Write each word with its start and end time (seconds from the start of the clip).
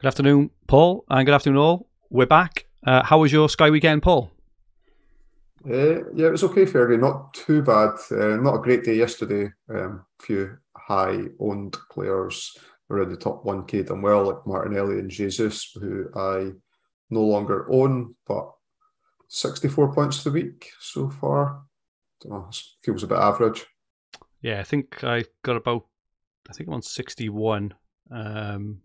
Good 0.00 0.06
afternoon, 0.06 0.50
Paul, 0.68 1.04
and 1.10 1.26
good 1.26 1.34
afternoon, 1.34 1.58
all. 1.58 1.88
We're 2.08 2.24
back. 2.24 2.66
Uh, 2.86 3.02
how 3.02 3.18
was 3.18 3.32
your 3.32 3.48
Sky 3.48 3.68
weekend, 3.68 4.00
Paul? 4.00 4.30
Uh, 5.68 6.04
yeah, 6.14 6.28
it 6.28 6.30
was 6.30 6.44
okay, 6.44 6.66
Fergie. 6.66 7.00
Not 7.00 7.34
too 7.34 7.62
bad. 7.62 7.94
Uh, 8.08 8.36
not 8.36 8.54
a 8.54 8.62
great 8.62 8.84
day 8.84 8.94
yesterday. 8.94 9.50
A 9.68 9.86
um, 9.86 10.06
few 10.22 10.56
high 10.76 11.22
owned 11.40 11.76
players 11.90 12.56
around 12.88 13.10
the 13.10 13.16
top 13.16 13.44
1K 13.44 13.88
done 13.88 14.00
well, 14.00 14.24
like 14.24 14.46
Martinelli 14.46 15.00
and 15.00 15.10
Jesus, 15.10 15.68
who 15.74 16.08
I 16.14 16.52
no 17.10 17.22
longer 17.22 17.66
own, 17.68 18.14
but 18.28 18.52
64 19.26 19.94
points 19.94 20.22
the 20.22 20.30
week 20.30 20.70
so 20.78 21.10
far. 21.10 21.62
Know, 22.24 22.48
feels 22.84 23.02
a 23.02 23.08
bit 23.08 23.18
average. 23.18 23.66
Yeah, 24.42 24.60
I 24.60 24.62
think 24.62 25.02
I 25.02 25.24
got 25.42 25.56
about, 25.56 25.86
I 26.48 26.52
think 26.52 26.68
I'm 26.68 26.74
on 26.74 26.82
61. 26.82 27.74
Um, 28.12 28.82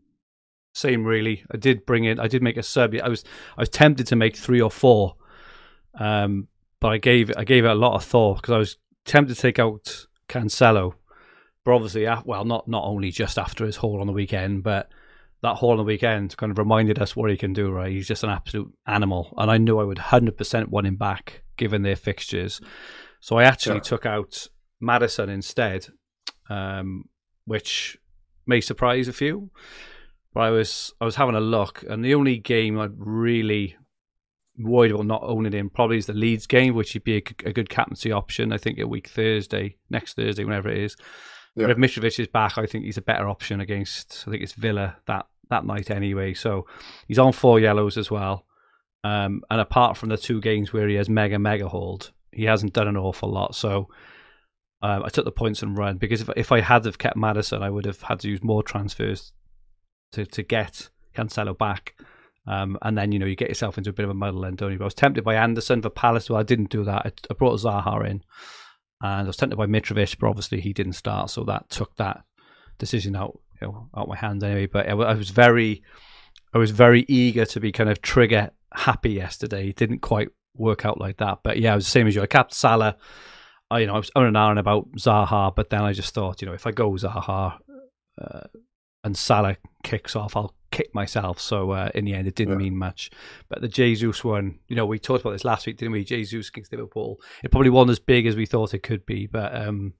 same 0.73 1.05
really. 1.05 1.43
I 1.51 1.57
did 1.57 1.85
bring 1.85 2.03
in. 2.03 2.19
I 2.19 2.27
did 2.27 2.43
make 2.43 2.57
a 2.57 2.63
sub. 2.63 2.93
I 3.01 3.07
was 3.07 3.23
I 3.57 3.61
was 3.61 3.69
tempted 3.69 4.07
to 4.07 4.15
make 4.15 4.35
three 4.35 4.61
or 4.61 4.71
four, 4.71 5.15
um, 5.99 6.47
but 6.79 6.89
I 6.89 6.97
gave 6.97 7.31
I 7.37 7.43
gave 7.43 7.65
it 7.65 7.71
a 7.71 7.75
lot 7.75 7.95
of 7.95 8.03
thought 8.03 8.41
because 8.41 8.53
I 8.53 8.57
was 8.57 8.77
tempted 9.05 9.35
to 9.35 9.41
take 9.41 9.59
out 9.59 10.07
Cancelo, 10.27 10.95
but 11.63 11.73
obviously, 11.73 12.07
well, 12.25 12.43
not 12.43 12.67
not 12.67 12.83
only 12.83 13.11
just 13.11 13.37
after 13.37 13.65
his 13.65 13.77
haul 13.77 14.01
on 14.01 14.07
the 14.07 14.13
weekend, 14.13 14.63
but 14.63 14.89
that 15.41 15.55
haul 15.55 15.71
on 15.71 15.77
the 15.77 15.83
weekend 15.83 16.35
kind 16.37 16.51
of 16.51 16.57
reminded 16.57 16.99
us 16.99 17.15
what 17.15 17.29
he 17.29 17.37
can 17.37 17.53
do. 17.53 17.71
Right, 17.71 17.91
he's 17.91 18.07
just 18.07 18.23
an 18.23 18.31
absolute 18.31 18.73
animal, 18.87 19.33
and 19.37 19.51
I 19.51 19.57
knew 19.57 19.79
I 19.79 19.83
would 19.83 19.99
hundred 19.99 20.37
percent 20.37 20.69
want 20.69 20.87
him 20.87 20.95
back 20.95 21.43
given 21.55 21.83
their 21.83 21.95
fixtures. 21.95 22.59
So 23.19 23.37
I 23.37 23.43
actually 23.43 23.75
yeah. 23.75 23.81
took 23.81 24.05
out 24.05 24.47
Maddison 24.81 25.29
instead, 25.29 25.87
um, 26.49 27.05
which 27.45 27.97
may 28.45 28.59
surprise 28.59 29.07
a 29.07 29.13
few. 29.13 29.51
But 30.33 30.41
I 30.41 30.49
was 30.49 30.93
I 30.99 31.05
was 31.05 31.15
having 31.15 31.35
a 31.35 31.41
look, 31.41 31.83
and 31.87 32.03
the 32.03 32.15
only 32.15 32.37
game 32.37 32.79
I'd 32.79 32.91
really 32.97 33.77
worried 34.57 34.91
about 34.91 35.05
not 35.05 35.23
owning 35.23 35.53
him 35.53 35.69
probably 35.69 35.97
is 35.97 36.05
the 36.05 36.13
Leeds 36.13 36.47
game, 36.47 36.75
which 36.75 36.93
would 36.93 37.03
be 37.03 37.17
a, 37.17 37.49
a 37.49 37.53
good 37.53 37.69
captaincy 37.69 38.11
option. 38.11 38.51
I 38.51 38.57
think 38.57 38.79
a 38.79 38.87
week 38.87 39.07
Thursday, 39.07 39.77
next 39.89 40.15
Thursday, 40.15 40.43
whenever 40.43 40.69
it 40.69 40.77
is. 40.77 40.95
Yeah. 41.55 41.67
But 41.67 41.71
if 41.71 41.77
Mitrovic 41.77 42.19
is 42.19 42.27
back, 42.27 42.57
I 42.57 42.65
think 42.65 42.85
he's 42.85 42.97
a 42.97 43.01
better 43.01 43.27
option 43.27 43.59
against. 43.59 44.25
I 44.27 44.31
think 44.31 44.43
it's 44.43 44.53
Villa 44.53 44.97
that 45.05 45.27
that 45.49 45.65
night 45.65 45.91
anyway. 45.91 46.33
So 46.33 46.65
he's 47.07 47.19
on 47.19 47.31
four 47.31 47.59
yellows 47.59 47.97
as 47.97 48.09
well. 48.09 48.45
Um, 49.03 49.41
and 49.51 49.59
apart 49.59 49.97
from 49.97 50.09
the 50.09 50.17
two 50.17 50.39
games 50.39 50.71
where 50.71 50.87
he 50.87 50.95
has 50.95 51.09
mega 51.09 51.37
mega 51.37 51.67
hold, 51.67 52.11
he 52.31 52.45
hasn't 52.45 52.73
done 52.73 52.87
an 52.87 52.97
awful 52.97 53.29
lot. 53.29 53.53
So 53.53 53.89
um, 54.81 55.03
I 55.03 55.09
took 55.09 55.25
the 55.25 55.31
points 55.31 55.61
and 55.61 55.77
run 55.77 55.97
because 55.97 56.21
if 56.21 56.29
if 56.35 56.51
I 56.51 56.61
had 56.61 56.85
have 56.85 56.97
kept 56.97 57.17
Maddison, 57.17 57.61
I 57.61 57.69
would 57.69 57.85
have 57.85 58.01
had 58.01 58.19
to 58.21 58.29
use 58.29 58.43
more 58.43 58.63
transfers 58.63 59.31
to 60.13 60.25
to 60.25 60.43
get 60.43 60.89
Cancelo 61.15 61.57
back. 61.57 61.95
Um, 62.45 62.77
and 62.81 62.97
then 62.97 63.11
you 63.11 63.19
know 63.19 63.25
you 63.25 63.35
get 63.35 63.47
yourself 63.47 63.77
into 63.77 63.89
a 63.89 63.93
bit 63.93 64.03
of 64.03 64.09
a 64.09 64.13
muddle, 64.13 64.41
then 64.41 64.55
don't 64.55 64.71
you? 64.71 64.77
But 64.77 64.85
I 64.85 64.87
was 64.87 64.93
tempted 64.93 65.23
by 65.23 65.35
Andersen 65.35 65.81
for 65.81 65.89
Palace, 65.89 66.25
so 66.25 66.35
I 66.35 66.43
didn't 66.43 66.69
do 66.69 66.83
that. 66.83 67.05
I, 67.05 67.11
I 67.29 67.33
brought 67.35 67.59
Zaha 67.59 68.05
in, 68.05 68.21
and 69.01 69.21
I 69.21 69.23
was 69.23 69.37
tempted 69.37 69.55
by 69.55 69.65
Mitrovic, 69.65 70.19
but 70.19 70.27
obviously 70.27 70.59
he 70.59 70.73
didn't 70.73 70.93
start, 70.93 71.29
so 71.29 71.43
that 71.45 71.69
took 71.69 71.95
that 71.95 72.23
decision 72.79 73.15
out 73.15 73.39
you 73.61 73.67
know, 73.67 73.89
out 73.95 74.09
my 74.09 74.17
hands 74.17 74.43
anyway. 74.43 74.65
But 74.65 74.89
I, 74.89 74.91
I 74.91 75.13
was 75.13 75.29
very, 75.29 75.83
I 76.53 76.57
was 76.57 76.71
very 76.71 77.05
eager 77.07 77.45
to 77.45 77.59
be 77.59 77.71
kind 77.71 77.89
of 77.89 78.01
trigger 78.01 78.51
happy 78.73 79.11
yesterday. 79.11 79.69
It 79.69 79.77
didn't 79.77 79.99
quite 79.99 80.29
work 80.55 80.85
out 80.85 80.99
like 80.99 81.17
that, 81.17 81.39
but 81.43 81.59
yeah, 81.59 81.73
it 81.73 81.75
was 81.75 81.85
the 81.85 81.91
same 81.91 82.07
as 82.07 82.15
you. 82.15 82.21
I 82.21 82.27
capped 82.27 82.53
Salah. 82.53 82.97
I, 83.71 83.79
you 83.79 83.87
know, 83.87 83.95
I 83.95 83.97
was 83.97 84.11
on 84.15 84.25
and 84.25 84.37
on 84.37 84.57
about 84.57 84.91
Zaha, 84.93 85.55
but 85.55 85.69
then 85.69 85.81
I 85.81 85.93
just 85.93 86.13
thought, 86.13 86.41
you 86.41 86.47
know, 86.47 86.53
if 86.53 86.67
I 86.67 86.71
go 86.71 86.91
Zaha, 86.91 87.57
uh, 88.21 88.41
and 89.03 89.17
Salah 89.17 89.57
kicks 89.83 90.15
off, 90.15 90.35
I'll 90.35 90.53
kick 90.71 90.93
myself. 90.93 91.39
So 91.39 91.71
uh, 91.71 91.89
in 91.93 92.05
the 92.05 92.13
end, 92.13 92.27
it 92.27 92.35
didn't 92.35 92.59
yeah. 92.59 92.65
mean 92.65 92.77
much. 92.77 93.11
But 93.49 93.61
the 93.61 93.67
Jesus 93.67 94.23
one, 94.23 94.59
you 94.67 94.75
know, 94.75 94.85
we 94.85 94.99
talked 94.99 95.21
about 95.21 95.31
this 95.31 95.45
last 95.45 95.65
week, 95.65 95.77
didn't 95.77 95.93
we? 95.93 96.03
Jesus 96.03 96.49
against 96.49 96.71
Liverpool. 96.71 97.19
It 97.43 97.51
probably 97.51 97.69
wasn't 97.69 97.91
as 97.91 97.99
big 97.99 98.25
as 98.25 98.35
we 98.35 98.45
thought 98.45 98.73
it 98.73 98.83
could 98.83 99.05
be, 99.05 99.27
but 99.27 99.55
um, 99.55 99.93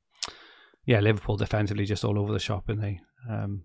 yeah, 0.85 0.99
Liverpool 0.99 1.37
defensively 1.37 1.85
just 1.85 2.03
all 2.03 2.19
over 2.19 2.33
the 2.33 2.39
shop, 2.39 2.69
and 2.69 2.81
they. 2.81 2.99
Um, 3.29 3.63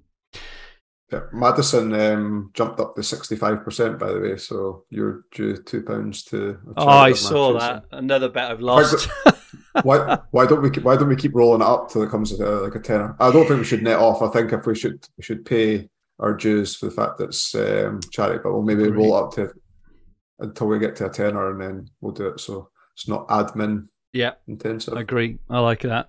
yeah, 1.10 1.22
Maddison 1.32 1.94
um, 1.94 2.50
jumped 2.53 2.78
up 2.81 2.94
to 2.94 3.03
sixty-five 3.03 3.65
percent, 3.65 3.98
by 3.98 4.12
the 4.12 4.21
way. 4.21 4.37
So 4.37 4.84
you're 4.91 5.25
due 5.32 5.56
two 5.56 5.82
pounds 5.82 6.22
to. 6.25 6.59
Oh, 6.77 6.87
I 6.87 7.12
saw 7.12 7.59
that. 7.59 7.84
Another 7.93 8.28
bet 8.28 8.50
I've 8.50 8.60
lost. 8.60 9.09
why 9.82 10.19
why 10.31 10.47
don't 10.47 10.62
we 10.62 10.70
why 10.81 10.97
don't 10.97 11.09
we 11.09 11.16
keep 11.16 11.34
rolling 11.34 11.62
it 11.62 11.66
up 11.66 11.91
till 11.91 12.03
it 12.03 12.10
comes 12.10 12.36
to 12.36 12.44
like 12.44 12.75
a 12.75 12.81
tenner? 12.81 13.16
I 13.20 13.31
don't 13.31 13.47
think 13.47 13.59
we 13.59 13.64
should 13.64 13.82
net 13.82 13.98
off. 13.98 14.22
I 14.22 14.28
think 14.28 14.53
if 14.53 14.66
we 14.66 14.75
should 14.75 15.06
we 15.16 15.22
should 15.22 15.44
pay 15.44 15.88
our 16.19 16.34
dues 16.34 16.75
for 16.75 16.86
the 16.86 16.92
fact 16.92 17.19
that 17.19 17.28
it's 17.28 17.54
um, 17.54 18.00
charity, 18.10 18.41
but 18.42 18.53
we'll 18.53 18.62
maybe 18.62 18.91
roll 18.91 19.14
up 19.14 19.32
to 19.34 19.53
until 20.41 20.66
we 20.66 20.78
get 20.78 20.97
to 20.97 21.06
a 21.06 21.10
tenner 21.10 21.50
and 21.50 21.60
then 21.60 21.91
we'll 22.00 22.12
do 22.12 22.28
it. 22.28 22.41
So 22.41 22.70
it's 22.94 23.09
not 23.09 23.28
admin 23.28 23.88
yeah, 24.12 24.32
intensive. 24.47 24.94
I 24.94 25.03
agree. 25.03 25.38
I 25.50 25.60
like 25.60 25.82
that. 25.82 26.09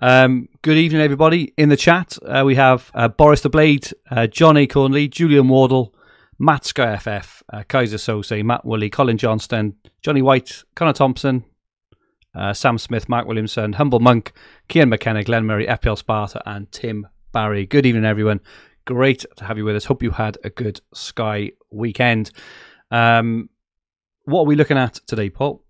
Um, 0.00 0.48
good 0.62 0.76
evening, 0.76 1.02
everybody. 1.02 1.52
In 1.56 1.68
the 1.68 1.76
chat, 1.76 2.18
uh, 2.24 2.42
we 2.44 2.54
have 2.54 2.90
uh, 2.94 3.08
Boris 3.08 3.42
the 3.42 3.50
Blade, 3.50 3.90
uh, 4.10 4.26
John 4.26 4.56
A. 4.56 4.66
Cornley, 4.66 5.08
Julian 5.08 5.48
Wardle, 5.48 5.94
Matt 6.38 6.64
Sky 6.64 6.96
FF, 6.96 7.42
uh, 7.52 7.62
Kaiser 7.68 7.98
Sose, 7.98 8.44
Matt 8.44 8.64
Woolley, 8.64 8.90
Colin 8.90 9.18
Johnston, 9.18 9.74
Johnny 10.02 10.22
White, 10.22 10.64
Connor 10.74 10.92
Thompson, 10.92 11.44
uh, 12.36 12.52
Sam 12.52 12.78
Smith, 12.78 13.08
Mark 13.08 13.26
Williamson, 13.26 13.72
Humble 13.72 14.00
Monk, 14.00 14.32
Kian 14.68 14.88
McKenna, 14.88 15.24
Glenn 15.24 15.46
Murray, 15.46 15.66
FPL 15.66 15.98
Sparta, 15.98 16.42
and 16.46 16.70
Tim 16.70 17.08
Barry. 17.32 17.66
Good 17.66 17.86
evening, 17.86 18.04
everyone. 18.04 18.40
Great 18.84 19.24
to 19.36 19.44
have 19.44 19.58
you 19.58 19.64
with 19.64 19.76
us. 19.76 19.84
Hope 19.84 20.02
you 20.02 20.10
had 20.10 20.38
a 20.44 20.50
good 20.50 20.80
Sky 20.94 21.52
weekend. 21.70 22.30
Um, 22.90 23.48
what 24.24 24.42
are 24.42 24.46
we 24.46 24.54
looking 24.54 24.78
at 24.78 24.94
today, 25.06 25.30
Paul? 25.30 25.64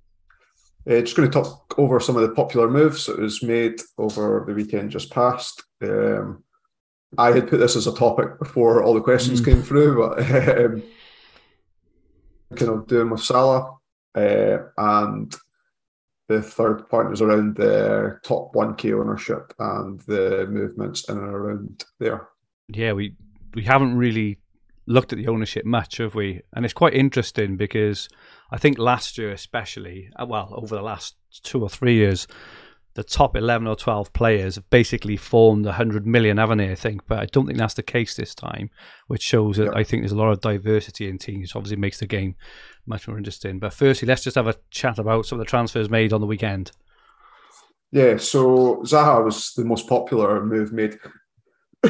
Uh, 0.89 1.01
just 1.01 1.17
going 1.17 1.31
to 1.31 1.33
talk 1.33 1.75
over 1.79 1.99
some 1.99 2.17
of 2.17 2.23
the 2.23 2.35
popular 2.35 2.69
moves 2.69 3.07
that 3.07 3.19
was 3.19 3.43
made 3.43 3.81
over 3.99 4.45
the 4.47 4.55
weekend 4.55 4.91
just 4.91 5.11
past. 5.11 5.63
Um, 5.83 6.45
I 7.19 7.33
had 7.33 7.49
put 7.49 7.59
this 7.59 7.77
as 7.77 7.87
a 7.87 7.95
topic 7.95 8.39
before 8.39 8.83
all 8.83 8.95
the 8.95 9.01
questions 9.01 9.41
mm. 9.41 9.47
came 9.47 9.63
through, 9.63 9.99
but 9.99 10.19
um, 10.59 10.83
kind 12.55 12.71
of 12.71 12.87
doing 12.87 13.11
with 13.11 13.23
Salah 13.23 13.77
uh, 14.15 14.59
and 14.77 15.35
the 16.29 16.43
third 16.43 16.89
point 16.89 17.13
is 17.13 17.23
around 17.23 17.57
the 17.57 18.19
top 18.23 18.53
1k 18.55 18.99
ownership 18.99 19.53
and 19.59 20.01
the 20.03 20.47
movements 20.49 21.09
in 21.09 21.19
and 21.19 21.29
around 21.29 21.85
there. 21.99 22.29
Yeah, 22.69 22.93
we 22.93 23.15
we 23.55 23.63
haven't 23.63 23.97
really 23.97 24.39
looked 24.87 25.13
at 25.13 25.19
the 25.19 25.29
ownership 25.29 25.65
much, 25.65 25.99
have 25.99 26.15
we? 26.15 26.43
And 26.53 26.65
it's 26.65 26.75
quite 26.75 26.95
interesting 26.95 27.57
because 27.57 28.09
I 28.51 28.59
think 28.59 28.79
last 28.79 29.19
year, 29.19 29.33
especially, 29.33 30.11
uh, 30.17 30.27
well, 30.27 30.53
over 30.57 30.75
the 30.75 30.83
last 30.83 31.17
two 31.43 31.63
or 31.63 31.69
three 31.69 31.95
years, 31.95 32.27
the 32.95 33.05
top 33.05 33.37
11 33.37 33.67
or 33.67 33.77
12 33.77 34.13
players 34.13 34.55
have 34.55 34.69
basically 34.71 35.17
formed 35.17 35.67
100 35.67 36.07
million, 36.07 36.39
haven't 36.39 36.59
they? 36.59 36.71
I 36.71 36.75
think, 36.75 37.07
but 37.07 37.19
I 37.19 37.27
don't 37.27 37.47
think 37.47 37.59
that's 37.59 37.75
the 37.75 37.83
case 37.83 38.15
this 38.15 38.35
time, 38.35 38.71
which 39.07 39.23
shows 39.23 39.59
that 39.59 39.77
I 39.77 39.85
think 39.85 40.03
there's 40.03 40.13
a 40.13 40.17
lot 40.17 40.31
of 40.33 40.41
diversity 40.41 41.09
in 41.09 41.19
teams, 41.19 41.55
obviously 41.55 41.77
makes 41.77 41.99
the 41.99 42.07
game 42.07 42.37
much 42.87 43.09
more 43.09 43.19
interesting. 43.19 43.59
But 43.59 43.73
firstly, 43.73 44.07
let's 44.07 44.25
just 44.25 44.37
have 44.37 44.47
a 44.47 44.57
chat 44.71 44.99
about 44.99 45.27
some 45.27 45.39
of 45.39 45.45
the 45.45 45.51
transfers 45.51 45.91
made 45.91 46.13
on 46.13 46.21
the 46.21 46.27
weekend. 46.27 46.73
Yeah, 47.93 48.17
so 48.17 48.83
Zaha 48.83 49.25
was 49.25 49.53
the 49.55 49.65
most 49.65 49.89
popular 49.89 50.45
move 50.45 50.73
made. 50.73 50.99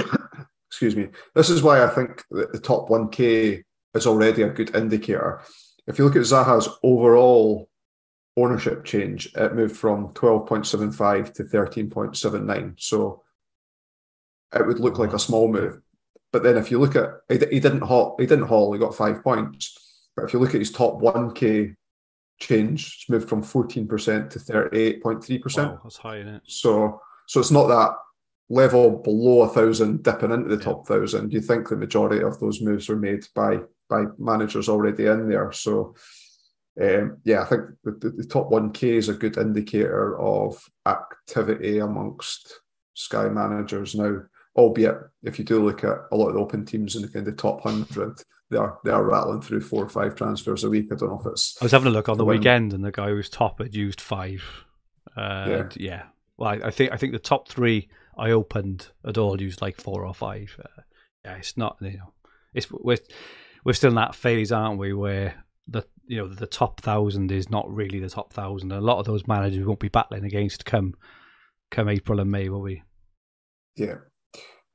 Excuse 0.68 0.96
me. 0.96 1.08
This 1.34 1.48
is 1.50 1.62
why 1.62 1.82
I 1.82 1.88
think 1.88 2.22
that 2.30 2.52
the 2.52 2.60
top 2.60 2.88
1K 2.88 3.62
is 3.94 4.06
already 4.06 4.42
a 4.42 4.50
good 4.50 4.74
indicator. 4.76 5.40
If 5.86 5.98
you 5.98 6.04
look 6.04 6.16
at 6.16 6.22
Zaha's 6.22 6.68
overall 6.82 7.68
ownership 8.36 8.84
change, 8.84 9.32
it 9.34 9.54
moved 9.54 9.76
from 9.76 10.08
12.75 10.08 11.32
to 11.34 11.44
13.79. 11.44 12.74
So 12.78 13.22
it 14.54 14.66
would 14.66 14.80
look 14.80 14.98
like 14.98 15.12
a 15.12 15.18
small 15.18 15.48
move. 15.48 15.80
But 16.32 16.42
then 16.42 16.56
if 16.58 16.70
you 16.70 16.78
look 16.78 16.96
at 16.96 17.10
he, 17.28 17.38
he 17.50 17.60
didn't 17.60 17.82
haul, 17.82 18.16
he 18.18 18.26
didn't 18.26 18.48
haul, 18.48 18.72
he 18.72 18.78
got 18.78 18.94
five 18.94 19.22
points. 19.22 19.85
But 20.16 20.24
if 20.24 20.32
you 20.32 20.38
look 20.38 20.54
at 20.54 20.60
his 20.60 20.72
top 20.72 21.00
1K 21.00 21.76
change, 22.40 22.96
it's 22.98 23.10
moved 23.10 23.28
from 23.28 23.42
14% 23.42 24.30
to 24.30 24.38
38.3%. 24.38 25.56
Wow, 25.56 25.80
that's 25.82 25.96
high, 25.98 26.16
isn't 26.16 26.34
it? 26.34 26.42
So 26.46 27.00
so 27.26 27.40
it's 27.40 27.50
not 27.50 27.66
that 27.66 27.96
level 28.48 28.90
below 29.02 29.42
a 29.42 29.48
thousand 29.48 30.04
dipping 30.04 30.30
into 30.30 30.48
the 30.48 30.56
yeah. 30.56 30.62
top 30.62 30.86
thousand. 30.86 31.32
You 31.32 31.40
think 31.40 31.68
the 31.68 31.76
majority 31.76 32.22
of 32.22 32.38
those 32.38 32.62
moves 32.62 32.88
were 32.88 32.96
made 32.96 33.26
by 33.34 33.58
by 33.88 34.04
managers 34.18 34.68
already 34.68 35.06
in 35.06 35.28
there. 35.28 35.52
So 35.52 35.94
um, 36.80 37.18
yeah, 37.24 37.42
I 37.42 37.44
think 37.46 37.62
the, 37.84 37.92
the, 37.92 38.10
the 38.10 38.24
top 38.24 38.50
1K 38.50 38.82
is 38.82 39.08
a 39.08 39.14
good 39.14 39.38
indicator 39.38 40.18
of 40.20 40.62
activity 40.84 41.78
amongst 41.78 42.60
Sky 42.94 43.28
managers 43.28 43.94
now. 43.94 44.22
Albeit, 44.56 44.96
if 45.22 45.38
you 45.38 45.44
do 45.44 45.64
look 45.64 45.84
at 45.84 45.98
a 46.12 46.16
lot 46.16 46.28
of 46.28 46.34
the 46.34 46.40
open 46.40 46.64
teams 46.64 46.96
in 46.96 47.02
the 47.02 47.08
kind 47.08 47.28
of 47.28 47.36
top 47.36 47.62
hundred, 47.62 48.18
they 48.50 48.56
are 48.56 48.78
they 48.84 48.90
are 48.90 49.04
rattling 49.04 49.40
through 49.40 49.60
four 49.60 49.84
or 49.84 49.88
five 49.88 50.14
transfers 50.14 50.64
a 50.64 50.70
week. 50.70 50.86
I 50.92 50.96
don't 50.96 51.10
know 51.10 51.20
if 51.20 51.26
it's. 51.26 51.56
I 51.60 51.64
was 51.64 51.72
having 51.72 51.88
a 51.88 51.90
look 51.90 52.08
on 52.08 52.18
the 52.18 52.24
win. 52.24 52.38
weekend, 52.38 52.72
and 52.72 52.84
the 52.84 52.92
guy 52.92 53.08
who 53.08 53.16
was 53.16 53.28
top 53.28 53.60
had 53.60 53.74
used 53.74 54.00
five. 54.00 54.42
Uh, 55.16 55.46
yeah. 55.48 55.68
yeah. 55.76 56.02
Well, 56.36 56.50
I, 56.50 56.68
I, 56.68 56.70
think 56.70 56.92
I 56.92 56.96
think 56.96 57.12
the 57.12 57.18
top 57.18 57.48
three 57.48 57.88
I 58.16 58.30
opened 58.30 58.88
had 59.04 59.18
all 59.18 59.40
used 59.40 59.62
like 59.62 59.80
four 59.80 60.04
or 60.04 60.14
five. 60.14 60.56
Uh, 60.62 60.82
yeah, 61.24 61.36
it's 61.36 61.56
not 61.56 61.76
you 61.80 61.98
know 61.98 62.12
it's 62.54 62.70
we're 62.70 62.98
we're 63.64 63.72
still 63.72 63.90
in 63.90 63.96
that 63.96 64.14
phase, 64.14 64.52
aren't 64.52 64.78
we, 64.78 64.92
where 64.92 65.44
the 65.66 65.82
you 66.06 66.18
know 66.18 66.28
the 66.28 66.46
top 66.46 66.80
thousand 66.80 67.32
is 67.32 67.50
not 67.50 67.68
really 67.72 67.98
the 67.98 68.10
top 68.10 68.32
thousand. 68.32 68.72
A 68.72 68.80
lot 68.80 68.98
of 68.98 69.06
those 69.06 69.26
managers 69.26 69.66
won't 69.66 69.80
be 69.80 69.88
battling 69.88 70.24
against 70.24 70.64
come 70.64 70.94
come 71.70 71.88
April 71.88 72.20
and 72.20 72.30
May, 72.30 72.48
will 72.48 72.62
we? 72.62 72.82
Yeah. 73.76 73.96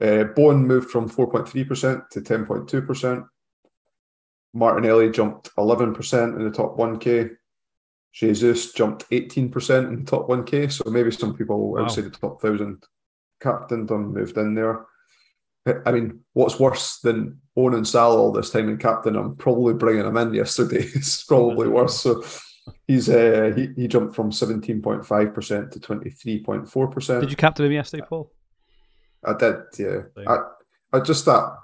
Uh, 0.02 0.24
Bowen 0.24 0.66
moved 0.66 0.90
from 0.90 1.08
4.3% 1.08 2.10
to 2.10 2.22
10.2%. 2.22 3.26
Martinelli 4.54 5.10
jumped 5.10 5.54
11% 5.56 6.36
in 6.36 6.44
the 6.44 6.52
top 6.52 6.78
1K. 6.78 7.32
Jesus 8.14 8.74
jumped 8.74 9.10
18% 9.10 9.88
in 9.88 10.04
the 10.04 10.12
top 10.12 10.28
1K. 10.28 10.72
So 10.72 10.90
maybe 10.90 11.12
some 11.12 11.36
people 11.36 11.72
wow. 11.72 11.84
outside 11.84 12.06
the 12.06 12.10
top 12.10 12.44
1,000 12.44 12.84
captained 13.42 13.88
them, 13.88 14.14
moved 14.14 14.38
in 14.38 14.54
there. 14.54 14.86
I 15.86 15.92
mean, 15.92 16.22
what's 16.34 16.60
worse 16.60 17.00
than 17.00 17.40
owning 17.56 17.86
Salah 17.86 18.18
all 18.18 18.32
this 18.32 18.50
time 18.50 18.68
and 18.68 18.80
captain? 18.80 19.16
I'm 19.16 19.36
probably 19.36 19.76
bringing 19.76 20.06
him 20.06 20.18
in 20.18 20.34
yesterday. 20.34 20.84
it's 20.96 21.24
probably 21.24 21.68
worse. 21.68 22.00
So 22.00 22.24
he's 22.88 23.08
uh, 23.10 23.54
he, 23.56 23.70
he 23.76 23.88
jumped 23.88 24.16
from 24.16 24.32
17.5% 24.32 25.72
to 25.72 25.80
23.4%. 25.80 27.22
Did 27.22 27.30
you 27.30 27.36
captain 27.36 27.66
him 27.68 27.72
yesterday, 27.74 28.04
Paul? 28.10 28.32
I 29.24 29.34
did, 29.34 29.56
yeah. 29.78 30.02
I, 30.28 30.38
I 30.94 31.00
just 31.00 31.26
that 31.26 31.56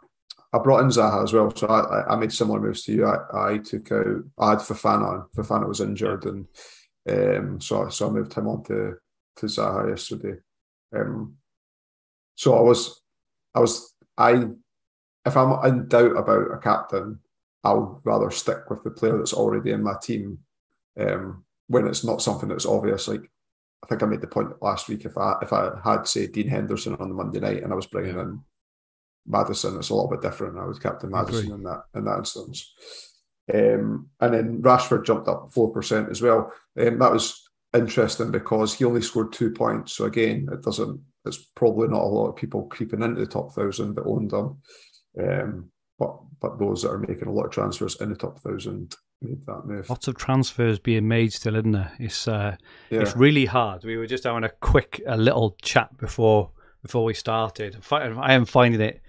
I 0.58 0.64
brought 0.64 0.82
in 0.82 0.88
Zaha 0.88 1.24
as 1.24 1.34
well, 1.34 1.54
so 1.56 1.68
I, 1.68 2.14
I 2.14 2.16
made 2.16 2.34
similar 2.34 2.60
moves 2.60 2.84
to 2.84 2.94
you. 2.94 3.06
I, 3.06 3.54
I 3.54 3.58
took 3.60 3.92
out 3.92 4.24
I 4.40 4.50
had 4.52 4.60
Fofana 4.60 5.08
on. 5.08 5.26
Fofana 5.36 5.68
was 5.68 5.82
injured, 5.82 6.26
and 6.26 6.48
um, 7.10 7.62
so 7.62 7.88
so 7.90 8.08
I 8.08 8.12
moved 8.12 8.34
him 8.34 8.48
on 8.48 8.64
to 8.66 8.96
to 9.38 9.46
Zaha 9.46 9.90
yesterday. 9.90 10.40
Um, 10.96 11.36
so 12.36 12.58
I 12.58 12.62
was 12.62 13.02
I 13.54 13.60
was 13.60 13.94
I 14.18 14.48
if 15.26 15.38
I'm 15.38 15.66
in 15.66 15.88
doubt 15.88 16.16
about 16.18 16.52
a 16.52 16.58
captain, 16.58 17.20
I'll 17.64 18.02
rather 18.04 18.32
stick 18.32 18.70
with 18.70 18.84
the 18.84 18.92
player 18.92 19.18
that's 19.18 19.34
already 19.34 19.72
in 19.72 19.84
my 19.84 19.96
team 20.02 20.40
um, 21.00 21.44
when 21.68 21.88
it's 21.88 22.04
not 22.04 22.22
something 22.22 22.50
that's 22.50 22.66
obvious. 22.66 23.08
Like 23.08 23.30
I 23.84 23.88
think 23.88 24.02
I 24.02 24.06
made 24.06 24.22
the 24.22 24.28
point 24.28 24.62
last 24.62 24.88
week. 24.88 25.06
If 25.06 25.18
I 25.18 25.36
if 25.42 25.54
I 25.54 25.72
had 25.84 26.08
say 26.08 26.28
Dean 26.28 26.48
Henderson 26.48 26.96
on 26.96 27.10
the 27.10 27.16
Monday 27.16 27.40
night 27.40 27.64
and 27.64 27.72
I 27.72 27.76
was 27.76 27.88
bringing 27.88 28.16
yeah. 28.16 28.22
in 28.22 28.42
Maddison, 29.28 29.78
it's 29.78 29.90
a 29.90 29.96
little 29.96 30.10
bit 30.10 30.22
different. 30.22 30.58
I 30.58 30.66
was 30.66 30.80
captain 30.80 31.12
Maddison 31.12 31.52
in 31.52 31.64
that 31.64 31.84
in 31.96 32.06
that 32.06 32.20
instance. 32.20 32.74
Um, 33.54 34.10
and 34.20 34.34
then 34.34 34.62
Rashford 34.62 35.06
jumped 35.06 35.28
up 35.28 35.52
four 35.52 35.72
percent 35.72 36.10
as 36.10 36.22
well. 36.22 36.52
Um, 36.80 37.00
that 37.00 37.12
was 37.12 37.44
interesting 37.74 38.32
because 38.32 38.74
he 38.74 38.86
only 38.86 39.02
scored 39.02 39.34
two 39.34 39.52
points. 39.52 39.94
So 39.94 40.06
again, 40.06 40.48
it 40.52 40.64
doesn't. 40.64 41.02
It's 41.26 41.38
probably 41.56 41.88
not 41.90 42.02
a 42.02 42.08
lot 42.08 42.30
of 42.30 42.36
people 42.36 42.68
creeping 42.68 43.02
into 43.02 43.20
the 43.20 43.28
top 43.28 43.54
thousand 43.54 43.96
that 43.96 44.06
owned 44.06 44.32
them. 44.32 44.62
Um, 45.20 45.72
but 46.00 46.18
but 46.40 46.60
those 46.60 46.84
that 46.84 46.92
are 46.92 47.00
making 47.00 47.28
a 47.28 47.32
lot 47.32 47.46
of 47.46 47.52
transfers 47.52 48.00
in 48.00 48.10
the 48.10 48.16
top 48.16 48.40
thousand 48.40 48.96
made 49.22 49.46
that 49.46 49.66
move. 49.66 49.90
Lots 49.90 50.08
of 50.08 50.16
transfers 50.16 50.80
being 50.80 51.08
made 51.08 51.34
still, 51.34 51.56
isn't 51.56 51.72
there? 51.72 51.92
It's 52.00 52.28
uh, 52.28 52.56
yeah. 52.90 53.02
it's 53.02 53.16
really 53.16 53.46
hard. 53.46 53.84
We 53.84 53.98
were 53.98 54.08
just 54.08 54.24
having 54.26 54.44
a 54.44 54.50
quick, 54.50 55.02
a 55.08 55.18
little 55.18 55.56
chat 55.62 55.98
before 55.98 56.52
before 56.82 57.04
we 57.04 57.14
started. 57.14 57.78
I 57.92 58.34
am 58.34 58.46
finding 58.46 58.82
it 58.82 59.02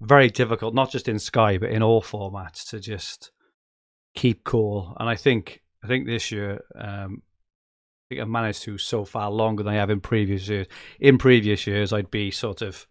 very 0.00 0.30
difficult, 0.30 0.74
not 0.74 0.90
just 0.90 1.08
in 1.08 1.18
Sky 1.18 1.58
but 1.58 1.70
in 1.70 1.82
all 1.82 2.02
formats, 2.02 2.68
to 2.70 2.80
just 2.80 3.30
keep 4.14 4.44
cool. 4.44 4.96
And 4.98 5.08
I 5.08 5.16
think 5.16 5.62
I 5.84 5.86
think 5.86 6.06
this 6.06 6.30
year, 6.30 6.62
um, 6.74 7.22
I 7.22 8.04
think 8.08 8.20
I've 8.20 8.28
managed 8.28 8.62
to 8.62 8.78
so 8.78 9.04
far 9.04 9.30
longer 9.30 9.62
than 9.62 9.74
I 9.74 9.76
have 9.76 9.90
in 9.90 10.00
previous 10.00 10.48
years. 10.48 10.66
In 10.98 11.18
previous 11.18 11.66
years, 11.66 11.92
I'd 11.92 12.10
be 12.10 12.30
sort 12.30 12.62
of 12.62 12.86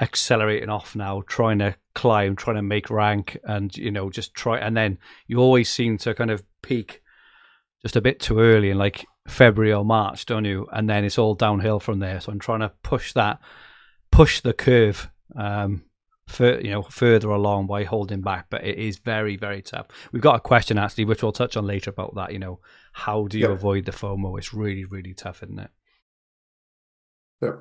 accelerating 0.00 0.70
off 0.70 0.96
now, 0.96 1.22
trying 1.26 1.58
to 1.60 1.76
climb, 1.94 2.36
trying 2.36 2.56
to 2.56 2.62
make 2.62 2.90
rank, 2.90 3.38
and 3.44 3.76
you 3.76 3.90
know, 3.90 4.10
just 4.10 4.34
try. 4.34 4.58
And 4.58 4.76
then 4.76 4.98
you 5.26 5.38
always 5.38 5.68
seem 5.68 5.98
to 5.98 6.14
kind 6.14 6.30
of 6.30 6.42
peak 6.62 7.02
just 7.82 7.96
a 7.96 8.00
bit 8.00 8.18
too 8.18 8.38
early 8.40 8.70
in 8.70 8.78
like 8.78 9.04
February 9.28 9.72
or 9.72 9.84
March, 9.84 10.26
don't 10.26 10.44
you? 10.44 10.66
And 10.72 10.88
then 10.88 11.04
it's 11.04 11.18
all 11.18 11.34
downhill 11.34 11.80
from 11.80 11.98
there. 11.98 12.20
So 12.20 12.32
I'm 12.32 12.38
trying 12.38 12.60
to 12.60 12.72
push 12.82 13.12
that, 13.12 13.40
push 14.10 14.40
the 14.40 14.52
curve, 14.52 15.10
um, 15.36 15.84
for, 16.26 16.60
you 16.60 16.70
know, 16.70 16.82
further 16.82 17.30
along 17.30 17.66
by 17.66 17.84
holding 17.84 18.20
back. 18.20 18.46
But 18.50 18.64
it 18.64 18.78
is 18.78 18.98
very, 18.98 19.36
very 19.36 19.62
tough. 19.62 19.86
We've 20.12 20.22
got 20.22 20.36
a 20.36 20.40
question 20.40 20.78
actually, 20.78 21.04
which 21.04 21.22
we'll 21.22 21.32
touch 21.32 21.56
on 21.56 21.66
later 21.66 21.90
about 21.90 22.14
that. 22.14 22.32
You 22.32 22.38
know, 22.38 22.60
how 22.92 23.26
do 23.26 23.38
you 23.38 23.48
yep. 23.48 23.56
avoid 23.56 23.84
the 23.84 23.92
FOMO? 23.92 24.38
It's 24.38 24.54
really, 24.54 24.84
really 24.84 25.14
tough, 25.14 25.42
isn't 25.42 25.58
it? 25.58 25.70
Yeah. 27.42 27.56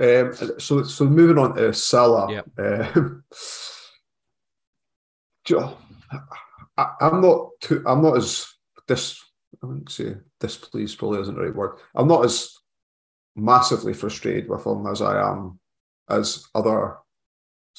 Um, 0.00 0.32
so, 0.58 0.82
so 0.84 1.04
moving 1.04 1.38
on 1.38 1.54
to 1.56 1.72
Salah. 1.74 2.32
Yep. 2.32 2.46
Um, 2.58 3.24
I, 6.76 6.90
am 7.00 7.20
not 7.20 7.48
too. 7.60 7.82
I'm 7.86 8.02
not 8.02 8.16
as 8.16 8.46
dis. 8.86 9.20
I 9.62 9.66
wouldn't 9.66 9.90
say 9.90 10.14
displeased. 10.38 10.98
Probably 10.98 11.20
isn't 11.20 11.34
the 11.34 11.42
right 11.42 11.54
word. 11.54 11.78
I'm 11.94 12.08
not 12.08 12.24
as 12.24 12.56
massively 13.36 13.92
frustrated 13.92 14.48
with 14.48 14.66
him 14.66 14.86
as 14.86 15.02
I 15.02 15.20
am 15.20 15.58
as 16.08 16.46
other 16.54 16.96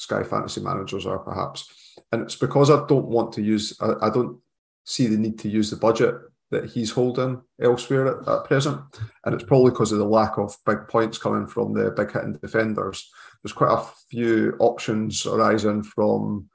Sky 0.02 0.24
Fantasy 0.24 0.60
managers 0.60 1.06
are, 1.06 1.20
perhaps. 1.20 1.72
And 2.10 2.22
it's 2.22 2.34
because 2.36 2.70
I 2.70 2.84
don't 2.86 3.06
want 3.06 3.32
to 3.34 3.42
use. 3.42 3.76
I, 3.80 4.06
I 4.06 4.10
don't 4.10 4.38
see 4.84 5.06
the 5.06 5.16
need 5.16 5.38
to 5.40 5.48
use 5.48 5.70
the 5.70 5.76
budget 5.76 6.16
that 6.50 6.68
he's 6.68 6.90
holding 6.90 7.40
elsewhere 7.60 8.08
at, 8.08 8.28
at 8.28 8.44
present. 8.44 8.80
And 9.24 9.34
it's 9.34 9.44
probably 9.44 9.70
because 9.70 9.92
of 9.92 9.98
the 9.98 10.04
lack 10.04 10.38
of 10.38 10.56
big 10.66 10.88
points 10.88 11.18
coming 11.18 11.46
from 11.46 11.72
the 11.72 11.92
big 11.92 12.12
hitting 12.12 12.32
defenders. 12.34 13.08
There's 13.42 13.52
quite 13.52 13.72
a 13.72 13.84
few 14.10 14.56
options 14.58 15.24
arising 15.24 15.84
from 15.84 16.48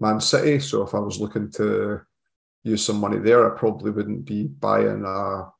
Man 0.00 0.20
City. 0.20 0.60
So 0.60 0.82
if 0.82 0.94
I 0.94 1.00
was 1.00 1.20
looking 1.20 1.50
to 1.52 2.00
use 2.62 2.84
some 2.84 3.00
money 3.00 3.18
there, 3.18 3.52
I 3.52 3.58
probably 3.58 3.90
wouldn't 3.90 4.24
be 4.24 4.46
buying 4.46 5.04
a 5.04 5.50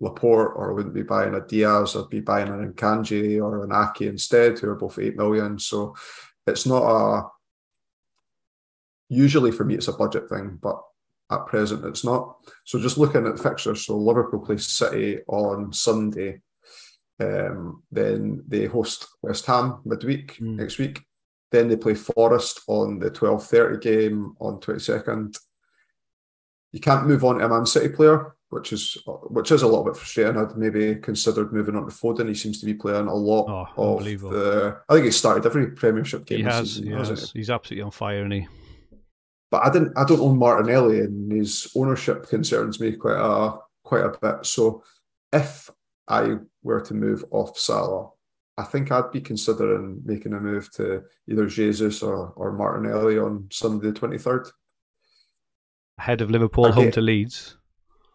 Laporte 0.00 0.52
or 0.54 0.70
I 0.70 0.74
wouldn't 0.74 0.94
be 0.94 1.02
buying 1.02 1.34
a 1.34 1.40
Dias. 1.40 1.96
I'd 1.96 2.08
be 2.08 2.20
buying 2.20 2.48
an 2.48 2.72
Akanji 2.72 3.42
or 3.42 3.64
an 3.64 3.72
Ake 3.72 4.08
instead, 4.08 4.58
who 4.58 4.70
are 4.70 4.76
both 4.76 4.98
8 4.98 5.16
million. 5.16 5.58
So 5.58 5.96
it's 6.48 6.66
not 6.66 6.82
a 6.82 7.28
usually 9.08 9.50
for 9.50 9.64
me 9.64 9.74
it's 9.74 9.88
a 9.88 9.92
budget 9.92 10.28
thing, 10.28 10.58
but 10.60 10.80
at 11.30 11.46
present 11.46 11.84
it's 11.84 12.04
not. 12.04 12.36
So 12.64 12.78
just 12.78 12.98
looking 12.98 13.26
at 13.26 13.36
the 13.36 13.42
fixtures, 13.42 13.86
so 13.86 13.96
Liverpool 13.96 14.40
play 14.40 14.58
City 14.58 15.20
on 15.28 15.72
Sunday. 15.72 16.40
Um, 17.20 17.82
then 17.90 18.44
they 18.46 18.66
host 18.66 19.08
West 19.22 19.46
Ham 19.46 19.80
midweek 19.84 20.38
mm. 20.38 20.56
next 20.56 20.78
week. 20.78 21.00
Then 21.50 21.68
they 21.68 21.76
play 21.76 21.94
Forest 21.94 22.60
on 22.68 22.98
the 22.98 23.10
12.30 23.10 23.80
game 23.80 24.34
on 24.38 24.60
22nd. 24.60 25.36
You 26.72 26.80
can't 26.80 27.06
move 27.06 27.24
on 27.24 27.38
to 27.38 27.46
a 27.46 27.48
Man 27.48 27.66
City 27.66 27.88
player, 27.88 28.36
which 28.50 28.72
is 28.72 28.96
which 29.06 29.52
is 29.52 29.62
a 29.62 29.66
little 29.66 29.84
bit 29.84 29.96
frustrating. 29.96 30.36
I'd 30.36 30.56
maybe 30.56 30.96
considered 30.96 31.52
moving 31.52 31.76
on 31.76 31.86
to 31.86 31.94
Foden. 31.94 32.28
He 32.28 32.34
seems 32.34 32.60
to 32.60 32.66
be 32.66 32.74
playing 32.74 33.06
a 33.06 33.14
lot 33.14 33.70
oh, 33.76 33.98
of 33.98 34.04
the. 34.04 34.78
I 34.88 34.94
think 34.94 35.04
he 35.04 35.10
started 35.10 35.44
every 35.46 35.72
Premiership 35.72 36.24
game. 36.24 36.38
He 36.38 36.44
has. 36.44 36.74
Season, 36.74 36.86
he 36.86 36.92
has. 36.92 37.30
He's 37.32 37.50
absolutely 37.50 37.82
on 37.82 37.90
fire, 37.90 38.22
and 38.22 38.32
he 38.32 38.48
but 39.50 39.64
I 39.64 39.70
didn't. 39.70 39.96
I 39.96 40.04
don't 40.04 40.20
own 40.20 40.38
Martinelli, 40.38 41.00
and 41.00 41.32
his 41.32 41.70
ownership 41.74 42.28
concerns 42.28 42.80
me 42.80 42.92
quite 42.92 43.16
a 43.16 43.58
quite 43.82 44.04
a 44.04 44.18
bit. 44.20 44.46
So, 44.46 44.82
if 45.32 45.70
I 46.06 46.36
were 46.62 46.80
to 46.82 46.94
move 46.94 47.24
off 47.30 47.58
Salah, 47.58 48.10
I 48.58 48.64
think 48.64 48.92
I'd 48.92 49.10
be 49.10 49.20
considering 49.20 50.02
making 50.04 50.34
a 50.34 50.40
move 50.40 50.70
to 50.72 51.04
either 51.28 51.46
Jesus 51.46 52.02
or, 52.02 52.32
or 52.36 52.52
Martinelli 52.52 53.18
on 53.18 53.48
Sunday 53.50 53.88
the 53.88 53.92
twenty 53.92 54.18
third. 54.18 54.48
Ahead 55.98 56.20
of 56.20 56.30
Liverpool, 56.30 56.66
okay. 56.66 56.74
home 56.74 56.90
to 56.92 57.00
Leeds. 57.00 57.57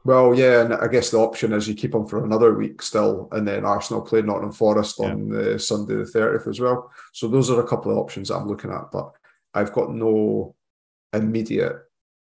Well, 0.06 0.36
yeah, 0.36 0.64
and 0.64 0.74
I 0.74 0.88
guess 0.88 1.12
the 1.12 1.18
option 1.18 1.54
is 1.54 1.68
you 1.68 1.76
keep 1.76 1.94
them 1.94 2.06
for 2.06 2.26
another 2.26 2.54
week 2.54 2.82
still, 2.82 3.30
and 3.32 3.48
then 3.48 3.64
Arsenal 3.64 4.02
play 4.02 4.22
Nottingham 4.22 4.52
Forest 4.52 4.98
yeah. 5.00 5.12
on 5.12 5.30
the 5.30 5.58
Sunday 5.58 5.96
the 5.96 6.06
thirtieth 6.06 6.48
as 6.48 6.60
well. 6.60 6.92
So 7.14 7.28
those 7.28 7.50
are 7.50 7.62
a 7.62 7.68
couple 7.68 7.92
of 7.92 7.98
options 7.98 8.30
I'm 8.30 8.48
looking 8.48 8.72
at, 8.72 8.92
but 8.92 9.12
I've 9.54 9.72
got 9.72 9.92
no 9.92 10.56
immediate 11.14 11.78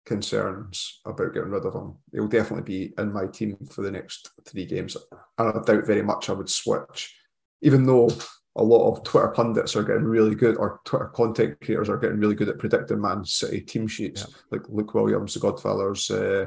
concerns 0.04 1.00
about 1.06 1.32
getting 1.32 1.48
rid 1.48 1.64
of 1.64 1.74
him. 1.74 1.94
He'll 2.12 2.28
definitely 2.28 2.64
be 2.64 2.92
in 2.98 3.12
my 3.12 3.26
team 3.26 3.56
for 3.70 3.80
the 3.80 3.90
next 3.90 4.30
three 4.44 4.66
games. 4.66 4.96
And 5.38 5.48
I 5.48 5.52
doubt 5.64 5.86
very 5.86 6.02
much 6.02 6.28
I 6.28 6.34
would 6.34 6.50
switch, 6.50 7.16
even 7.62 7.86
though 7.86 8.10
a 8.56 8.62
lot 8.62 8.90
of 8.90 9.04
Twitter 9.04 9.28
pundits 9.28 9.74
are 9.74 9.82
getting 9.82 10.04
really 10.04 10.34
good, 10.34 10.58
or 10.58 10.80
Twitter 10.84 11.06
content 11.06 11.58
creators 11.62 11.88
are 11.88 11.96
getting 11.96 12.18
really 12.18 12.34
good 12.34 12.50
at 12.50 12.58
predicting 12.58 13.00
Man 13.00 13.24
City 13.24 13.62
team 13.62 13.86
sheets. 13.86 14.26
Yeah. 14.28 14.34
Like 14.50 14.68
Luke 14.68 14.92
Williams, 14.92 15.32
the 15.32 15.40
Godfathers, 15.40 16.10
uh, 16.10 16.46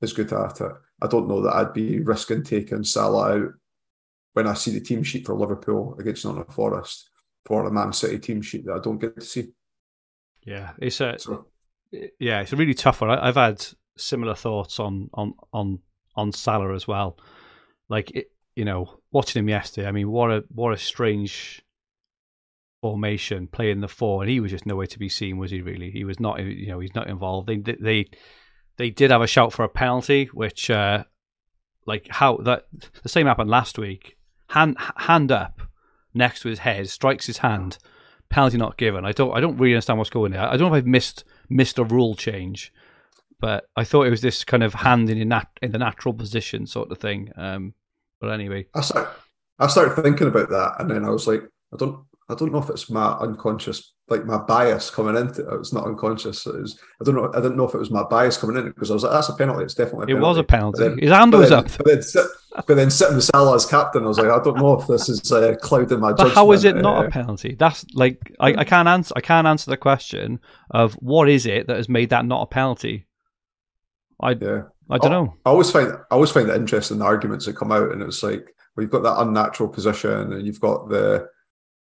is 0.00 0.12
good 0.12 0.32
at 0.32 0.60
it. 0.60 0.72
I 1.02 1.06
don't 1.06 1.28
know 1.28 1.42
that 1.42 1.54
I'd 1.54 1.72
be 1.72 2.00
risking 2.00 2.42
taking 2.42 2.84
Salah 2.84 3.34
out 3.34 3.52
when 4.32 4.46
I 4.46 4.54
see 4.54 4.72
the 4.72 4.80
team 4.80 5.02
sheet 5.02 5.26
for 5.26 5.34
Liverpool 5.34 5.96
against 5.98 6.24
Nottingham 6.24 6.52
Forest 6.52 7.10
for 7.44 7.66
a 7.66 7.72
Man 7.72 7.92
City 7.92 8.18
team 8.18 8.42
sheet 8.42 8.66
that 8.66 8.74
I 8.74 8.80
don't 8.80 8.98
get 8.98 9.16
to 9.16 9.26
see. 9.26 9.52
Yeah, 10.44 10.72
it's 10.78 11.00
a 11.00 11.18
so, 11.18 11.46
yeah, 12.18 12.40
it's 12.40 12.52
a 12.52 12.56
really 12.56 12.74
tough 12.74 13.00
one. 13.00 13.10
I, 13.10 13.26
have 13.26 13.36
had 13.36 13.64
similar 13.96 14.34
thoughts 14.34 14.78
on 14.78 15.08
on 15.14 15.34
on 15.52 15.78
on 16.16 16.32
Salah 16.32 16.74
as 16.74 16.86
well. 16.86 17.18
Like 17.88 18.10
it, 18.12 18.30
you 18.56 18.64
know, 18.64 18.98
watching 19.10 19.40
him 19.40 19.48
yesterday. 19.48 19.88
I 19.88 19.92
mean, 19.92 20.10
what 20.10 20.30
a 20.30 20.44
what 20.48 20.72
a 20.72 20.78
strange 20.78 21.62
formation, 22.82 23.46
playing 23.46 23.80
the 23.80 23.88
four, 23.88 24.22
and 24.22 24.30
he 24.30 24.40
was 24.40 24.50
just 24.50 24.66
nowhere 24.66 24.86
to 24.86 24.98
be 24.98 25.08
seen, 25.08 25.38
was 25.38 25.50
he? 25.50 25.62
Really, 25.62 25.90
he 25.90 26.04
was 26.04 26.20
not. 26.20 26.40
You 26.40 26.68
know, 26.68 26.80
he's 26.80 26.94
not 26.94 27.08
involved. 27.08 27.46
They 27.46 27.56
they 27.56 28.06
they 28.76 28.90
did 28.90 29.10
have 29.10 29.22
a 29.22 29.26
shout 29.26 29.52
for 29.52 29.64
a 29.64 29.68
penalty, 29.68 30.26
which 30.32 30.70
uh, 30.70 31.04
like 31.86 32.08
how 32.10 32.38
that 32.38 32.66
the 33.02 33.08
same 33.08 33.26
happened 33.26 33.50
last 33.50 33.78
week. 33.78 34.16
Hand 34.50 34.76
hand 34.96 35.32
up 35.32 35.62
next 36.12 36.40
to 36.40 36.48
his 36.48 36.60
head, 36.60 36.88
strikes 36.88 37.26
his 37.26 37.38
hand. 37.38 37.78
Penalty 38.28 38.56
not 38.56 38.76
given. 38.76 39.04
I 39.04 39.12
don't. 39.12 39.36
I 39.36 39.40
don't 39.40 39.58
really 39.58 39.74
understand 39.74 39.98
what's 39.98 40.10
going 40.10 40.32
there. 40.32 40.42
I 40.42 40.56
don't 40.56 40.70
know 40.70 40.74
if 40.74 40.82
I've 40.82 40.86
missed 40.86 41.24
missed 41.48 41.78
a 41.78 41.84
rule 41.84 42.14
change, 42.14 42.72
but 43.40 43.68
I 43.76 43.84
thought 43.84 44.06
it 44.06 44.10
was 44.10 44.22
this 44.22 44.44
kind 44.44 44.62
of 44.62 44.74
hand 44.74 45.10
in 45.10 45.28
nat- 45.28 45.58
in 45.62 45.72
the 45.72 45.78
natural 45.78 46.14
position 46.14 46.66
sort 46.66 46.90
of 46.90 46.98
thing. 46.98 47.30
Um, 47.36 47.74
but 48.20 48.30
anyway, 48.30 48.66
I 48.74 48.80
start, 48.80 49.08
I 49.58 49.66
started 49.66 50.02
thinking 50.02 50.28
about 50.28 50.48
that, 50.48 50.76
and 50.78 50.90
then 50.90 51.04
I 51.04 51.10
was 51.10 51.26
like, 51.26 51.42
I 51.72 51.76
don't, 51.76 52.04
I 52.28 52.34
don't 52.34 52.52
know 52.52 52.58
if 52.58 52.70
it's 52.70 52.88
my 52.88 53.12
unconscious, 53.20 53.92
like 54.08 54.24
my 54.24 54.38
bias 54.38 54.90
coming 54.90 55.16
into 55.16 55.42
it. 55.46 55.54
It's 55.58 55.72
not 55.74 55.84
unconscious. 55.86 56.46
It 56.46 56.54
was, 56.54 56.78
I 57.00 57.04
don't 57.04 57.14
know. 57.14 57.30
I 57.34 57.40
didn't 57.40 57.56
know 57.58 57.68
if 57.68 57.74
it 57.74 57.78
was 57.78 57.90
my 57.90 58.02
bias 58.04 58.38
coming 58.38 58.56
in 58.56 58.64
because 58.68 58.90
I 58.90 58.94
was 58.94 59.02
like, 59.02 59.12
that's 59.12 59.28
a 59.28 59.34
penalty. 59.34 59.64
It's 59.64 59.74
definitely. 59.74 60.04
it 60.12 60.16
A 60.16 60.16
penalty. 60.16 60.26
was 60.28 60.38
a 60.38 60.44
penalty. 60.44 60.82
Then- 60.82 60.98
His 60.98 61.10
hand 61.10 61.32
was 61.34 61.50
up. 61.52 61.66
But 61.76 61.86
then, 61.86 62.02
sit, 62.02 62.26
but 62.66 62.74
then 62.76 62.90
sitting 62.90 63.16
with 63.16 63.24
Salah 63.24 63.54
as 63.56 63.66
captain, 63.66 64.04
I 64.04 64.06
was 64.06 64.18
like, 64.18 64.28
I 64.30 64.42
don't 64.42 64.56
know 64.56 64.80
if 64.80 64.86
this 64.86 65.08
is 65.10 65.30
uh, 65.32 65.54
clouding 65.60 66.00
my 66.00 66.12
But 66.12 66.16
judgment. 66.18 66.34
how 66.36 66.52
is 66.52 66.64
it 66.64 66.76
not 66.76 67.04
uh, 67.04 67.08
a 67.08 67.10
penalty? 67.10 67.56
That's 67.58 67.84
like 67.94 68.18
I, 68.40 68.54
I 68.54 68.64
can't 68.64 68.88
answer. 68.88 69.12
I 69.16 69.20
can't 69.20 69.46
answer 69.46 69.70
the 69.70 69.76
question 69.76 70.40
of 70.70 70.94
what 70.94 71.28
is 71.28 71.44
it 71.44 71.66
that 71.66 71.76
has 71.76 71.88
made 71.90 72.08
that 72.10 72.24
not 72.24 72.42
a 72.42 72.46
penalty. 72.46 73.06
I 74.20 74.30
Yeah, 74.30 74.62
I 74.90 74.96
don't 74.98 75.10
know. 75.10 75.34
I 75.44 75.50
always 75.50 75.70
find 75.70 75.92
I 75.92 76.14
always 76.14 76.30
find 76.30 76.48
it 76.48 76.56
interesting 76.56 76.98
the 76.98 77.04
arguments 77.04 77.44
that 77.46 77.56
come 77.56 77.72
out, 77.72 77.92
and 77.92 78.00
it's 78.02 78.22
like 78.22 78.46
well, 78.76 78.82
you've 78.82 78.90
got 78.90 79.02
that 79.02 79.20
unnatural 79.20 79.68
position, 79.68 80.32
and 80.32 80.46
you've 80.46 80.60
got 80.60 80.88
the 80.88 81.28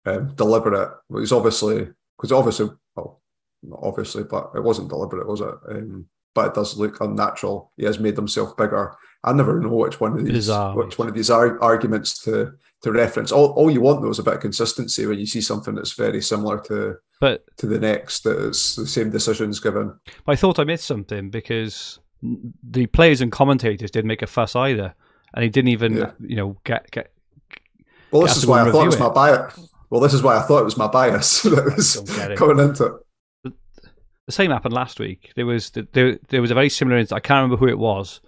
um, 0.08 0.34
deliberate. 0.36 0.92
Well, 1.10 1.22
it's 1.24 1.32
obviously 1.32 1.88
because 2.18 2.32
obviously, 2.32 2.70
well, 2.96 3.22
not 3.64 3.80
obviously, 3.84 4.24
but 4.24 4.52
it 4.56 4.64
wasn't 4.64 4.90
deliberate, 4.90 5.28
was 5.28 5.42
it? 5.42 5.54
Um, 5.70 6.06
but 6.34 6.48
it 6.48 6.54
does 6.54 6.78
look 6.78 7.02
unnatural. 7.02 7.72
He 7.78 7.86
has 7.86 8.00
made 8.00 8.16
himself 8.16 8.56
bigger. 8.58 8.96
I 9.24 9.34
never 9.34 9.60
know 9.60 9.70
which 9.70 10.00
one 10.00 10.14
of 10.14 10.24
these 10.24 10.34
Bizarre. 10.34 10.76
which 10.78 10.98
one 11.00 11.08
of 11.08 11.16
these 11.16 11.30
ar- 11.32 11.62
arguments 11.62 12.20
to 12.24 12.54
to 12.84 12.92
reference. 12.92 13.32
All, 13.32 13.48
all 13.54 13.72
you 13.72 13.82
want 13.82 14.02
though 14.02 14.10
is 14.12 14.20
a 14.20 14.24
bit 14.24 14.36
of 14.36 14.40
consistency 14.42 15.06
when 15.08 15.18
you 15.18 15.26
see 15.26 15.42
something 15.42 15.74
that's 15.74 15.94
very 15.94 16.22
similar 16.22 16.60
to 16.66 16.96
But 17.20 17.44
to 17.58 17.66
the 17.66 17.80
next. 17.80 18.24
That 18.24 18.48
it's 18.48 18.76
the 18.76 18.86
same 18.86 19.10
decisions 19.10 19.60
given. 19.60 19.98
I 20.28 20.36
thought 20.36 20.60
I 20.60 20.64
missed 20.64 20.86
something 20.86 21.32
because 21.32 22.00
the 22.22 22.86
players 22.88 23.22
and 23.22 23.32
commentators 23.32 23.90
didn't 23.92 24.08
make 24.08 24.22
a 24.22 24.28
fuss 24.28 24.56
either, 24.56 24.94
and 25.34 25.44
he 25.44 25.50
didn't 25.50 25.70
even, 25.70 25.98
Yeah. 25.98 26.12
you 26.20 26.36
know, 26.36 26.58
get 26.64 26.90
get. 26.92 27.12
Well, 28.12 28.22
Get 28.22 28.30
this 28.30 28.38
is 28.38 28.46
why 28.46 28.62
I 28.62 28.72
thought 28.72 28.84
it 28.84 28.86
was 28.86 28.96
it. 28.96 29.00
my 29.00 29.10
bias. 29.10 29.70
Well, 29.90 30.02
this 30.02 30.14
is 30.14 30.22
why 30.24 30.38
I 30.38 30.42
thought 30.42 30.60
it 30.60 30.66
was 30.66 30.78
my 30.78 30.88
bias 30.88 31.42
that 31.44 31.74
was 31.76 31.94
Don't 31.96 32.16
get 32.18 32.32
it. 32.32 32.38
coming 32.38 32.60
into 32.60 32.86
it. 33.46 33.54
The 34.26 34.32
same 34.34 34.52
happened 34.52 34.74
last 34.74 35.00
week. 35.00 35.32
There 35.36 35.46
was 35.46 35.70
there 35.72 36.20
there 36.28 36.42
was 36.42 36.52
a 36.52 36.56
very 36.56 36.70
similar 36.70 36.98
incident. 36.98 37.18
I 37.24 37.26
can't 37.26 37.44
remember 37.44 37.56
who 37.58 37.72
it 37.72 37.80
was, 37.80 38.20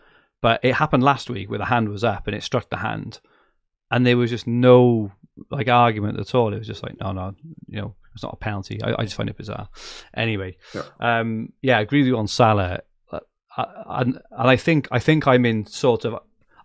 but 0.42 0.62
it 0.64 0.74
happened 0.76 1.04
last 1.04 1.30
week 1.30 1.50
where 1.50 1.60
the 1.60 1.66
hand 1.66 1.90
was 1.90 2.04
up 2.06 2.28
and 2.28 2.36
it 2.36 2.44
struck 2.44 2.70
the 2.70 2.78
hand, 2.78 3.20
and 3.92 4.06
there 4.06 4.16
was 4.18 4.30
just 4.30 4.48
no 4.48 5.12
like 5.52 5.68
argument 5.68 6.18
at 6.20 6.34
all. 6.34 6.54
It 6.54 6.58
was 6.58 6.68
just 6.68 6.84
like, 6.84 6.98
no, 7.02 7.12
no, 7.12 7.36
you 7.68 7.82
know, 7.82 7.96
it's 8.14 8.24
not 8.24 8.34
a 8.34 8.38
penalty. 8.38 8.82
I, 8.82 8.94
I 9.00 9.04
just 9.04 9.16
find 9.16 9.30
it 9.30 9.38
bizarre. 9.38 9.68
Anyway, 10.14 10.56
Yeah. 10.74 10.84
um, 11.02 11.52
yeah, 11.62 11.78
I 11.78 11.82
agree 11.82 12.00
with 12.02 12.08
you 12.08 12.18
on 12.18 12.28
Salah, 12.28 12.80
Uh, 13.12 13.20
and 13.90 14.20
and 14.32 14.50
I 14.50 14.56
think 14.56 14.88
I 14.92 15.00
think 15.00 15.28
I'm 15.28 15.46
in 15.46 15.66
sort 15.66 16.06
of. 16.06 16.16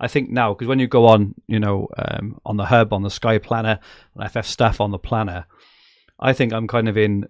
I 0.00 0.08
think 0.08 0.30
now 0.30 0.54
because 0.54 0.68
when 0.68 0.78
you 0.78 0.86
go 0.86 1.06
on, 1.06 1.34
you 1.46 1.60
know, 1.60 1.88
um, 1.96 2.40
on 2.44 2.56
the 2.56 2.66
hub, 2.66 2.92
on 2.92 3.02
the 3.02 3.10
Sky 3.10 3.38
Planner, 3.38 3.78
on 4.16 4.28
FF 4.28 4.46
staff 4.46 4.80
on 4.80 4.90
the 4.90 4.98
planner, 4.98 5.46
I 6.18 6.32
think 6.32 6.52
I'm 6.52 6.66
kind 6.66 6.88
of 6.88 6.96
in 6.96 7.26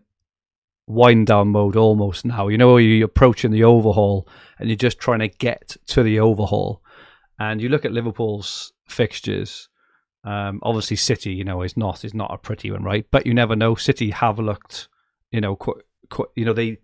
wind 0.86 1.26
down 1.26 1.48
mode 1.48 1.76
almost 1.76 2.24
now. 2.24 2.48
You 2.48 2.58
know, 2.58 2.76
you're 2.76 3.06
approaching 3.06 3.50
the 3.50 3.64
overhaul 3.64 4.28
and 4.58 4.68
you're 4.68 4.76
just 4.76 4.98
trying 4.98 5.20
to 5.20 5.28
get 5.28 5.76
to 5.88 6.02
the 6.02 6.20
overhaul. 6.20 6.82
And 7.38 7.60
you 7.60 7.68
look 7.68 7.84
at 7.84 7.92
Liverpool's 7.92 8.72
fixtures. 8.88 9.68
Um, 10.24 10.60
obviously, 10.62 10.96
City, 10.96 11.32
you 11.32 11.44
know, 11.44 11.62
is 11.62 11.76
not 11.76 12.04
is 12.04 12.14
not 12.14 12.32
a 12.32 12.38
pretty 12.38 12.70
one, 12.70 12.82
right? 12.82 13.06
But 13.10 13.26
you 13.26 13.34
never 13.34 13.56
know. 13.56 13.74
City 13.74 14.10
have 14.10 14.38
looked, 14.38 14.88
you 15.30 15.40
know, 15.40 15.56
qu- 15.56 15.82
qu- 16.08 16.30
you 16.34 16.44
know 16.44 16.52
they 16.52 16.78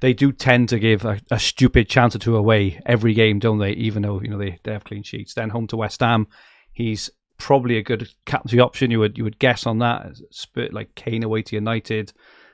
they 0.00 0.12
do 0.12 0.32
tend 0.32 0.68
to 0.68 0.78
give 0.78 1.04
a, 1.04 1.20
a 1.30 1.38
stupid 1.38 1.88
chance 1.88 2.14
or 2.14 2.18
two 2.18 2.36
away 2.36 2.80
every 2.86 3.14
game, 3.14 3.38
don't 3.38 3.58
they? 3.58 3.72
Even 3.72 4.02
though 4.02 4.20
you 4.20 4.28
know 4.28 4.38
they, 4.38 4.58
they 4.62 4.72
have 4.72 4.84
clean 4.84 5.02
sheets. 5.02 5.34
Then 5.34 5.50
home 5.50 5.66
to 5.68 5.76
West 5.76 6.00
Ham, 6.00 6.28
he's 6.72 7.10
probably 7.38 7.78
a 7.78 7.82
good 7.82 8.08
captaincy 8.26 8.60
option. 8.60 8.90
You 8.90 9.00
would 9.00 9.18
you 9.18 9.24
would 9.24 9.38
guess 9.38 9.66
on 9.66 9.78
that. 9.78 10.16
Spurt 10.30 10.72
like 10.72 10.94
Kane 10.94 11.22
away 11.22 11.42
to 11.42 11.56
United. 11.56 12.12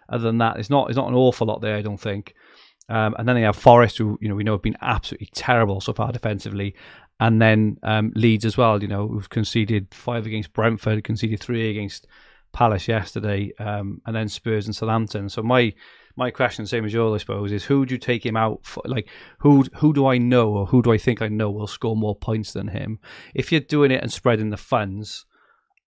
Other 0.09 0.25
than 0.25 0.39
that, 0.39 0.59
it's 0.59 0.71
not 0.71 0.89
it's 0.89 0.97
not 0.97 1.09
an 1.09 1.15
awful 1.15 1.47
lot 1.47 1.61
there. 1.61 1.77
I 1.77 1.83
don't 1.83 2.01
think. 2.01 2.35
Um, 2.89 3.15
and 3.19 3.27
then 3.27 3.37
they 3.37 3.43
have 3.43 3.57
Forest, 3.57 3.99
who 3.99 4.19
you 4.21 4.29
know 4.29 4.35
we 4.35 4.45
know 4.45 4.53
have 4.53 4.63
been 4.63 4.77
absolutely 4.81 5.31
terrible 5.35 5.81
so 5.81 5.93
far 5.93 6.13
defensively, 6.13 6.75
and 7.21 7.41
then 7.41 7.79
um, 7.83 8.13
Leeds 8.15 8.45
as 8.45 8.57
well. 8.57 8.81
You 8.81 8.89
know, 8.89 9.09
who've 9.09 9.29
conceded 9.29 9.89
five 9.93 10.27
against 10.27 10.53
Brentford, 10.53 11.05
conceded 11.05 11.41
three 11.41 11.71
against 11.71 12.07
Palace 12.53 12.87
yesterday, 12.87 13.53
um, 13.59 14.01
and 14.07 14.15
then 14.15 14.29
Spurs 14.29 14.67
and 14.67 14.77
Southampton. 14.77 15.29
So 15.29 15.43
my 15.43 15.73
my 16.17 16.31
question, 16.31 16.67
same 16.67 16.85
as 16.85 16.93
yours, 16.93 17.15
I 17.15 17.19
suppose, 17.19 17.51
is 17.51 17.65
who 17.65 17.85
do 17.85 17.95
you 17.95 17.99
take 17.99 18.25
him 18.25 18.37
out 18.37 18.61
for? 18.65 18.83
Like 18.87 19.09
who 19.39 19.65
who 19.77 19.93
do 19.93 20.07
I 20.07 20.19
know 20.19 20.51
or 20.51 20.67
who 20.67 20.83
do 20.83 20.93
I 20.93 20.99
think 20.99 21.21
I 21.21 21.29
know 21.29 21.51
will 21.51 21.67
score 21.67 21.97
more 21.97 22.15
points 22.15 22.53
than 22.53 22.69
him? 22.69 23.01
If 23.35 23.51
you're 23.51 23.61
doing 23.61 23.91
it 23.91 24.03
and 24.03 24.13
spreading 24.13 24.51
the 24.51 24.57
funds, 24.57 25.27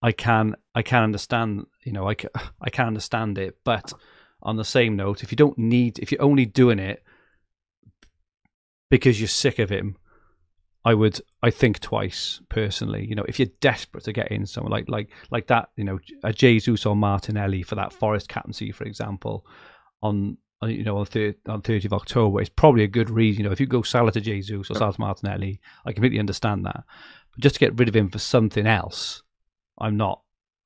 I 0.02 0.12
can 0.12 0.56
I 0.76 0.82
can 0.82 1.04
understand. 1.04 1.66
You 1.86 1.94
know, 1.94 2.08
I 2.08 2.16
can, 2.16 2.30
I 2.62 2.70
can 2.70 2.88
understand 2.88 3.38
it, 3.38 3.58
but 3.64 3.94
on 4.44 4.58
the 4.58 4.66
same 4.66 4.96
note, 4.96 5.24
if 5.24 5.32
you 5.32 5.36
don't 5.36 5.58
need, 5.58 6.00
if 6.00 6.12
you're 6.12 6.22
only 6.22 6.46
doing 6.46 6.80
it 6.80 7.04
because 8.90 9.20
you're 9.20 9.28
sick 9.28 9.60
of 9.60 9.70
him, 9.70 9.98
I 10.86 10.94
would 10.94 11.20
I 11.42 11.52
think 11.52 11.80
twice 11.80 12.42
personally. 12.50 13.06
You 13.06 13.16
know, 13.16 13.26
if 13.28 13.40
you're 13.40 13.50
desperate 13.62 14.04
to 14.06 14.14
get 14.14 14.32
in 14.32 14.46
someone 14.46 14.72
like 14.72 14.90
like 14.90 15.10
like 15.32 15.48
that, 15.48 15.70
you 15.76 15.84
know, 15.84 16.00
a 16.24 16.34
Jesus 16.34 16.86
or 16.86 16.96
Martinelli 16.96 17.64
for 17.64 17.76
that 17.76 17.94
Forest 17.94 18.30
captaincy, 18.30 18.72
for 18.72 18.84
example, 18.84 19.46
on 20.02 20.38
on, 20.62 20.72
you 20.72 20.84
know 20.84 20.98
on 20.98 21.06
thir- 21.06 21.36
on 21.48 21.62
30th 21.62 21.86
of 21.86 21.94
October, 21.94 22.42
it's 22.42 22.50
probably 22.50 22.84
a 22.84 22.88
good 22.88 23.10
reason. 23.10 23.44
You 23.44 23.50
know, 23.50 23.54
if 23.54 23.60
you 23.60 23.68
go 23.68 23.82
Salah 23.82 24.12
to 24.12 24.22
Jesus 24.22 24.52
or 24.56 24.64
Salah 24.64 24.94
to 24.94 25.02
Martinelli, 25.02 25.60
I 25.86 25.94
completely 25.94 26.20
understand 26.20 26.66
that. 26.66 26.84
But 27.32 27.42
just 27.42 27.56
to 27.56 27.60
get 27.60 27.78
rid 27.78 27.88
of 27.90 27.96
him 27.96 28.10
for 28.10 28.20
something 28.20 28.66
else, 28.66 29.24
I'm 29.80 29.98
not. 29.98 30.22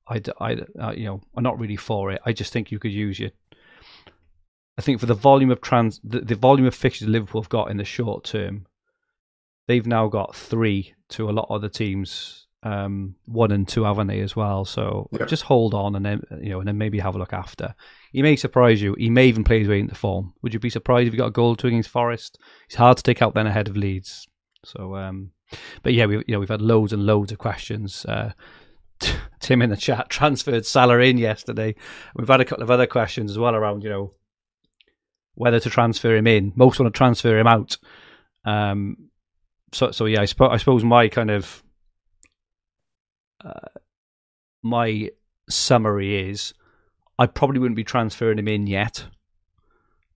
I, 0.08 0.20
I 0.40 0.56
uh, 0.80 0.92
you 0.92 1.04
know 1.04 1.20
I'm 1.36 1.44
not 1.44 1.58
really 1.58 1.76
for 1.76 2.10
it. 2.10 2.20
I 2.24 2.32
just 2.32 2.52
think 2.52 2.70
you 2.70 2.78
could 2.78 2.92
use 2.92 3.18
your. 3.18 3.30
I 4.78 4.82
think 4.82 5.00
for 5.00 5.06
the 5.06 5.14
volume 5.14 5.50
of 5.50 5.60
trans 5.60 6.00
the, 6.02 6.20
the 6.20 6.34
volume 6.34 6.66
of 6.66 6.74
fixtures 6.74 7.08
Liverpool 7.08 7.42
have 7.42 7.50
got 7.50 7.70
in 7.70 7.76
the 7.76 7.84
short 7.84 8.24
term, 8.24 8.66
they've 9.68 9.86
now 9.86 10.08
got 10.08 10.34
three 10.34 10.94
to 11.10 11.28
a 11.28 11.32
lot 11.32 11.46
of 11.50 11.60
the 11.60 11.68
teams, 11.68 12.41
um, 12.64 13.16
one 13.26 13.50
and 13.50 13.66
two, 13.66 13.84
haven't 13.84 14.06
they 14.06 14.20
as 14.20 14.36
well? 14.36 14.64
So 14.64 15.08
Yeah. 15.12 15.26
just 15.26 15.42
hold 15.44 15.74
on 15.74 15.96
and 15.96 16.04
then 16.06 16.22
you 16.40 16.50
know, 16.50 16.58
and 16.60 16.68
then 16.68 16.78
maybe 16.78 16.98
have 17.00 17.14
a 17.14 17.18
look 17.18 17.32
after. 17.32 17.74
He 18.12 18.22
may 18.22 18.36
surprise 18.36 18.80
you. 18.80 18.94
He 18.98 19.10
may 19.10 19.26
even 19.26 19.44
play 19.44 19.58
his 19.60 19.68
way 19.68 19.80
into 19.80 19.94
form. 19.94 20.34
Would 20.42 20.54
you 20.54 20.60
be 20.60 20.70
surprised 20.70 21.06
if 21.08 21.12
he 21.12 21.18
got 21.18 21.26
a 21.26 21.30
goal 21.32 21.56
to 21.56 21.66
against 21.66 21.88
Forest? 21.90 22.38
It's 22.66 22.76
hard 22.76 22.96
to 22.98 23.02
take 23.02 23.20
out 23.22 23.34
then 23.34 23.46
ahead 23.46 23.68
of 23.68 23.76
Leeds. 23.76 24.28
So, 24.64 24.94
um, 24.96 25.32
but 25.82 25.92
yeah, 25.92 26.06
we 26.06 26.16
you 26.18 26.24
know 26.28 26.38
we've 26.40 26.48
had 26.48 26.62
loads 26.62 26.92
and 26.92 27.04
loads 27.04 27.32
of 27.32 27.38
questions. 27.38 28.04
Uh, 28.06 28.32
Tim 29.40 29.62
in 29.62 29.70
the 29.70 29.76
chat 29.76 30.08
transferred 30.08 30.64
Salah 30.64 30.98
in 31.00 31.18
yesterday. 31.18 31.74
We've 32.14 32.28
had 32.28 32.40
a 32.40 32.44
couple 32.44 32.62
of 32.62 32.70
other 32.70 32.86
questions 32.86 33.30
as 33.32 33.38
well 33.38 33.54
around 33.56 33.82
you 33.82 33.90
know 33.90 34.14
whether 35.34 35.58
to 35.58 35.70
transfer 35.70 36.14
him 36.14 36.26
in. 36.26 36.52
Most 36.54 36.78
want 36.78 36.94
to 36.94 36.96
transfer 36.96 37.36
him 37.38 37.46
out. 37.48 37.76
Um, 38.44 39.08
so 39.72 39.90
so 39.90 40.04
yeah, 40.04 40.20
I, 40.20 40.24
spo- 40.26 40.50
I 40.50 40.58
suppose 40.58 40.84
my 40.84 41.08
kind 41.08 41.30
of 41.30 41.62
uh, 43.44 43.78
my 44.62 45.10
summary 45.48 46.30
is 46.30 46.54
I 47.18 47.26
probably 47.26 47.58
wouldn't 47.58 47.76
be 47.76 47.84
transferring 47.84 48.38
him 48.38 48.48
in 48.48 48.66
yet, 48.66 49.06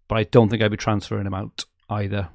but 0.09 0.17
I 0.17 0.25
don't 0.25 0.49
think 0.49 0.63
I'd 0.63 0.71
be 0.71 0.77
transferring 0.77 1.27
him 1.27 1.35
out 1.35 1.65
either. 1.91 2.29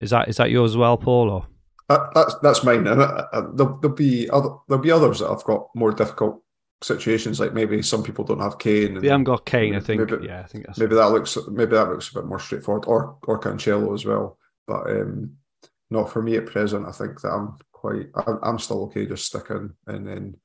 Is 0.00 0.10
that 0.10 0.28
is 0.28 0.38
that 0.38 0.50
yours 0.50 0.72
as 0.72 0.76
well, 0.76 0.96
Paul? 0.96 1.30
Or 1.30 1.46
That, 1.88 2.10
that's 2.14 2.34
that's 2.42 2.64
mine. 2.64 2.86
And 2.86 3.02
uh, 3.02 3.26
uh, 3.32 3.48
there'll, 3.54 3.76
there'll 3.78 3.96
be 3.96 4.30
other 4.30 4.50
there'll 4.68 4.82
be 4.82 4.90
others 4.90 5.18
that 5.18 5.28
I've 5.28 5.44
got 5.44 5.68
more 5.74 5.92
difficult 5.92 6.42
situations. 6.82 7.38
Like 7.38 7.52
maybe 7.52 7.82
some 7.82 8.02
people 8.02 8.24
don't 8.24 8.40
have 8.40 8.58
Kane. 8.58 8.92
And 8.92 9.02
we 9.02 9.08
haven't 9.08 9.24
got 9.24 9.44
Kane. 9.44 9.74
I 9.74 9.80
think. 9.80 10.10
Maybe- 10.10 10.26
yeah, 10.26 10.40
I 10.40 10.46
think 10.46 10.66
that's 10.66 10.78
maybe 10.78 10.94
that 10.94 11.10
looks 11.10 11.36
maybe 11.48 11.72
that 11.72 11.90
looks 11.90 12.10
a 12.10 12.14
bit 12.14 12.26
more 12.26 12.40
straightforward, 12.40 12.84
or 12.86 13.18
or 13.26 13.38
Cancelo 13.38 13.92
as 13.94 14.06
well. 14.06 14.38
But 14.66 14.90
um, 14.90 15.36
not 15.90 16.10
for 16.10 16.22
me 16.22 16.36
at 16.36 16.46
present. 16.46 16.86
I 16.86 16.92
think 16.92 17.20
that 17.20 17.32
I'm 17.32 17.58
quite. 17.80 18.06
I'm, 18.26 18.38
I'm 18.42 18.58
still 18.58 18.84
okay 18.84 19.06
just 19.06 19.26
sticking 19.26 19.70
and 19.86 20.06
then 20.06 20.36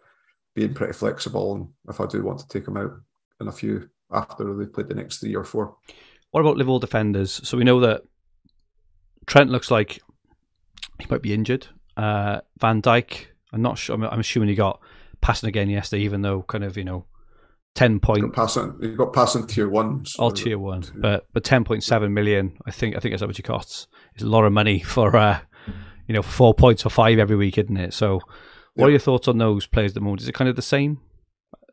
being 0.56 0.74
pretty 0.74 0.94
flexible. 0.94 1.56
And 1.56 1.68
if 1.90 2.00
I 2.00 2.06
do 2.06 2.24
want 2.24 2.40
to 2.40 2.48
take 2.48 2.68
him 2.68 2.78
out 2.78 2.94
in 3.42 3.48
a 3.48 3.52
few 3.52 3.90
after 4.12 4.56
they 4.56 4.66
played 4.66 4.88
the 4.88 4.96
next 4.96 5.18
three 5.18 5.36
or 5.36 5.44
four, 5.44 5.76
What 6.32 6.42
about 6.42 6.58
Liverpool 6.58 6.80
defenders? 6.80 7.42
So 7.44 7.58
we 7.58 7.66
know 7.66 7.82
that 7.82 8.04
Trent 9.26 9.50
looks 9.50 9.70
like 9.70 10.02
he 11.00 11.08
might 11.10 11.22
be 11.22 11.34
injured. 11.34 11.68
Uh, 11.98 12.42
Van 12.60 12.82
Dijk, 12.82 13.28
I'm 13.52 13.62
not 13.62 13.78
sure. 13.78 13.96
I'm, 13.96 14.04
I'm 14.04 14.20
assuming 14.20 14.50
he 14.50 14.56
got 14.56 14.80
passing 15.22 15.50
again 15.50 15.70
yesterday, 15.70 16.04
even 16.04 16.22
though 16.22 16.44
kind 16.44 16.64
of 16.64 16.78
you 16.78 16.86
know 16.86 17.06
ten 17.74 18.00
point. 18.00 18.22
You've 18.22 18.32
got 18.32 18.44
passing, 18.44 18.96
got 18.96 19.14
passing 19.14 19.48
tier 19.48 19.70
ones. 19.70 20.16
All 20.18 20.32
tier 20.32 20.58
one, 20.58 20.84
but 20.96 21.28
but 21.34 21.44
ten 21.44 21.64
point 21.64 21.84
seven 21.84 22.14
million. 22.14 22.58
I 22.66 22.72
think 22.72 22.96
I 22.96 23.00
think 23.00 23.12
that's 23.12 23.22
how 23.22 23.28
much 23.28 23.40
it 23.40 23.44
costs. 23.44 23.88
It's 24.14 24.24
a 24.24 24.28
lot 24.28 24.46
of 24.46 24.54
money 24.54 24.80
for 24.80 25.16
uh, 25.16 25.40
you 26.08 26.14
know, 26.14 26.22
four 26.22 26.54
points 26.54 26.86
or 26.86 26.90
five 26.90 27.20
every 27.20 27.36
week, 27.36 27.58
isn't 27.58 27.78
it? 27.78 27.94
So, 27.94 28.20
what 28.76 28.88
are 28.88 28.92
your 28.92 29.00
thoughts 29.00 29.28
on 29.28 29.38
those 29.38 29.66
players 29.66 29.92
at 29.92 29.96
the 29.96 30.02
moment? 30.02 30.22
Is 30.22 30.28
it 30.28 30.36
kind 30.36 30.50
of 30.50 30.56
the 30.56 30.62
same 30.62 31.00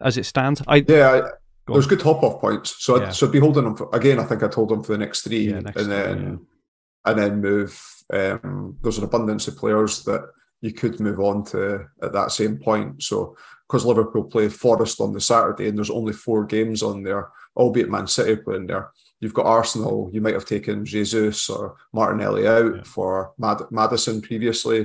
as 0.01 0.17
it 0.17 0.25
stands? 0.25 0.62
I 0.67 0.85
yeah, 0.87 1.23
I, 1.67 1.73
there's 1.73 1.87
good 1.87 2.01
top 2.01 2.23
off 2.23 2.41
points. 2.41 2.77
So 2.79 2.97
yeah. 2.97 3.09
I'd, 3.09 3.15
so 3.15 3.27
I'd 3.27 3.33
be 3.33 3.41
holding 3.41 3.65
them 3.65 3.77
for, 3.77 3.89
again. 3.93 4.19
I 4.19 4.25
think 4.25 4.43
I'd 4.43 4.55
hold 4.55 4.71
them 4.71 4.83
for 4.83 4.93
the 4.93 4.99
next 4.99 5.23
three, 5.23 5.51
yeah, 5.51 5.61
next 5.61 5.81
and 5.81 5.91
then 5.91 6.19
three, 6.19 6.47
and 7.07 7.19
then 7.19 7.41
move. 7.41 7.81
Um, 8.12 8.77
there's 8.83 8.99
an 8.99 9.05
abundance 9.05 9.49
of 9.49 9.57
players 9.57 10.05
that 10.05 10.23
you 10.61 10.73
could 10.73 11.01
move 11.01 11.19
on 11.19 11.45
to 11.47 11.87
at 12.03 12.12
that 12.12 12.31
same 12.33 12.59
point. 12.59 13.03
So 13.03 13.37
because 13.69 13.85
Liverpool 13.87 14.25
play 14.25 14.49
Forest 14.49 15.01
on 15.01 15.12
the 15.12 15.21
Saturday 15.21 15.69
and 15.69 15.79
there's 15.79 15.91
only 15.91 16.12
four 16.12 16.45
games 16.45 16.83
on 16.83 17.03
there, 17.03 17.31
albeit 17.57 17.91
Man 17.91 18.07
City 18.07 18.37
playing 18.37 18.67
there. 18.67 18.91
You've 19.23 19.35
got 19.35 19.47
Arsenal. 19.47 20.11
You 20.12 20.21
might 20.21 20.35
have 20.35 20.45
taken 20.45 20.85
Jesus 20.85 21.49
or 21.49 21.76
Martinelli 21.93 22.49
out 22.49 22.76
yeah. 22.76 22.83
for 22.83 23.33
Mad- 23.38 23.71
Maddison 23.71 24.21
previously. 24.21 24.85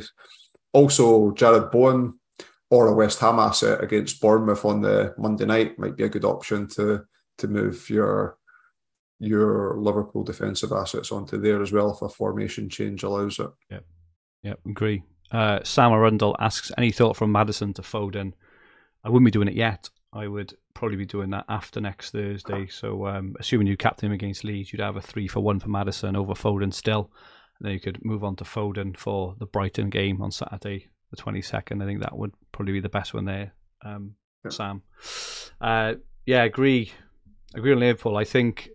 Also, 0.73 1.31
Jarrod 1.31 1.71
Bowen 1.71 2.19
or 2.69 2.87
a 2.87 2.93
West 2.93 3.19
Ham 3.19 3.39
asset 3.39 3.83
against 3.83 4.21
Bournemouth 4.21 4.63
on 4.63 4.81
the 4.81 5.15
Monday 5.17 5.45
night 5.45 5.79
might 5.79 5.97
be 5.97 6.03
a 6.03 6.09
good 6.09 6.23
option 6.23 6.67
to 6.69 7.03
to 7.39 7.47
move 7.47 7.89
your 7.89 8.37
your 9.19 9.75
Liverpool 9.79 10.23
defensive 10.23 10.71
assets 10.71 11.11
onto 11.11 11.41
there 11.41 11.63
as 11.63 11.71
well 11.71 11.91
if 11.91 12.03
a 12.03 12.09
formation 12.09 12.69
change 12.69 13.01
allows 13.01 13.39
it. 13.39 13.49
Yep, 13.71 13.85
yep, 14.43 14.59
agree. 14.69 15.01
Uh, 15.31 15.61
Sam 15.63 15.91
Arundel 15.91 16.35
asks 16.39 16.71
any 16.77 16.91
thought 16.91 17.17
from 17.17 17.31
Maddison 17.31 17.73
to 17.73 17.81
Foden. 17.81 18.33
I 19.03 19.09
wouldn't 19.09 19.25
be 19.25 19.31
doing 19.31 19.47
it 19.47 19.55
yet. 19.55 19.89
I 20.13 20.27
would 20.27 20.55
probably 20.77 20.95
be 20.95 21.07
doing 21.07 21.31
that 21.31 21.43
after 21.49 21.81
next 21.81 22.11
Thursday. 22.11 22.67
So, 22.67 23.07
um, 23.07 23.35
assuming 23.39 23.65
you 23.65 23.75
captain 23.75 24.07
him 24.07 24.13
against 24.13 24.43
Leeds, 24.43 24.71
you'd 24.71 24.79
have 24.79 24.95
a 24.95 25.01
three 25.01 25.27
for 25.27 25.39
one 25.39 25.59
for 25.59 25.69
Maddison 25.69 26.15
over 26.15 26.33
Foden 26.33 26.71
still. 26.71 27.11
And 27.57 27.65
then 27.65 27.73
you 27.73 27.79
could 27.79 28.05
move 28.05 28.23
on 28.23 28.35
to 28.35 28.43
Foden 28.43 28.95
for 28.95 29.35
the 29.39 29.47
Brighton 29.47 29.89
game 29.89 30.21
on 30.21 30.31
Saturday, 30.31 30.87
the 31.09 31.17
22nd. 31.17 31.81
I 31.81 31.85
think 31.87 32.01
that 32.01 32.15
would 32.15 32.31
probably 32.51 32.73
be 32.73 32.79
the 32.79 32.89
best 32.89 33.15
one 33.15 33.25
there, 33.25 33.53
um, 33.83 34.13
yeah. 34.45 34.51
Sam. 34.51 34.83
Uh, 35.59 35.95
yeah, 36.27 36.43
agree. 36.43 36.91
Agree 37.55 37.73
on 37.73 37.79
Liverpool. 37.79 38.15
I 38.15 38.23
think. 38.23 38.69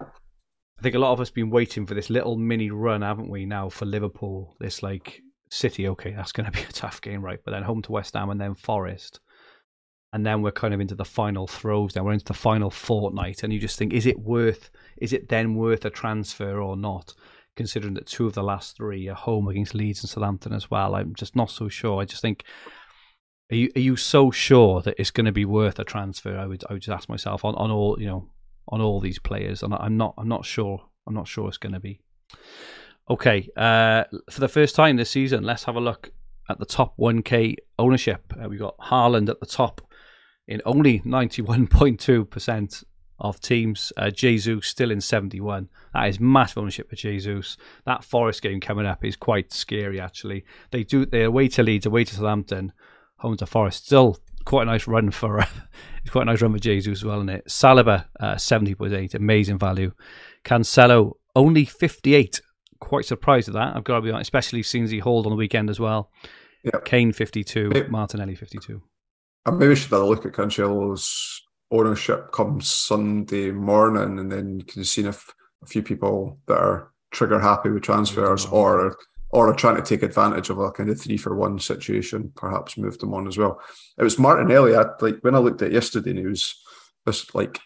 I 0.00 0.82
think 0.82 0.96
a 0.96 0.98
lot 0.98 1.12
of 1.12 1.20
us 1.20 1.30
been 1.30 1.50
waiting 1.50 1.86
for 1.86 1.94
this 1.94 2.10
little 2.10 2.36
mini 2.36 2.70
run, 2.70 3.02
haven't 3.02 3.28
we? 3.28 3.44
Now 3.46 3.68
for 3.68 3.84
Liverpool, 3.84 4.56
this 4.58 4.82
like 4.82 5.20
City. 5.48 5.86
Okay, 5.86 6.10
that's 6.10 6.32
going 6.32 6.46
to 6.50 6.52
be 6.52 6.64
a 6.64 6.72
tough 6.72 7.00
game, 7.00 7.22
right? 7.22 7.38
But 7.44 7.52
then 7.52 7.62
home 7.62 7.82
to 7.82 7.92
West 7.92 8.14
Ham 8.14 8.30
and 8.30 8.40
then 8.40 8.56
Forest 8.56 9.20
and 10.12 10.26
then 10.26 10.42
we're 10.42 10.50
kind 10.50 10.74
of 10.74 10.80
into 10.80 10.94
the 10.94 11.04
final 11.04 11.46
throws. 11.46 11.92
Then 11.92 12.04
we're 12.04 12.12
into 12.12 12.24
the 12.24 12.34
final 12.34 12.70
fortnight, 12.70 13.42
and 13.42 13.52
you 13.52 13.60
just 13.60 13.78
think, 13.78 13.92
is 13.92 14.06
it 14.06 14.18
worth? 14.18 14.70
Is 14.98 15.12
it 15.12 15.28
then 15.28 15.54
worth 15.54 15.84
a 15.84 15.90
transfer 15.90 16.60
or 16.60 16.76
not? 16.76 17.14
Considering 17.56 17.94
that 17.94 18.06
two 18.06 18.26
of 18.26 18.32
the 18.32 18.42
last 18.42 18.76
three 18.76 19.08
are 19.08 19.14
home 19.14 19.48
against 19.48 19.74
Leeds 19.74 20.02
and 20.02 20.08
Southampton 20.08 20.52
as 20.52 20.70
well, 20.70 20.94
I'm 20.94 21.14
just 21.14 21.36
not 21.36 21.50
so 21.50 21.68
sure. 21.68 22.00
I 22.00 22.04
just 22.04 22.22
think, 22.22 22.44
are 23.50 23.56
you 23.56 23.70
are 23.76 23.80
you 23.80 23.96
so 23.96 24.30
sure 24.30 24.80
that 24.82 24.94
it's 24.98 25.10
going 25.10 25.26
to 25.26 25.32
be 25.32 25.44
worth 25.44 25.78
a 25.78 25.84
transfer? 25.84 26.36
I 26.36 26.46
would 26.46 26.64
I 26.70 26.74
would 26.74 26.82
just 26.82 26.94
ask 26.94 27.08
myself 27.08 27.44
on, 27.44 27.54
on 27.56 27.70
all 27.70 28.00
you 28.00 28.06
know 28.06 28.28
on 28.68 28.80
all 28.80 29.00
these 29.00 29.18
players, 29.18 29.62
and 29.62 29.74
I'm 29.74 29.96
not 29.96 30.14
I'm 30.16 30.28
not 30.28 30.44
sure 30.44 30.82
I'm 31.06 31.14
not 31.14 31.28
sure 31.28 31.48
it's 31.48 31.58
going 31.58 31.74
to 31.74 31.80
be. 31.80 32.00
Okay, 33.08 33.48
uh, 33.56 34.04
for 34.30 34.40
the 34.40 34.48
first 34.48 34.76
time 34.76 34.96
this 34.96 35.10
season, 35.10 35.42
let's 35.42 35.64
have 35.64 35.74
a 35.74 35.80
look 35.80 36.12
at 36.48 36.58
the 36.60 36.66
top 36.66 36.96
1K 36.96 37.56
ownership. 37.78 38.32
Uh, 38.40 38.48
we've 38.48 38.60
got 38.60 38.78
Haaland 38.78 39.28
at 39.28 39.40
the 39.40 39.46
top 39.46 39.80
in 40.50 40.60
only 40.66 41.00
91.2% 41.00 42.84
of 43.20 43.40
teams. 43.40 43.92
Uh, 43.96 44.10
Jesus 44.10 44.66
still 44.66 44.90
in 44.90 45.00
71. 45.00 45.68
That 45.94 46.08
is 46.08 46.20
massive 46.20 46.58
ownership 46.58 46.90
for 46.90 46.96
Jesus. 46.96 47.56
That 47.86 48.04
Forest 48.04 48.42
game 48.42 48.60
coming 48.60 48.86
up 48.86 49.04
is 49.04 49.16
quite 49.16 49.52
scary, 49.52 50.00
actually. 50.00 50.44
They 50.72 50.82
do 50.82 51.06
they're 51.06 51.26
away 51.26 51.48
to 51.48 51.62
Leeds, 51.62 51.86
away 51.86 52.04
to 52.04 52.14
Southampton, 52.14 52.72
home 53.18 53.36
to 53.38 53.46
Forest. 53.46 53.86
Still 53.86 54.18
quite 54.44 54.62
a 54.62 54.66
nice 54.66 54.86
run 54.86 55.10
for 55.10 55.38
it's 56.02 56.10
quite 56.10 56.22
a 56.22 56.26
nice 56.26 56.42
run 56.42 56.52
for 56.52 56.58
Jesus 56.58 56.98
as 56.98 57.04
well, 57.04 57.18
isn't 57.18 57.28
it? 57.28 57.46
Saliba, 57.46 58.06
uh, 58.18 58.34
70.8, 58.34 59.14
amazing 59.14 59.58
value. 59.58 59.92
Cancelo, 60.44 61.12
only 61.36 61.64
58. 61.64 62.40
Quite 62.80 63.04
surprised 63.04 63.48
at 63.48 63.54
that, 63.54 63.76
I've 63.76 63.84
got 63.84 63.96
to 63.96 64.00
be 64.00 64.10
honest, 64.10 64.26
especially 64.26 64.62
since 64.62 64.90
he 64.90 64.98
hauled 64.98 65.26
on 65.26 65.30
the 65.30 65.36
weekend 65.36 65.70
as 65.70 65.78
well. 65.78 66.10
Yep. 66.64 66.84
Kane, 66.86 67.12
52. 67.12 67.86
Martinelli, 67.90 68.34
52. 68.34 68.82
I 69.46 69.50
maybe 69.50 69.74
should 69.74 69.90
have 69.90 70.02
a 70.02 70.04
look 70.04 70.26
at 70.26 70.32
Cancelo's 70.32 71.42
ownership 71.70 72.32
come 72.32 72.60
Sunday 72.60 73.50
morning, 73.50 74.18
and 74.18 74.30
then 74.30 74.58
you 74.58 74.64
can 74.64 74.84
see 74.84 75.04
if 75.04 75.32
a 75.62 75.66
few 75.66 75.82
people 75.82 76.38
that 76.46 76.58
are 76.58 76.92
trigger 77.10 77.38
happy 77.38 77.70
with 77.70 77.82
transfers 77.82 78.46
oh. 78.46 78.50
or 78.50 78.96
or 79.32 79.48
are 79.48 79.54
trying 79.54 79.76
to 79.76 79.82
take 79.82 80.02
advantage 80.02 80.50
of 80.50 80.58
a 80.58 80.72
kind 80.72 80.90
of 80.90 81.00
three 81.00 81.16
for 81.16 81.36
one 81.36 81.56
situation, 81.58 82.32
perhaps 82.34 82.76
move 82.76 82.98
them 82.98 83.14
on 83.14 83.28
as 83.28 83.38
well. 83.38 83.60
It 83.96 84.02
was 84.02 84.18
Martinelli. 84.18 84.74
I 84.74 84.84
like 85.00 85.18
when 85.20 85.36
I 85.36 85.38
looked 85.38 85.62
at 85.62 85.70
yesterday, 85.70 86.10
and 86.10 86.18
he 86.18 86.26
was 86.26 86.54
just 87.06 87.34
like 87.34 87.60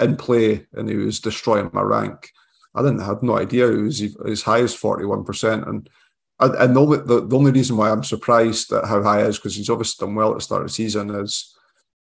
in 0.00 0.16
play, 0.16 0.66
and 0.74 0.88
he 0.88 0.96
was 0.96 1.20
destroying 1.20 1.70
my 1.72 1.80
rank. 1.80 2.30
I 2.74 2.82
didn't 2.82 3.00
have 3.00 3.22
no 3.22 3.38
idea 3.38 3.70
he 3.70 3.78
was 3.78 4.02
as 4.26 4.42
high 4.42 4.60
as 4.60 4.74
forty 4.74 5.06
one 5.06 5.24
percent, 5.24 5.66
and 5.66 5.88
and 6.38 6.76
the 6.76 6.80
only, 6.80 6.98
the, 6.98 7.26
the 7.26 7.36
only 7.36 7.52
reason 7.52 7.76
why 7.76 7.90
I'm 7.90 8.04
surprised 8.04 8.72
at 8.72 8.84
how 8.84 9.02
high 9.02 9.22
is 9.22 9.38
because 9.38 9.54
he's 9.54 9.70
obviously 9.70 10.06
done 10.06 10.14
well 10.14 10.32
at 10.32 10.36
the 10.36 10.40
start 10.42 10.62
of 10.62 10.68
the 10.68 10.72
season 10.72 11.10
is 11.10 11.54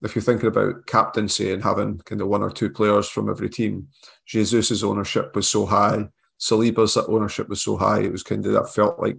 if 0.01 0.15
you're 0.15 0.23
thinking 0.23 0.47
about 0.47 0.85
captaincy 0.85 1.53
and 1.53 1.63
having 1.63 1.99
kind 1.99 2.21
of 2.21 2.27
one 2.27 2.41
or 2.41 2.49
two 2.49 2.69
players 2.69 3.07
from 3.07 3.29
every 3.29 3.49
team, 3.49 3.87
Jesus's 4.25 4.83
ownership 4.83 5.35
was 5.35 5.47
so 5.47 5.65
high, 5.65 6.07
Saliba's 6.39 6.97
ownership 6.97 7.47
was 7.47 7.61
so 7.61 7.77
high, 7.77 8.01
it 8.01 8.11
was 8.11 8.23
kind 8.23 8.45
of 8.45 8.53
that 8.53 8.73
felt 8.73 8.99
like 8.99 9.17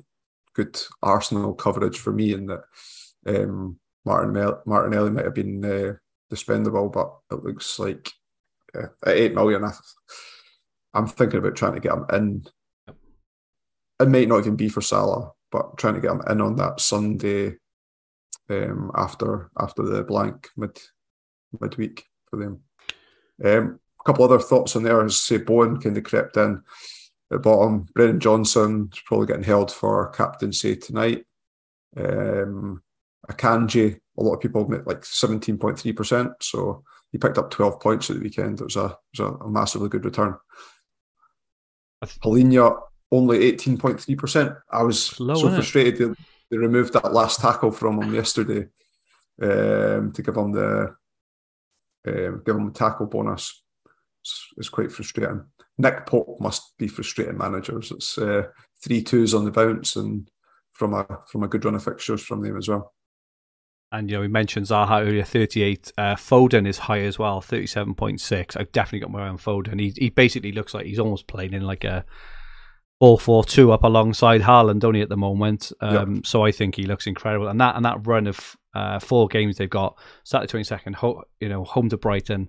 good 0.54 0.78
Arsenal 1.02 1.54
coverage 1.54 1.98
for 1.98 2.12
me, 2.12 2.34
and 2.34 2.50
that 2.50 2.64
um, 3.26 3.78
Martin 4.04 4.54
Martinelli 4.66 5.10
might 5.10 5.24
have 5.24 5.34
been 5.34 5.64
uh, 5.64 5.94
dispendable, 6.30 6.92
but 6.92 7.16
it 7.30 7.42
looks 7.42 7.78
like 7.78 8.10
uh, 8.74 8.88
at 9.06 9.16
eight 9.16 9.34
million, 9.34 9.64
I, 9.64 9.72
I'm 10.92 11.06
thinking 11.06 11.38
about 11.38 11.56
trying 11.56 11.74
to 11.74 11.80
get 11.80 11.92
him 11.92 12.04
in 12.12 12.46
it 14.00 14.08
might 14.08 14.28
not 14.28 14.40
even 14.40 14.56
be 14.56 14.68
for 14.68 14.80
Salah, 14.80 15.32
but 15.50 15.76
trying 15.76 15.94
to 15.94 16.00
get 16.00 16.10
him 16.10 16.22
in 16.28 16.40
on 16.40 16.56
that 16.56 16.80
Sunday 16.80 17.54
um, 18.50 18.90
after 18.94 19.50
after 19.58 19.82
the 19.82 20.02
blank 20.02 20.48
mid 20.56 20.78
midweek 21.60 22.04
for 22.28 22.36
them. 22.38 22.60
Um, 23.44 23.80
a 24.00 24.04
couple 24.04 24.24
other 24.24 24.38
thoughts 24.38 24.76
on 24.76 24.82
there 24.82 25.04
is 25.04 25.20
say 25.20 25.38
Bowen 25.38 25.80
kind 25.80 25.96
of 25.96 26.04
crept 26.04 26.36
in 26.36 26.62
at 27.32 27.42
bottom. 27.42 27.86
Brennan 27.94 28.20
Johnson 28.20 28.90
is 28.92 29.00
probably 29.06 29.26
getting 29.26 29.42
held 29.42 29.72
for 29.72 30.10
captaincy 30.10 30.76
tonight. 30.76 31.24
Um, 31.96 32.82
Akanji, 33.30 33.98
a 34.18 34.22
lot 34.22 34.34
of 34.34 34.40
people 34.40 34.68
make 34.68 34.86
like 34.86 35.02
17.3%. 35.02 36.34
So 36.40 36.84
he 37.10 37.18
picked 37.18 37.38
up 37.38 37.50
12 37.50 37.80
points 37.80 38.10
at 38.10 38.16
the 38.16 38.22
weekend. 38.22 38.60
It 38.60 38.64
was 38.64 38.76
a, 38.76 38.96
it 39.14 39.22
was 39.22 39.38
a, 39.40 39.48
massively 39.48 39.88
good 39.88 40.04
return. 40.04 40.36
Palhinha 42.04 42.78
only 43.14 43.52
18.3%. 43.52 44.56
I 44.70 44.82
was 44.82 45.02
so 45.02 45.50
frustrated 45.50 46.10
they, 46.10 46.14
they, 46.50 46.56
removed 46.56 46.92
that 46.94 47.12
last 47.12 47.40
tackle 47.40 47.70
from 47.70 48.02
him 48.02 48.14
yesterday 48.14 48.68
um, 49.40 50.12
to 50.12 50.22
give 50.22 50.36
him 50.36 50.52
the 50.52 50.94
um, 52.06 52.42
give 52.44 52.56
him 52.56 52.66
the 52.66 52.72
tackle 52.72 53.06
bonus. 53.06 53.62
It's, 54.22 54.48
it's, 54.56 54.68
quite 54.68 54.92
frustrating. 54.92 55.44
Nick 55.78 56.06
Pope 56.06 56.38
must 56.40 56.76
be 56.78 56.88
frustrating 56.88 57.38
managers. 57.38 57.90
It's 57.90 58.18
uh, 58.18 58.44
three 58.82 59.02
twos 59.02 59.34
on 59.34 59.44
the 59.44 59.50
bounce 59.50 59.96
and 59.96 60.28
from 60.72 60.94
a 60.94 61.06
from 61.28 61.42
a 61.42 61.48
good 61.48 61.64
run 61.64 61.74
of 61.74 61.84
fixtures 61.84 62.22
from 62.22 62.42
them 62.42 62.56
as 62.56 62.68
well. 62.68 62.94
And 63.92 64.10
you 64.10 64.16
know, 64.16 64.22
we 64.22 64.28
mentioned 64.28 64.66
Zaha 64.66 65.06
earlier, 65.06 65.22
38. 65.22 65.92
Uh, 65.96 66.16
Foden 66.16 66.66
is 66.66 66.78
high 66.78 67.02
as 67.02 67.16
well, 67.16 67.40
37.6. 67.40 68.56
I've 68.58 68.72
definitely 68.72 69.00
got 69.00 69.12
my 69.12 69.24
eye 69.24 69.28
on 69.28 69.38
Foden. 69.38 69.78
He 69.78 69.92
he 69.96 70.10
basically 70.10 70.52
looks 70.52 70.74
like 70.74 70.86
he's 70.86 70.98
almost 70.98 71.28
playing 71.28 71.54
in 71.54 71.62
like 71.62 71.84
a 71.84 72.04
all 73.00 73.18
four 73.18 73.44
two 73.44 73.72
up 73.72 73.84
alongside 73.84 74.40
Haaland 74.40 74.84
only 74.84 75.00
at 75.00 75.08
the 75.08 75.16
moment. 75.16 75.72
Um, 75.80 76.16
yep. 76.16 76.26
So 76.26 76.44
I 76.44 76.52
think 76.52 76.76
he 76.76 76.84
looks 76.84 77.06
incredible, 77.06 77.48
and 77.48 77.60
that 77.60 77.76
and 77.76 77.84
that 77.84 78.06
run 78.06 78.26
of 78.26 78.56
uh, 78.74 78.98
four 78.98 79.28
games 79.28 79.56
they've 79.56 79.68
got 79.68 79.98
Saturday 80.24 80.50
twenty 80.50 80.64
second, 80.64 80.96
ho- 80.96 81.24
you 81.40 81.48
know, 81.48 81.64
home 81.64 81.88
to 81.90 81.96
Brighton, 81.96 82.48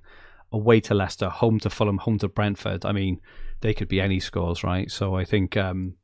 away 0.51 0.79
to 0.81 0.93
Leicester, 0.93 1.29
home 1.29 1.59
to 1.59 1.69
Fulham, 1.69 1.97
home 1.97 2.19
to 2.19 2.27
Brentford. 2.27 2.85
I 2.85 2.91
mean, 2.91 3.21
they 3.61 3.73
could 3.73 3.87
be 3.87 4.01
any 4.01 4.19
scores, 4.19 4.63
right? 4.63 4.89
So 4.91 5.15
I 5.15 5.25
think 5.25 5.57
um, 5.57 5.95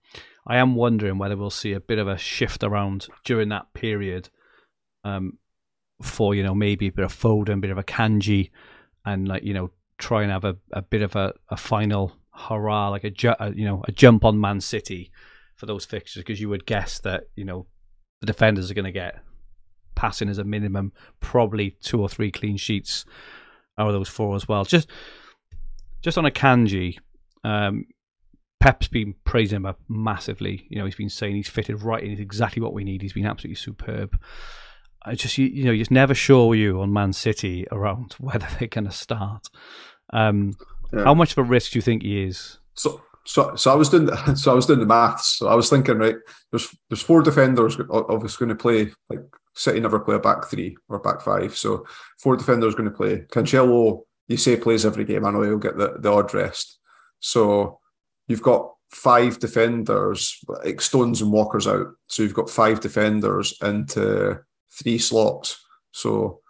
I 0.48 0.58
am 0.58 0.76
wondering 0.76 1.18
whether 1.18 1.38
we'll 1.38 1.50
see 1.50 1.74
a 1.74 1.80
bit 1.80 2.00
of 2.00 2.08
a 2.08 2.18
shift 2.18 2.64
around 2.64 3.08
during 3.24 3.50
that 3.50 3.74
period. 3.74 4.30
Um, 5.04 5.38
for 6.02 6.34
you 6.36 6.44
know 6.44 6.56
maybe 6.56 6.88
a 6.88 6.92
bit 6.92 7.06
of 7.06 7.14
Foden, 7.14 7.54
a 7.54 7.58
bit 7.58 7.70
of 7.72 7.78
Akanji, 7.78 8.52
and 9.06 9.28
like 9.28 9.44
you 9.44 9.54
know 9.54 9.72
try 9.98 10.24
and 10.24 10.32
have 10.32 10.46
a, 10.46 10.58
a 10.72 10.82
bit 10.82 11.04
of 11.04 11.16
a, 11.16 11.34
a 11.50 11.58
final 11.58 12.12
hurrah, 12.34 12.90
like 12.90 13.04
a, 13.04 13.10
ju- 13.10 13.36
a 13.40 13.54
you 13.54 13.66
know 13.66 13.84
a 13.88 13.92
jump 13.92 14.26
on 14.26 14.40
Man 14.40 14.62
City 14.62 15.12
for 15.56 15.66
those 15.66 15.86
fixtures 15.86 16.24
because 16.24 16.42
you 16.42 16.50
would 16.50 16.66
guess 16.66 17.00
that 17.00 17.26
you 17.36 17.46
know 17.46 17.68
the 18.20 18.28
defenders 18.28 18.70
are 18.72 18.76
going 18.76 18.86
to 18.86 18.92
get 18.92 19.22
passing 19.96 20.30
as 20.30 20.38
a 20.38 20.44
minimum, 20.44 20.92
probably 21.20 21.78
two 21.82 22.02
or 22.02 22.10
three 22.10 22.32
clean 22.32 22.58
sheets 22.58 23.06
out 23.78 23.88
of 23.88 23.94
those 23.94 24.10
four 24.10 24.36
as 24.36 24.48
well. 24.48 24.66
Just 24.66 24.90
just 26.02 26.18
on 26.18 26.24
Akanji, 26.24 26.98
um, 27.44 27.86
Pep's 28.60 28.88
been 28.88 29.16
praising 29.24 29.58
him 29.58 29.66
up 29.66 29.80
massively. 29.90 30.66
You 30.70 30.80
know, 30.80 30.86
he's 30.86 30.96
been 30.96 31.10
saying 31.10 31.36
he's 31.36 31.50
fitted 31.50 31.82
right 31.82 32.04
in. 32.04 32.12
He's 32.12 32.20
exactly 32.20 32.62
what 32.62 32.74
we 32.74 32.84
need. 32.84 33.02
He's 33.02 33.14
been 33.14 33.26
absolutely 33.26 33.56
superb. 33.56 34.20
I 35.04 35.16
just 35.16 35.38
you, 35.38 35.48
you 35.48 35.64
know, 35.66 35.72
you're 35.72 35.86
never 35.90 36.14
sure 36.14 36.54
you 36.54 36.82
on 36.82 36.94
Man 36.94 37.14
City 37.14 37.66
around 37.72 38.14
whether 38.20 38.48
they're 38.58 38.68
going 38.68 38.86
to 38.86 38.92
start. 38.92 39.48
Um, 40.14 40.56
yeah. 40.94 41.04
How 41.04 41.14
much 41.14 41.32
of 41.32 41.38
a 41.40 41.44
risk 41.44 41.72
do 41.72 41.78
you 41.78 41.82
think 41.82 42.04
he 42.04 42.24
is? 42.24 42.60
So, 42.74 43.02
so, 43.26 43.56
so 43.56 43.72
I 43.72 43.76
was 43.76 43.90
doing 43.90 44.06
the, 44.06 44.36
so 44.36 44.52
I 44.52 44.56
was 44.56 44.66
doing 44.66 44.80
the 44.80 44.86
maths. 44.86 45.38
So 45.38 45.48
I 45.48 45.56
was 45.56 45.70
thinking, 45.70 45.98
right, 45.98 46.16
there's 46.52 46.76
there's 46.90 47.02
four 47.02 47.22
defenders 47.22 47.78
obviously 47.90 48.46
going 48.46 48.58
to 48.58 48.62
play 48.62 48.92
like 49.10 49.22
City 49.54 49.80
never 49.80 50.00
play 50.00 50.16
a 50.16 50.20
back 50.20 50.46
three 50.46 50.78
or 50.90 51.00
back 51.00 51.22
five. 51.22 51.56
So 51.58 51.86
four 52.20 52.38
defenders 52.38 52.76
going 52.76 52.90
to 52.90 52.96
play. 52.96 53.26
Cancelo, 53.32 54.02
you 54.28 54.38
say 54.38 54.56
plays 54.56 54.86
every 54.86 55.04
game. 55.04 55.26
I 55.26 55.32
know 55.32 55.42
he'll 55.42 55.58
get 55.58 55.78
the, 55.78 55.98
the 56.00 56.12
odd 56.12 56.34
rest. 56.34 56.80
So 57.20 57.80
you've 58.28 58.42
got 58.42 58.72
five 58.92 59.40
defenders, 59.40 60.38
like 60.48 60.82
Stones 60.82 61.22
and 61.22 61.32
Walker's 61.32 61.68
out. 61.68 61.88
So 62.08 62.24
you've 62.24 62.34
got 62.34 62.50
five 62.50 62.80
defenders 62.80 63.58
into 63.62 64.40
three 64.72 64.98
slots. 64.98 65.64
So 65.92 66.42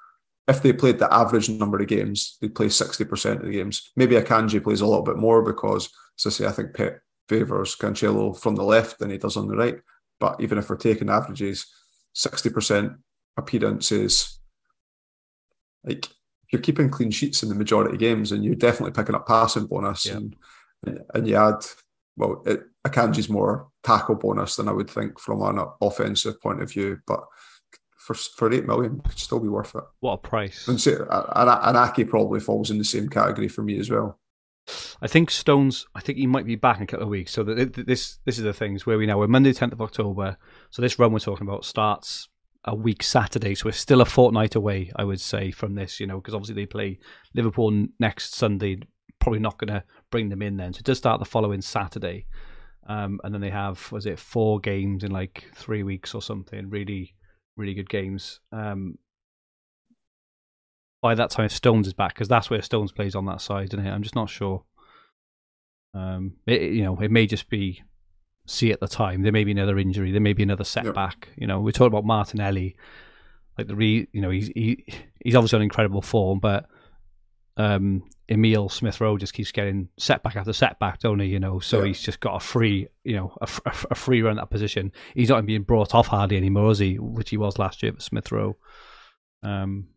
if 0.47 0.61
they 0.61 0.73
played 0.73 0.99
the 0.99 1.13
average 1.13 1.49
number 1.49 1.79
of 1.79 1.87
games, 1.87 2.37
they'd 2.41 2.55
play 2.55 2.67
60% 2.67 3.39
of 3.39 3.45
the 3.45 3.51
games. 3.51 3.91
Maybe 3.95 4.15
Akanji 4.15 4.63
plays 4.63 4.81
a 4.81 4.87
little 4.87 5.03
bit 5.03 5.17
more 5.17 5.41
because, 5.41 5.89
as 6.19 6.25
I 6.25 6.29
say, 6.29 6.45
I 6.47 6.51
think 6.51 6.73
Pep 6.73 6.99
favours 7.29 7.75
Cancelo 7.75 8.37
from 8.37 8.55
the 8.55 8.63
left 8.63 8.99
than 8.99 9.09
he 9.09 9.17
does 9.17 9.37
on 9.37 9.47
the 9.47 9.55
right. 9.55 9.77
But 10.19 10.41
even 10.41 10.57
if 10.57 10.69
we're 10.69 10.77
taking 10.77 11.09
averages, 11.09 11.67
60% 12.15 12.97
appearances, 13.37 14.39
like 15.83 16.07
you're 16.51 16.61
keeping 16.61 16.89
clean 16.89 17.11
sheets 17.11 17.43
in 17.43 17.49
the 17.49 17.55
majority 17.55 17.93
of 17.93 17.99
games 17.99 18.31
and 18.31 18.43
you're 18.43 18.55
definitely 18.55 18.91
picking 18.91 19.15
up 19.15 19.27
passing 19.27 19.65
bonus 19.65 20.05
yeah. 20.05 20.17
and, 20.17 20.35
and 21.13 21.27
you 21.27 21.35
add 21.35 21.65
well 22.17 22.43
it, 22.45 22.63
Akanji's 22.85 23.29
more 23.29 23.69
tackle 23.83 24.15
bonus 24.15 24.55
than 24.55 24.67
I 24.67 24.73
would 24.73 24.89
think 24.89 25.19
from 25.19 25.41
an 25.41 25.65
offensive 25.81 26.41
point 26.41 26.61
of 26.61 26.71
view 26.71 26.99
but 27.07 27.23
for 28.13 28.47
for 28.49 28.53
eight 28.53 28.65
million 28.65 29.01
could 29.01 29.19
still 29.19 29.39
be 29.39 29.47
worth 29.47 29.75
it 29.75 29.83
what 29.99 30.13
a 30.13 30.17
price 30.17 30.67
and, 30.67 30.79
say, 30.79 30.93
and, 30.93 31.49
and 31.49 31.77
Ake 31.77 32.09
probably 32.09 32.39
falls 32.39 32.69
in 32.69 32.77
the 32.77 32.83
same 32.83 33.09
category 33.09 33.47
for 33.47 33.61
me 33.63 33.79
as 33.79 33.89
well 33.89 34.19
I 35.01 35.07
think 35.07 35.31
Stones. 35.31 35.87
I 35.95 36.01
think 36.01 36.17
he 36.17 36.27
might 36.27 36.45
be 36.45 36.55
back 36.55 36.77
in 36.77 36.83
a 36.83 36.87
couple 36.87 37.05
of 37.05 37.09
weeks. 37.09 37.31
So 37.31 37.43
this 37.43 38.19
this 38.25 38.37
is 38.37 38.43
the 38.43 38.53
things 38.53 38.85
where 38.85 38.97
we 38.97 39.05
now 39.05 39.17
we're 39.17 39.27
Monday, 39.27 39.53
tenth 39.53 39.73
of 39.73 39.81
October. 39.81 40.37
So 40.69 40.81
this 40.81 40.99
run 40.99 41.11
we're 41.11 41.19
talking 41.19 41.47
about 41.47 41.65
starts 41.65 42.29
a 42.65 42.75
week 42.75 43.01
Saturday, 43.01 43.55
so 43.55 43.65
we're 43.65 43.71
still 43.71 44.01
a 44.01 44.05
fortnight 44.05 44.55
away, 44.55 44.91
I 44.95 45.03
would 45.03 45.19
say, 45.19 45.51
from 45.51 45.75
this. 45.75 45.99
You 45.99 46.07
know, 46.07 46.17
because 46.17 46.33
obviously 46.33 46.55
they 46.55 46.65
play 46.67 46.99
Liverpool 47.33 47.87
next 47.99 48.35
Sunday. 48.35 48.79
Probably 49.19 49.39
not 49.39 49.57
going 49.57 49.73
to 49.73 49.83
bring 50.09 50.29
them 50.29 50.41
in 50.41 50.57
then. 50.57 50.73
So 50.73 50.79
it 50.79 50.85
does 50.85 50.97
start 50.97 51.19
the 51.19 51.25
following 51.25 51.61
Saturday, 51.61 52.27
um, 52.87 53.19
and 53.23 53.33
then 53.33 53.41
they 53.41 53.49
have 53.49 53.91
was 53.91 54.05
it 54.05 54.19
four 54.19 54.59
games 54.59 55.03
in 55.03 55.11
like 55.11 55.45
three 55.55 55.83
weeks 55.83 56.13
or 56.13 56.21
something. 56.21 56.69
Really, 56.69 57.15
really 57.57 57.73
good 57.73 57.89
games. 57.89 58.39
Um, 58.51 58.97
by 61.01 61.15
that 61.15 61.31
time, 61.31 61.49
Stones 61.49 61.87
is 61.87 61.93
back 61.93 62.13
because 62.13 62.27
that's 62.27 62.49
where 62.49 62.61
Stones 62.61 62.91
plays 62.91 63.15
on 63.15 63.25
that 63.25 63.41
side, 63.41 63.73
isn't 63.73 63.85
it? 63.85 63.89
I'm 63.89 64.03
just 64.03 64.15
not 64.15 64.29
sure. 64.29 64.63
Um, 65.93 66.33
it, 66.45 66.61
you 66.61 66.83
know, 66.83 66.99
it 66.99 67.11
may 67.11 67.25
just 67.25 67.49
be 67.49 67.83
see 68.45 68.71
at 68.71 68.79
the 68.79 68.87
time. 68.87 69.21
There 69.21 69.31
may 69.31 69.43
be 69.43 69.51
another 69.51 69.77
injury. 69.77 70.11
There 70.11 70.21
may 70.21 70.33
be 70.33 70.43
another 70.43 70.63
setback. 70.63 71.29
You 71.35 71.47
know, 71.47 71.59
we're 71.59 71.71
talking 71.71 71.87
about 71.87 72.05
Martinelli. 72.05 72.75
Like 73.57 73.67
the 73.67 73.75
re, 73.75 74.07
you 74.13 74.21
know, 74.21 74.29
he's 74.29 74.47
he, 74.47 74.85
he's 75.23 75.35
obviously 75.35 75.57
on 75.57 75.63
incredible 75.63 76.01
form, 76.01 76.39
but 76.39 76.67
um, 77.57 78.03
Emile 78.31 78.69
Smith 78.69 79.01
Rowe 79.01 79.17
just 79.17 79.33
keeps 79.33 79.51
getting 79.51 79.89
setback 79.97 80.35
after 80.35 80.53
setback, 80.53 80.99
don't 80.99 81.19
he? 81.19 81.27
You 81.27 81.39
know, 81.39 81.59
so 81.59 81.79
yeah. 81.79 81.87
he's 81.87 82.01
just 82.01 82.19
got 82.21 82.35
a 82.35 82.39
free, 82.39 82.87
you 83.03 83.15
know, 83.15 83.35
a, 83.41 83.47
a, 83.65 83.73
a, 83.91 83.95
free 83.95 84.21
run 84.21 84.37
at 84.37 84.41
that 84.43 84.49
position. 84.49 84.91
He's 85.13 85.29
not 85.29 85.37
even 85.37 85.45
being 85.45 85.63
brought 85.63 85.93
off 85.93 86.07
hardly 86.07 86.37
anymore, 86.37 86.71
is 86.71 86.79
he? 86.79 86.97
Which 86.97 87.29
he 87.29 87.37
was 87.37 87.59
last 87.59 87.83
year 87.83 87.91
for 87.91 87.99
Smith 87.99 88.31
Rowe. 88.31 88.55
Um, 89.43 89.87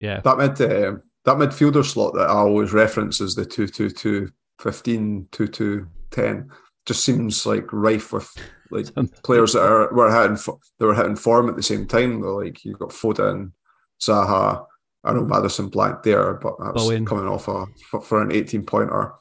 yeah, 0.00 0.20
that 0.20 0.38
mid 0.38 0.60
uh, 0.60 0.96
that 1.24 1.36
midfielder 1.36 1.84
slot 1.84 2.14
that 2.14 2.28
I 2.28 2.34
always 2.34 2.72
reference 2.72 3.20
as 3.20 3.34
the 3.34 3.44
two 3.44 3.68
two 3.68 3.90
two 3.90 4.30
15, 4.60 5.28
2 5.32 5.48
2 5.48 5.86
10 6.10 6.50
just 6.86 7.04
seems 7.04 7.44
like 7.46 7.72
rife 7.72 8.12
with 8.12 8.30
like 8.70 8.86
players 9.22 9.54
that 9.54 9.62
are 9.62 9.92
were 9.92 10.12
hitting 10.12 10.38
they 10.78 10.86
were 10.86 10.94
hitting 10.94 11.16
form 11.16 11.48
at 11.48 11.56
the 11.56 11.62
same 11.62 11.86
time. 11.86 12.20
They're 12.20 12.30
like 12.30 12.64
you've 12.64 12.78
got 12.78 12.90
Foden, 12.90 13.52
Zaha. 14.00 14.64
I 15.04 15.12
know 15.12 15.24
Maddison 15.24 15.68
blank 15.68 16.02
there, 16.02 16.34
but 16.34 16.54
that's 16.58 16.82
Bowen. 16.82 17.04
coming 17.04 17.28
off 17.28 17.48
a 17.48 17.66
for, 17.90 18.00
for 18.00 18.22
an 18.22 18.32
18 18.32 18.64
pointer. 18.64 19.12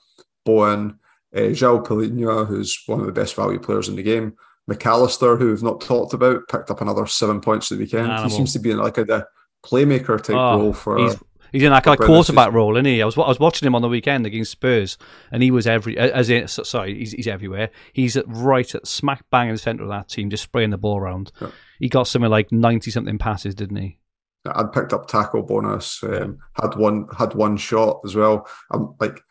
Bowen, 0.45 0.99
uh, 1.35 1.39
João 1.39 1.85
Palhinha, 1.85 2.47
who's 2.47 2.83
one 2.85 2.99
of 2.99 3.05
the 3.05 3.11
best 3.11 3.35
value 3.35 3.59
players 3.59 3.89
in 3.89 3.95
the 3.95 4.03
game. 4.03 4.35
McAllister, 4.69 5.37
who 5.37 5.49
we've 5.49 5.63
not 5.63 5.81
talked 5.81 6.13
about, 6.13 6.47
picked 6.47 6.71
up 6.71 6.81
another 6.81 7.05
seven 7.05 7.41
points 7.41 7.69
the 7.69 7.77
weekend. 7.77 8.07
Animal. 8.07 8.23
He 8.23 8.29
seems 8.29 8.53
to 8.53 8.59
be 8.59 8.71
in 8.71 8.77
like 8.77 8.97
a, 8.97 9.03
a 9.03 9.25
playmaker 9.65 10.21
type 10.21 10.35
oh, 10.35 10.59
role 10.59 10.73
for. 10.73 10.97
He's 10.97 11.15
He's 11.53 11.61
in 11.61 11.69
like 11.69 11.83
quarterback 11.83 12.51
role, 12.51 12.75
isn't 12.77 12.85
he? 12.85 12.99
I 12.99 13.05
was 13.05 13.15
I 13.15 13.27
was 13.27 13.39
watching 13.39 13.67
him 13.67 13.75
on 13.75 13.83
the 13.83 13.87
weekend 13.87 14.25
against 14.25 14.49
Spurs, 14.49 14.97
and 15.31 15.43
he 15.43 15.51
was 15.51 15.67
every 15.67 15.95
as 15.99 16.31
in 16.31 16.47
sorry, 16.47 16.97
he's, 16.97 17.11
he's 17.11 17.27
everywhere. 17.27 17.69
He's 17.93 18.17
at, 18.17 18.25
right 18.27 18.73
at 18.73 18.87
smack 18.87 19.23
bang 19.29 19.49
in 19.49 19.53
the 19.53 19.59
centre 19.59 19.83
of 19.83 19.89
that 19.89 20.09
team, 20.09 20.31
just 20.31 20.41
spraying 20.41 20.71
the 20.71 20.79
ball 20.79 20.97
around. 20.97 21.31
Yeah. 21.39 21.51
He 21.79 21.89
got 21.89 22.07
something 22.07 22.31
like 22.31 22.51
ninety 22.51 22.89
something 22.89 23.19
passes, 23.19 23.53
didn't 23.53 23.75
he? 23.77 23.99
I'd 24.45 24.71
picked 24.71 24.93
up 24.93 25.07
tackle 25.07 25.43
bonus. 25.43 26.03
Um. 26.03 26.39
Had 26.61 26.75
one 26.75 27.07
had 27.17 27.33
one 27.33 27.57
shot 27.57 28.01
as 28.05 28.15
well. 28.15 28.47
I'm 28.71 28.95
like. 28.99 29.21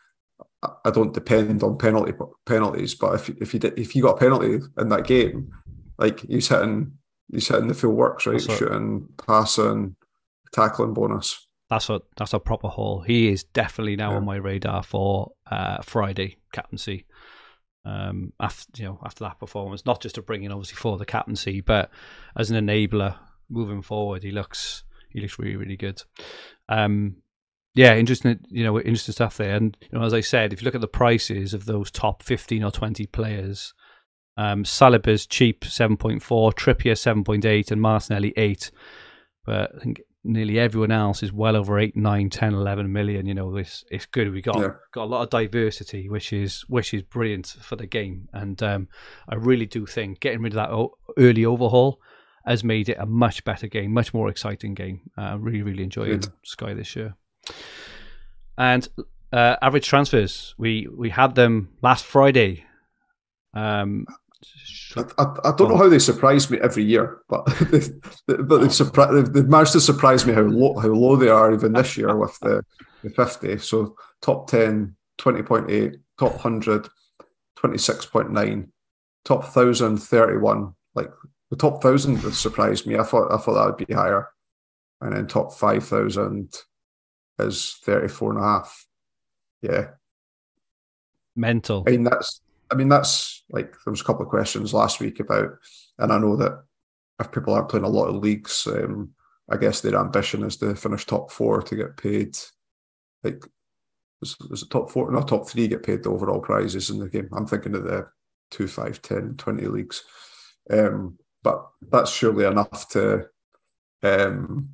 I 0.85 0.91
don't 0.91 1.13
depend 1.13 1.61
on 1.61 1.77
penalty 1.77 2.13
penalties, 2.45 2.95
but 2.95 3.15
if 3.15 3.29
if 3.41 3.53
you 3.53 3.59
did, 3.59 3.77
if 3.77 3.97
you 3.97 4.01
got 4.01 4.15
a 4.15 4.17
penalty 4.17 4.59
in 4.77 4.87
that 4.87 5.05
game, 5.05 5.51
like 5.97 6.21
he's 6.21 6.47
hitting 6.47 6.93
he's 7.29 7.49
hitting 7.49 7.67
the 7.67 7.73
full 7.73 7.91
works, 7.91 8.25
right? 8.25 8.41
Shooting, 8.41 9.09
passing, 9.17 9.97
tackling 10.53 10.93
bonus 10.93 11.47
that's 11.73 11.89
a 11.89 12.01
that's 12.17 12.33
a 12.33 12.39
proper 12.39 12.67
haul. 12.67 13.01
He 13.01 13.29
is 13.29 13.43
definitely 13.43 13.95
now 13.95 14.11
yeah. 14.11 14.17
on 14.17 14.25
my 14.25 14.35
radar 14.35 14.83
for 14.83 15.31
uh, 15.49 15.81
Friday 15.81 16.37
captaincy. 16.51 17.05
Um, 17.85 18.31
after 18.39 18.81
you 18.81 18.87
know 18.87 18.99
after 19.03 19.23
that 19.23 19.39
performance, 19.39 19.85
not 19.85 20.01
just 20.01 20.15
to 20.15 20.21
bring 20.21 20.43
in 20.43 20.51
obviously 20.51 20.75
for 20.75 20.97
the 20.97 21.05
captaincy, 21.05 21.61
but 21.61 21.89
as 22.37 22.51
an 22.51 22.65
enabler 22.65 23.17
moving 23.49 23.81
forward, 23.81 24.23
he 24.23 24.31
looks 24.31 24.83
he 25.13 25.21
looks 25.21 25.39
really 25.39 25.55
really 25.55 25.77
good. 25.77 26.01
Um, 26.69 27.17
yeah, 27.75 27.95
interesting. 27.95 28.39
You 28.49 28.63
know, 28.63 28.79
interesting 28.79 29.13
stuff 29.13 29.37
there. 29.37 29.55
And 29.55 29.75
you 29.81 29.97
know, 29.97 30.05
as 30.05 30.13
I 30.13 30.21
said, 30.21 30.53
if 30.53 30.61
you 30.61 30.65
look 30.65 30.75
at 30.75 30.81
the 30.81 30.87
prices 30.87 31.53
of 31.53 31.65
those 31.65 31.89
top 31.89 32.23
fifteen 32.23 32.63
or 32.63 32.71
twenty 32.71 33.07
players, 33.07 33.73
um, 34.37 34.63
Saliba's 34.63 35.25
cheap 35.25 35.65
seven 35.65 35.97
point 35.97 36.21
four, 36.21 36.51
Trippier 36.51 36.97
seven 36.97 37.23
point 37.23 37.45
eight, 37.45 37.71
and 37.71 37.81
Martinelli 37.81 38.33
eight. 38.37 38.71
But 39.45 39.71
I 39.75 39.79
think 39.79 40.01
nearly 40.23 40.59
everyone 40.59 40.91
else 40.91 41.21
is 41.21 41.33
well 41.33 41.55
over 41.55 41.77
8 41.77 41.97
9 41.97 42.29
10 42.29 42.53
11 42.53 42.91
million 42.91 43.25
you 43.25 43.33
know 43.33 43.53
this 43.53 43.83
it's 43.91 44.05
good 44.05 44.31
we 44.31 44.41
got 44.41 44.57
yeah. 44.57 44.69
got 44.93 45.03
a 45.03 45.05
lot 45.05 45.23
of 45.23 45.29
diversity 45.29 46.07
which 46.07 46.31
is 46.31 46.61
which 46.69 46.93
is 46.93 47.03
brilliant 47.03 47.47
for 47.47 47.75
the 47.75 47.85
game 47.85 48.29
and 48.31 48.63
um, 48.63 48.87
i 49.27 49.35
really 49.35 49.65
do 49.65 49.85
think 49.85 50.21
getting 50.21 50.41
rid 50.41 50.53
of 50.53 50.55
that 50.55 50.87
early 51.17 51.43
overhaul 51.43 51.99
has 52.45 52.63
made 52.63 52.89
it 52.89 52.97
a 52.99 53.05
much 53.05 53.43
better 53.43 53.67
game 53.67 53.91
much 53.93 54.13
more 54.13 54.29
exciting 54.29 54.73
game 54.73 55.01
uh, 55.17 55.37
really 55.39 55.61
really 55.61 55.83
enjoying 55.83 56.19
good. 56.19 56.27
sky 56.43 56.73
this 56.73 56.95
year 56.95 57.15
and 58.57 58.87
uh, 59.31 59.55
average 59.61 59.87
transfers 59.87 60.53
we 60.57 60.87
we 60.95 61.09
had 61.09 61.35
them 61.35 61.69
last 61.81 62.05
friday 62.05 62.63
um, 63.55 64.07
I, 64.95 65.01
I, 65.17 65.23
I, 65.45 65.55
don't 65.55 65.69
know 65.69 65.77
how 65.77 65.89
they 65.89 65.99
surprise 65.99 66.49
me 66.49 66.59
every 66.61 66.83
year, 66.83 67.19
but 67.29 67.45
they, 67.71 67.79
but 68.27 68.59
they've, 68.59 68.69
surpri- 68.69 69.13
they've, 69.13 69.33
they've, 69.33 69.47
managed 69.47 69.73
to 69.73 69.81
surprise 69.81 70.25
me 70.25 70.33
how 70.33 70.41
low, 70.41 70.77
how 70.79 70.89
low 70.89 71.15
they 71.15 71.29
are 71.29 71.53
even 71.53 71.73
this 71.73 71.97
year 71.97 72.15
with 72.15 72.37
the, 72.39 72.63
the 73.03 73.09
50. 73.09 73.57
So 73.59 73.95
top 74.21 74.49
10, 74.49 74.95
20.8, 75.19 75.95
top 76.19 76.31
100, 76.31 76.89
26.9, 77.57 78.67
top 79.23 79.39
1,000, 79.41 79.97
31. 79.97 80.73
Like 80.95 81.09
the 81.53 81.57
top 81.57 81.83
1,000 81.83 82.23
would 82.23 82.33
surprise 82.33 82.83
me. 82.87 82.97
I 82.97 83.03
thought, 83.03 83.31
I 83.31 83.37
thought 83.37 83.53
that 83.53 83.77
would 83.77 83.87
be 83.87 83.93
higher. 83.93 84.27
And 85.01 85.15
then 85.15 85.27
top 85.27 85.53
5,000 85.53 86.51
is 87.37 87.77
34 87.83 88.31
and 88.31 88.39
a 88.39 88.43
half. 88.43 88.87
Yeah. 89.61 89.89
Mental. 91.35 91.83
I 91.85 91.91
mean, 91.91 92.05
that's 92.05 92.41
I 92.71 92.75
mean, 92.75 92.89
that's 92.89 93.43
like 93.51 93.71
there 93.85 93.91
was 93.91 94.01
a 94.01 94.03
couple 94.03 94.23
of 94.23 94.29
questions 94.29 94.73
last 94.73 94.99
week 94.99 95.19
about, 95.19 95.51
and 95.99 96.11
I 96.11 96.17
know 96.17 96.35
that 96.37 96.63
if 97.19 97.31
people 97.31 97.53
aren't 97.53 97.69
playing 97.69 97.85
a 97.85 97.89
lot 97.89 98.07
of 98.07 98.15
leagues, 98.15 98.65
um, 98.65 99.11
I 99.47 99.57
guess 99.57 99.81
their 99.81 99.95
ambition 99.95 100.43
is 100.43 100.57
to 100.57 100.73
finish 100.73 101.05
top 101.05 101.31
four 101.31 101.61
to 101.61 101.75
get 101.75 101.97
paid. 101.97 102.35
Like, 103.23 103.45
is, 104.23 104.35
is 104.49 104.63
it 104.63 104.71
top 104.71 104.89
four? 104.89 105.11
Not 105.11 105.27
top 105.27 105.47
three 105.47 105.67
get 105.67 105.83
paid 105.83 106.01
the 106.01 106.09
overall 106.09 106.39
prizes 106.39 106.89
in 106.89 106.97
the 106.97 107.09
game. 107.09 107.29
I'm 107.31 107.45
thinking 107.45 107.75
of 107.75 107.83
the 107.83 108.07
two, 108.49 108.67
five, 108.67 109.03
10, 109.03 109.35
20 109.37 109.65
leagues. 109.67 110.03
Um, 110.71 111.19
but 111.43 111.69
that's 111.91 112.11
surely 112.11 112.45
enough 112.45 112.89
to 112.89 113.27
um, 114.01 114.69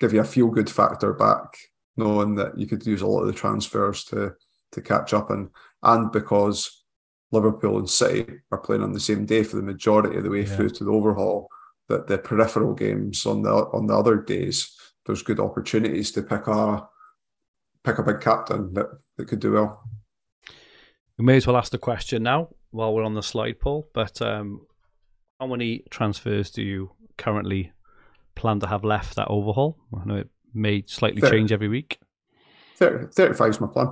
give 0.00 0.12
you 0.12 0.20
a 0.20 0.24
feel 0.24 0.48
good 0.48 0.70
factor 0.70 1.12
back 1.12 1.56
knowing 1.96 2.34
that 2.34 2.58
you 2.58 2.66
could 2.66 2.84
use 2.86 3.02
a 3.02 3.06
lot 3.06 3.20
of 3.20 3.26
the 3.26 3.32
transfers 3.32 4.04
to 4.04 4.32
to 4.72 4.80
catch 4.80 5.12
up 5.12 5.30
and 5.30 5.50
and 5.82 6.10
because 6.12 6.84
Liverpool 7.32 7.78
and 7.78 7.88
City 7.88 8.40
are 8.50 8.58
playing 8.58 8.82
on 8.82 8.92
the 8.92 9.00
same 9.00 9.24
day 9.24 9.42
for 9.42 9.56
the 9.56 9.62
majority 9.62 10.16
of 10.16 10.24
the 10.24 10.30
way 10.30 10.42
Yeah. 10.42 10.56
through 10.56 10.70
to 10.70 10.84
the 10.84 10.90
overhaul, 10.90 11.48
that 11.88 12.06
the 12.06 12.18
peripheral 12.18 12.74
games 12.74 13.26
on 13.26 13.42
the 13.42 13.50
on 13.50 13.86
the 13.86 13.96
other 13.96 14.16
days, 14.16 14.76
there's 15.06 15.22
good 15.22 15.40
opportunities 15.40 16.12
to 16.12 16.22
pick 16.22 16.46
a 16.46 16.88
pick 17.84 17.98
a 17.98 18.02
big 18.02 18.20
captain 18.20 18.72
that, 18.74 18.86
that 19.16 19.28
could 19.28 19.40
do 19.40 19.52
well. 19.52 19.82
We 21.18 21.24
may 21.24 21.36
as 21.36 21.46
well 21.46 21.56
ask 21.56 21.72
the 21.72 21.78
question 21.78 22.22
now 22.22 22.48
while 22.70 22.94
we're 22.94 23.04
on 23.04 23.14
the 23.14 23.22
slide, 23.22 23.60
Paul. 23.60 23.88
But 23.92 24.22
um, 24.22 24.66
how 25.42 25.48
many 25.48 25.82
transfers 25.90 26.52
do 26.52 26.62
you 26.62 26.92
currently 27.18 27.72
plan 28.36 28.60
to 28.60 28.66
have 28.68 28.84
left 28.84 29.16
that 29.16 29.26
overhaul? 29.26 29.76
I 29.92 30.04
know 30.04 30.14
it 30.14 30.28
may 30.54 30.84
slightly 30.86 31.20
Thirty. 31.20 31.36
change 31.36 31.50
every 31.50 31.66
week. 31.66 31.98
30, 32.76 33.08
35 33.12 33.50
is 33.50 33.60
my 33.60 33.66
plan. 33.66 33.88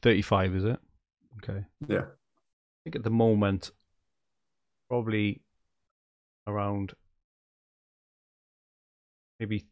35, 0.00 0.54
is 0.54 0.64
it? 0.64 0.78
Okay. 1.42 1.64
Yeah. 1.88 2.02
I 2.02 2.78
think 2.84 2.94
at 2.94 3.02
the 3.02 3.10
moment, 3.10 3.72
probably 4.88 5.42
around 6.46 6.92
maybe 9.40 9.66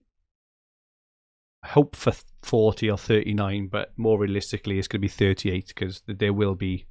hope 1.64 1.94
for 1.94 2.12
40 2.42 2.90
or 2.90 2.98
39, 2.98 3.68
but 3.68 3.92
more 3.96 4.18
realistically, 4.18 4.80
it's 4.80 4.88
going 4.88 5.00
to 5.00 5.04
be 5.04 5.08
38 5.08 5.68
because 5.68 6.02
there 6.08 6.32
will 6.32 6.56
be 6.56 6.86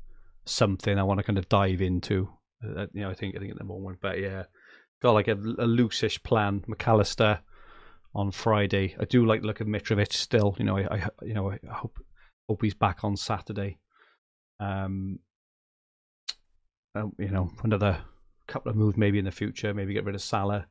something 0.46 0.98
I 0.98 1.04
want 1.04 1.18
to 1.20 1.26
kind 1.26 1.38
of 1.38 1.50
dive 1.50 1.82
into. 1.82 2.30
Uh, 2.64 2.88
you 2.94 3.02
know, 3.02 3.10
I 3.10 3.14
think 3.14 3.36
I 3.36 3.40
think 3.40 3.52
at 3.52 3.58
the 3.58 3.64
moment, 3.64 4.00
but 4.02 4.20
yeah, 4.20 4.44
got 5.02 5.12
like 5.12 5.28
a, 5.28 5.34
a 5.34 5.68
loosish 5.68 6.24
plan. 6.24 6.64
McAllister 6.68 7.40
on 8.16 8.32
Friday. 8.32 8.96
I 9.00 9.06
do 9.06 9.26
like 9.26 9.42
the 9.42 9.48
look 9.48 9.62
of 9.62 9.68
Mitrovic 9.68 10.14
still. 10.14 10.56
You 10.58 10.66
know, 10.66 10.78
I, 10.78 10.96
I 10.96 11.10
you 11.24 11.34
know 11.34 11.52
I 11.52 11.60
hope 11.70 12.00
hope 12.48 12.62
he's 12.62 12.74
back 12.74 13.04
on 13.04 13.16
Saturday. 13.16 13.80
Um, 14.60 15.20
um, 16.96 17.14
you 17.18 17.30
know, 17.30 17.52
another 17.64 17.98
couple 18.48 18.70
of 18.70 18.76
moves 18.76 18.98
maybe 18.98 19.20
in 19.20 19.26
the 19.26 19.32
future. 19.32 19.74
Maybe 19.74 19.94
get 19.94 20.06
rid 20.06 20.16
of 20.16 20.22
Salah. 20.22 20.68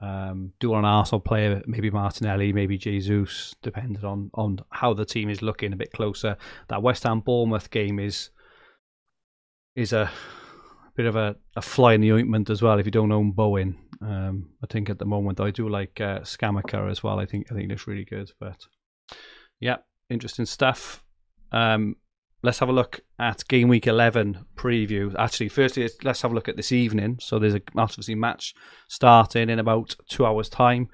Um, 0.00 0.52
do 0.60 0.74
an 0.74 0.84
Arsenal 0.84 1.20
player, 1.20 1.60
maybe 1.66 1.90
Martinelli, 1.90 2.52
maybe 2.52 2.78
Jesus, 2.78 3.54
depending 3.62 4.04
on 4.04 4.30
on 4.34 4.60
how 4.70 4.94
the 4.94 5.04
team 5.04 5.28
is 5.28 5.42
looking 5.42 5.72
a 5.72 5.76
bit 5.76 5.92
closer. 5.92 6.36
That 6.68 6.82
West 6.82 7.02
Ham 7.02 7.20
Bournemouth 7.20 7.70
game 7.70 7.98
is 7.98 8.30
is 9.74 9.92
a 9.92 10.10
bit 10.98 11.06
of 11.06 11.14
a, 11.14 11.36
a 11.54 11.62
fly 11.62 11.92
in 11.92 12.00
the 12.00 12.10
ointment 12.10 12.50
as 12.50 12.60
well 12.60 12.76
if 12.76 12.84
you 12.84 12.90
don't 12.90 13.12
own 13.12 13.30
Bowen. 13.30 13.78
Um, 14.02 14.48
I 14.64 14.66
think 14.66 14.90
at 14.90 14.98
the 14.98 15.04
moment 15.04 15.38
I 15.38 15.52
do 15.52 15.68
like 15.68 16.00
uh, 16.00 16.18
Scamacca 16.22 16.90
as 16.90 17.04
well. 17.04 17.20
I 17.20 17.24
think 17.24 17.52
I 17.52 17.54
think 17.54 17.68
that's 17.68 17.86
really 17.86 18.04
good. 18.04 18.32
But 18.40 18.66
yeah, 19.60 19.76
interesting 20.10 20.44
stuff. 20.44 21.04
Um, 21.52 21.94
let's 22.42 22.58
have 22.58 22.68
a 22.68 22.72
look 22.72 23.00
at 23.16 23.46
game 23.46 23.68
week 23.68 23.86
11 23.86 24.44
preview. 24.56 25.14
Actually, 25.16 25.50
firstly, 25.50 25.88
let's 26.02 26.20
have 26.22 26.32
a 26.32 26.34
look 26.34 26.48
at 26.48 26.56
this 26.56 26.72
evening. 26.72 27.18
So 27.20 27.38
there's 27.38 27.54
a 27.54 27.62
obviously 27.76 28.16
match 28.16 28.52
starting 28.88 29.50
in 29.50 29.60
about 29.60 29.94
two 30.08 30.26
hours' 30.26 30.48
time. 30.48 30.88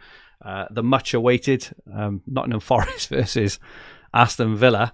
Uh, 0.45 0.67
the 0.71 0.83
much 0.83 1.15
awaited 1.15 1.67
um, 1.97 2.21
Nottingham 2.27 2.61
Forest 2.61 3.09
versus 3.09 3.59
Aston 4.13 4.55
Villa. 4.55 4.93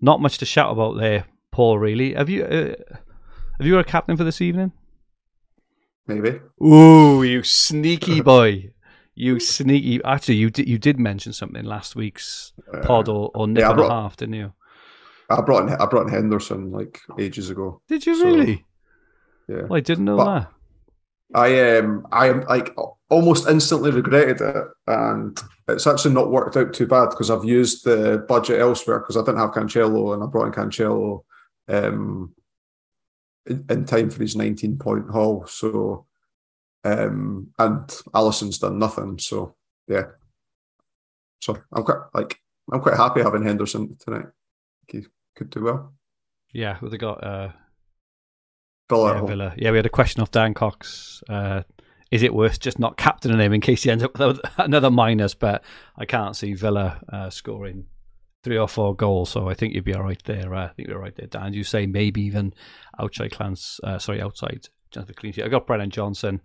Not 0.00 0.20
much 0.20 0.38
to 0.38 0.44
shout 0.44 0.72
about 0.72 0.98
there, 0.98 1.26
Paul. 1.52 1.78
Really, 1.78 2.14
have 2.14 2.28
you 2.28 2.42
uh, 2.44 2.74
have 3.62 3.66
you 3.68 3.74
got 3.74 3.80
a 3.80 3.84
captain 3.84 4.16
for 4.16 4.24
this 4.24 4.40
evening? 4.40 4.72
Maybe. 6.08 6.40
Ooh, 6.60 7.22
you 7.22 7.44
sneaky 7.44 8.20
boy! 8.32 8.70
You 9.14 9.38
sneaky. 9.38 10.02
Actually, 10.04 10.34
you 10.36 10.50
did 10.50 10.68
you 10.68 10.78
did 10.78 10.98
mention 10.98 11.32
something 11.32 11.60
in 11.60 11.66
last 11.66 11.94
week's 11.94 12.52
Uh, 12.74 12.80
pod 12.80 13.08
or, 13.08 13.30
or 13.34 13.46
nip 13.46 13.60
yeah, 13.60 13.70
and 13.70 13.80
a 13.80 13.88
half, 13.88 14.16
didn't 14.16 14.34
you? 14.34 14.52
I 15.30 15.40
brought 15.42 15.68
in 15.68 15.74
I 15.76 15.86
brought 15.86 16.08
in 16.08 16.12
Henderson 16.12 16.72
like 16.72 16.98
ages 17.20 17.50
ago. 17.50 17.80
Did 17.88 18.04
you 18.04 18.16
So, 18.16 18.24
really? 18.24 18.64
Yeah. 19.48 19.62
Well, 19.62 19.76
I 19.76 19.80
didn't 19.80 20.06
know 20.06 20.16
But- 20.16 20.40
that. 20.40 20.48
I 21.34 21.78
um 21.78 22.06
I 22.10 22.28
am 22.30 22.40
like 22.42 22.74
almost 23.10 23.48
instantly 23.48 23.90
regretted 23.92 24.40
it, 24.40 24.66
and 24.88 25.40
it's 25.68 25.86
actually 25.86 26.14
not 26.14 26.32
worked 26.32 26.56
out 26.56 26.74
too 26.74 26.86
bad 26.88 27.10
because 27.10 27.30
I've 27.30 27.44
used 27.44 27.84
the 27.84 28.24
budget 28.28 28.60
elsewhere 28.60 28.98
because 28.98 29.16
I 29.16 29.20
didn't 29.20 29.38
have 29.38 29.52
Cancelo 29.52 30.12
and 30.14 30.22
I 30.22 30.26
brought 30.26 30.46
in 30.46 30.52
Cancelo 30.52 31.22
um 31.68 32.34
in, 33.46 33.84
time 33.84 34.10
for 34.10 34.22
his 34.22 34.36
19 34.36 34.78
point 34.78 35.10
haul. 35.10 35.46
So 35.46 36.06
um 36.84 37.52
and 37.58 37.88
Alisson's 38.14 38.58
done 38.58 38.78
nothing. 38.78 39.18
So 39.18 39.54
yeah. 39.88 40.04
So 41.40 41.58
I'm 41.72 41.82
quite 41.82 41.98
like 42.14 42.38
I'm 42.72 42.80
quite 42.80 42.96
happy 42.96 43.22
having 43.22 43.42
Henderson 43.42 43.96
tonight. 43.98 44.26
He 44.88 45.06
could 45.34 45.50
do 45.50 45.64
well. 45.64 45.92
Yeah, 46.52 46.76
well, 46.80 46.90
they 46.90 46.98
got 46.98 47.24
uh, 47.24 47.48
Villa 48.88 49.14
yeah. 49.14 49.26
Villa. 49.26 49.54
Yeah, 49.56 49.70
we 49.70 49.78
had 49.78 49.86
a 49.86 49.90
question 49.90 50.22
off 50.22 50.30
Dan 50.30 50.54
Cox. 50.54 51.22
Uh, 51.28 51.62
is 52.10 52.22
it 52.22 52.34
worth 52.34 52.60
just 52.60 52.78
not 52.78 52.98
captaining 52.98 53.40
him 53.40 53.54
in 53.54 53.62
case 53.62 53.82
he 53.82 53.90
ends 53.90 54.04
up 54.04 54.18
with 54.18 54.38
another 54.58 54.90
minus? 54.90 55.34
But 55.34 55.64
I 55.96 56.04
can't 56.04 56.36
see 56.36 56.52
Villa 56.52 57.00
uh, 57.10 57.30
scoring 57.30 57.86
three 58.42 58.58
or 58.58 58.68
four 58.68 58.94
goals, 58.94 59.30
so 59.30 59.48
I 59.48 59.54
think 59.54 59.74
you'd 59.74 59.84
be 59.84 59.94
all 59.94 60.02
right 60.02 60.22
there. 60.24 60.54
Uh, 60.54 60.66
I 60.66 60.68
think 60.68 60.88
you're 60.88 60.98
right 60.98 61.14
there, 61.14 61.26
Dan. 61.26 61.52
You 61.52 61.64
say 61.64 61.86
maybe 61.86 62.22
even 62.22 62.54
outside 62.98 63.32
clans. 63.32 63.80
Uh, 63.84 63.98
sorry, 63.98 64.20
outside 64.20 64.68
Jonathan 64.90 65.14
clean 65.16 65.32
sheet. 65.32 65.44
I 65.44 65.48
got 65.48 65.66
Brennan 65.66 65.90
Johnson. 65.90 66.40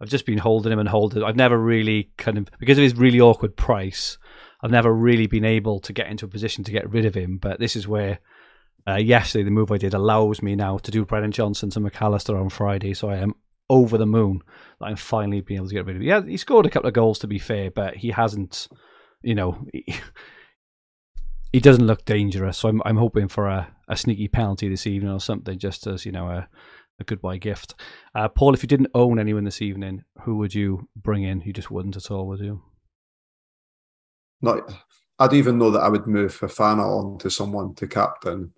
I've 0.00 0.08
just 0.08 0.26
been 0.26 0.38
holding 0.38 0.72
him 0.72 0.78
and 0.78 0.88
holding. 0.88 1.22
I've 1.22 1.36
never 1.36 1.58
really 1.58 2.10
kind 2.16 2.38
of 2.38 2.48
because 2.58 2.78
of 2.78 2.82
his 2.82 2.96
really 2.96 3.20
awkward 3.20 3.56
price. 3.56 4.18
I've 4.62 4.70
never 4.70 4.92
really 4.92 5.26
been 5.26 5.44
able 5.44 5.80
to 5.80 5.92
get 5.92 6.08
into 6.08 6.24
a 6.24 6.28
position 6.28 6.64
to 6.64 6.72
get 6.72 6.90
rid 6.90 7.04
of 7.04 7.14
him. 7.14 7.38
But 7.38 7.60
this 7.60 7.76
is 7.76 7.86
where 7.86 8.18
uh, 8.86 8.96
yesterday 8.96 9.44
the 9.44 9.50
move 9.50 9.70
I 9.70 9.78
did 9.78 9.94
allows 9.94 10.42
me 10.42 10.56
now 10.56 10.78
to 10.78 10.90
do 10.90 11.04
Brennan 11.04 11.32
Johnson 11.32 11.70
to 11.70 11.80
McAllister 11.80 12.40
on 12.40 12.48
Friday. 12.48 12.94
So 12.94 13.08
I 13.08 13.16
am 13.16 13.34
over 13.70 13.98
the 13.98 14.06
moon 14.06 14.40
that 14.80 14.86
I'm 14.86 14.96
finally 14.96 15.40
being 15.40 15.58
able 15.58 15.68
to 15.68 15.74
get 15.74 15.86
rid 15.86 15.96
of 15.96 16.02
him. 16.02 16.08
Yeah, 16.08 16.22
he 16.22 16.36
scored 16.36 16.66
a 16.66 16.70
couple 16.70 16.88
of 16.88 16.94
goals 16.94 17.18
to 17.20 17.26
be 17.26 17.38
fair, 17.38 17.70
but 17.70 17.96
he 17.96 18.10
hasn't. 18.10 18.68
You 19.20 19.34
know, 19.34 19.66
he 21.52 21.60
doesn't 21.60 21.86
look 21.86 22.04
dangerous. 22.04 22.58
So 22.58 22.68
I'm 22.68 22.82
I'm 22.84 22.96
hoping 22.96 23.28
for 23.28 23.46
a, 23.48 23.68
a 23.88 23.96
sneaky 23.96 24.28
penalty 24.28 24.68
this 24.68 24.86
evening 24.86 25.12
or 25.12 25.20
something, 25.20 25.58
just 25.58 25.86
as 25.86 26.04
you 26.04 26.12
know 26.12 26.28
a 26.28 26.48
a 27.00 27.04
goodbye 27.04 27.38
gift. 27.38 27.74
Uh, 28.14 28.28
Paul, 28.28 28.54
if 28.54 28.62
you 28.62 28.66
didn't 28.66 28.90
own 28.94 29.18
anyone 29.18 29.44
this 29.44 29.62
evening, 29.62 30.02
who 30.22 30.36
would 30.38 30.54
you 30.54 30.88
bring 30.96 31.22
in? 31.22 31.40
You 31.42 31.52
just 31.52 31.70
wouldn't 31.70 31.96
at 31.96 32.10
all, 32.10 32.26
would 32.26 32.40
you? 32.40 32.60
Not, 34.42 34.72
I'd 35.18 35.32
even 35.32 35.58
know 35.58 35.70
that 35.70 35.80
I 35.80 35.88
would 35.88 36.06
move 36.06 36.36
Fofana 36.36 36.84
on 36.84 37.18
to 37.18 37.30
someone 37.30 37.74
to 37.76 37.86
captain. 37.86 38.52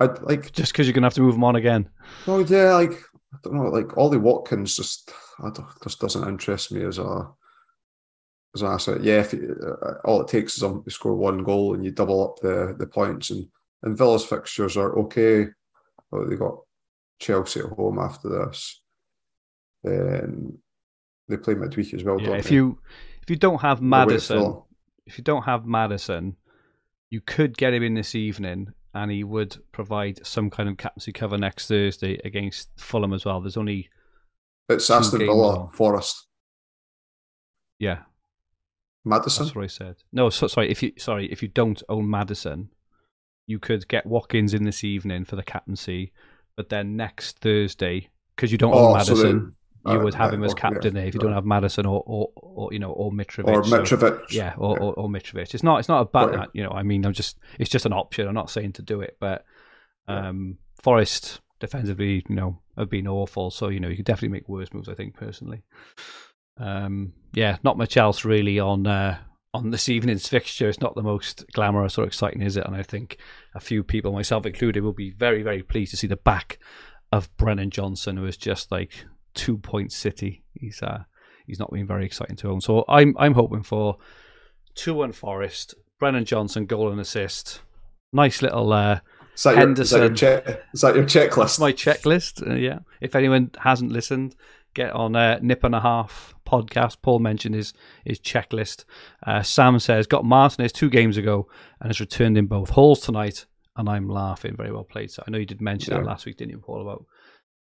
I'd 0.00 0.20
like, 0.22 0.52
Just 0.52 0.72
because 0.72 0.86
you're 0.86 0.94
gonna 0.94 1.06
have 1.06 1.14
to 1.14 1.20
move 1.20 1.34
him 1.34 1.44
on 1.44 1.56
again. 1.56 1.88
oh 2.26 2.40
yeah, 2.40 2.72
like 2.74 2.92
I 3.34 3.38
don't 3.42 3.54
know, 3.54 3.64
like 3.64 3.96
Ollie 3.96 4.18
Watkins 4.18 4.76
just, 4.76 5.12
I 5.40 5.50
don't, 5.50 5.66
just 5.82 6.00
doesn't 6.00 6.26
interest 6.28 6.72
me 6.72 6.84
as 6.84 6.98
a 6.98 7.28
as 8.54 8.62
an 8.62 8.68
asset. 8.68 9.02
Yeah, 9.02 9.20
if 9.20 9.32
you, 9.32 9.56
uh, 9.82 9.94
all 10.04 10.20
it 10.20 10.28
takes 10.28 10.56
is 10.56 10.62
um, 10.62 10.82
to 10.82 10.90
score 10.90 11.14
one 11.14 11.42
goal 11.42 11.74
and 11.74 11.84
you 11.84 11.90
double 11.90 12.24
up 12.24 12.40
the 12.40 12.74
the 12.78 12.86
points, 12.86 13.30
and 13.30 13.46
and 13.82 13.96
Villa's 13.96 14.24
fixtures 14.24 14.76
are 14.76 14.98
okay. 14.98 15.46
Oh, 16.12 16.26
they 16.26 16.36
got 16.36 16.58
Chelsea 17.18 17.60
at 17.60 17.66
home 17.66 17.98
after 17.98 18.28
this. 18.28 18.82
Then 19.82 20.58
they 21.28 21.36
play 21.36 21.54
midweek 21.54 21.94
as 21.94 22.04
well. 22.04 22.20
Yeah, 22.20 22.36
if 22.36 22.48
they? 22.48 22.56
you 22.56 22.78
if 23.22 23.30
you 23.30 23.36
don't 23.36 23.60
have 23.60 23.80
Maddison, 23.80 24.62
if 25.06 25.18
you 25.18 25.24
don't 25.24 25.44
have 25.44 25.64
Maddison, 25.64 26.36
you 27.10 27.20
could 27.20 27.56
get 27.56 27.72
him 27.72 27.82
in 27.82 27.94
this 27.94 28.14
evening, 28.14 28.72
and 28.94 29.10
he 29.10 29.24
would 29.24 29.56
provide 29.72 30.24
some 30.26 30.50
kind 30.50 30.68
of 30.68 30.76
captaincy 30.76 31.12
cover 31.12 31.38
next 31.38 31.68
Thursday 31.68 32.20
against 32.24 32.68
Fulham 32.76 33.12
as 33.12 33.24
well. 33.24 33.40
There's 33.40 33.56
only 33.56 33.88
it's 34.68 34.90
Aston 34.90 35.20
Villa. 35.20 35.68
Forest, 35.72 36.26
yeah, 37.78 38.00
Maddison. 39.04 39.44
that's 39.46 39.54
what 39.56 39.64
I 39.64 39.68
said. 39.68 39.96
No, 40.12 40.30
so, 40.30 40.46
sorry. 40.46 40.70
If 40.70 40.82
you 40.82 40.92
sorry 40.98 41.26
if 41.32 41.42
you 41.42 41.48
don't 41.48 41.82
own 41.88 42.08
Maddison, 42.08 42.68
you 43.46 43.58
could 43.58 43.88
get 43.88 44.06
Watkins 44.06 44.54
in 44.54 44.64
this 44.64 44.84
evening 44.84 45.24
for 45.24 45.36
the 45.36 45.42
captaincy, 45.42 46.12
but 46.56 46.68
then 46.68 46.96
next 46.96 47.38
Thursday 47.40 48.08
because 48.36 48.52
you 48.52 48.58
don't 48.58 48.72
own 48.74 48.78
Oh, 48.96 49.02
so 49.02 49.12
Maddison. 49.12 49.38
then- 49.38 49.52
you 49.84 49.98
uh, 49.98 50.04
would 50.04 50.14
have 50.14 50.30
right, 50.30 50.34
him 50.34 50.44
as 50.44 50.52
okay, 50.52 50.60
captain 50.60 50.94
there 50.94 51.06
if 51.06 51.12
you 51.14 51.18
don't 51.18 51.30
right. 51.30 51.34
have 51.34 51.44
Maddison 51.44 51.86
or, 51.86 52.04
or, 52.06 52.30
or 52.36 52.72
you 52.72 52.78
know 52.78 52.92
or 52.92 53.10
Mitrovic. 53.10 53.48
or 53.48 53.64
So- 53.64 53.80
Mitrovic. 53.82 54.30
yeah, 54.30 54.54
or, 54.56 54.78
or, 54.78 54.94
or 54.94 55.08
Mitrovic. 55.08 55.52
It's 55.54 55.64
not. 55.64 55.80
It's 55.80 55.88
not 55.88 56.02
a 56.02 56.04
bad. 56.04 56.46
You 56.52 56.62
know, 56.62 56.70
I 56.70 56.84
mean, 56.84 57.04
I'm 57.04 57.12
just. 57.12 57.36
It's 57.58 57.68
just 57.68 57.84
an 57.84 57.92
option. 57.92 58.28
I'm 58.28 58.34
not 58.34 58.48
saying 58.48 58.74
to 58.74 58.82
do 58.82 59.00
it, 59.00 59.16
but 59.18 59.44
Yeah. 60.08 60.28
um, 60.28 60.58
Forest 60.84 61.40
defensively, 61.58 62.24
you 62.28 62.36
know, 62.36 62.60
have 62.78 62.90
been 62.90 63.08
awful. 63.08 63.50
So 63.50 63.70
you 63.70 63.80
know, 63.80 63.88
you 63.88 63.96
could 63.96 64.04
definitely 64.04 64.28
make 64.36 64.48
worse 64.48 64.72
moves. 64.72 64.88
I 64.88 64.94
think 64.94 65.14
personally. 65.16 65.62
Um, 66.58 67.12
yeah, 67.34 67.56
not 67.62 67.78
much 67.78 67.96
else 67.96 68.24
really 68.24 68.58
on 68.58 68.86
uh, 68.86 69.18
on 69.54 69.70
this 69.70 69.88
evening's 69.88 70.28
fixture. 70.28 70.68
It's 70.68 70.80
not 70.80 70.94
the 70.94 71.02
most 71.02 71.44
glamorous 71.52 71.98
or 71.98 72.04
exciting, 72.04 72.42
is 72.42 72.56
it? 72.56 72.66
And 72.66 72.76
I 72.76 72.82
think 72.82 73.18
a 73.54 73.60
few 73.60 73.82
people, 73.82 74.12
myself 74.12 74.46
included, 74.46 74.82
will 74.82 74.92
be 74.92 75.10
very, 75.10 75.42
very 75.42 75.62
pleased 75.62 75.90
to 75.92 75.96
see 75.96 76.06
the 76.06 76.16
back 76.16 76.58
of 77.10 77.34
Brennan 77.36 77.70
Johnson, 77.70 78.16
who 78.16 78.26
is 78.26 78.36
just 78.36 78.70
like 78.72 79.04
two 79.34 79.58
point 79.58 79.92
city. 79.92 80.44
He's 80.54 80.82
uh, 80.82 81.04
he's 81.46 81.58
not 81.58 81.70
been 81.70 81.86
very 81.86 82.06
exciting 82.06 82.36
to 82.36 82.50
own. 82.50 82.60
So 82.60 82.84
I'm 82.88 83.14
I'm 83.18 83.34
hoping 83.34 83.62
for 83.62 83.98
two 84.74 84.94
one 84.94 85.12
Forest, 85.12 85.74
Brennan 85.98 86.24
Johnson, 86.24 86.66
goal 86.66 86.90
and 86.90 87.00
assist. 87.00 87.60
Nice 88.14 88.42
little 88.42 88.72
uh, 88.72 89.00
Is 89.34 89.42
that, 89.44 89.56
your, 89.56 89.72
is, 89.72 89.90
that 89.90 89.96
your 89.96 90.08
Henderson. 90.08 90.14
check, 90.16 90.62
is 90.74 90.80
that 90.82 90.94
your 90.94 91.04
checklist? 91.04 91.36
That's 91.36 91.58
my 91.58 91.72
checklist. 91.72 92.46
Uh, 92.46 92.54
yeah. 92.56 92.80
If 93.00 93.14
anyone 93.14 93.50
hasn't 93.58 93.90
listened, 93.90 94.36
get 94.74 94.92
on 94.92 95.16
uh, 95.16 95.38
Nip 95.40 95.64
and 95.64 95.74
a 95.74 95.80
Half 95.80 96.34
podcast. 96.52 96.96
Paul 97.02 97.18
mentioned 97.18 97.54
his 97.54 97.72
his 98.04 98.20
checklist. 98.20 98.84
Uh, 99.26 99.42
Sam 99.42 99.78
says 99.78 100.06
got 100.06 100.24
Martinez 100.24 100.72
two 100.72 100.90
games 100.90 101.16
ago 101.16 101.48
and 101.80 101.88
has 101.88 102.00
returned 102.00 102.36
in 102.38 102.46
both 102.46 102.70
halls 102.70 103.00
tonight. 103.00 103.46
And 103.76 103.88
I'm 103.88 104.08
laughing. 104.08 104.54
Very 104.56 104.70
well 104.70 104.84
played. 104.84 105.10
So 105.10 105.22
I 105.26 105.30
know 105.30 105.38
you 105.38 105.46
did 105.46 105.62
mention 105.62 105.94
that 105.94 106.04
last 106.04 106.26
week, 106.26 106.36
didn't 106.36 106.50
you, 106.52 106.58
Paul, 106.58 106.82
about 106.82 107.06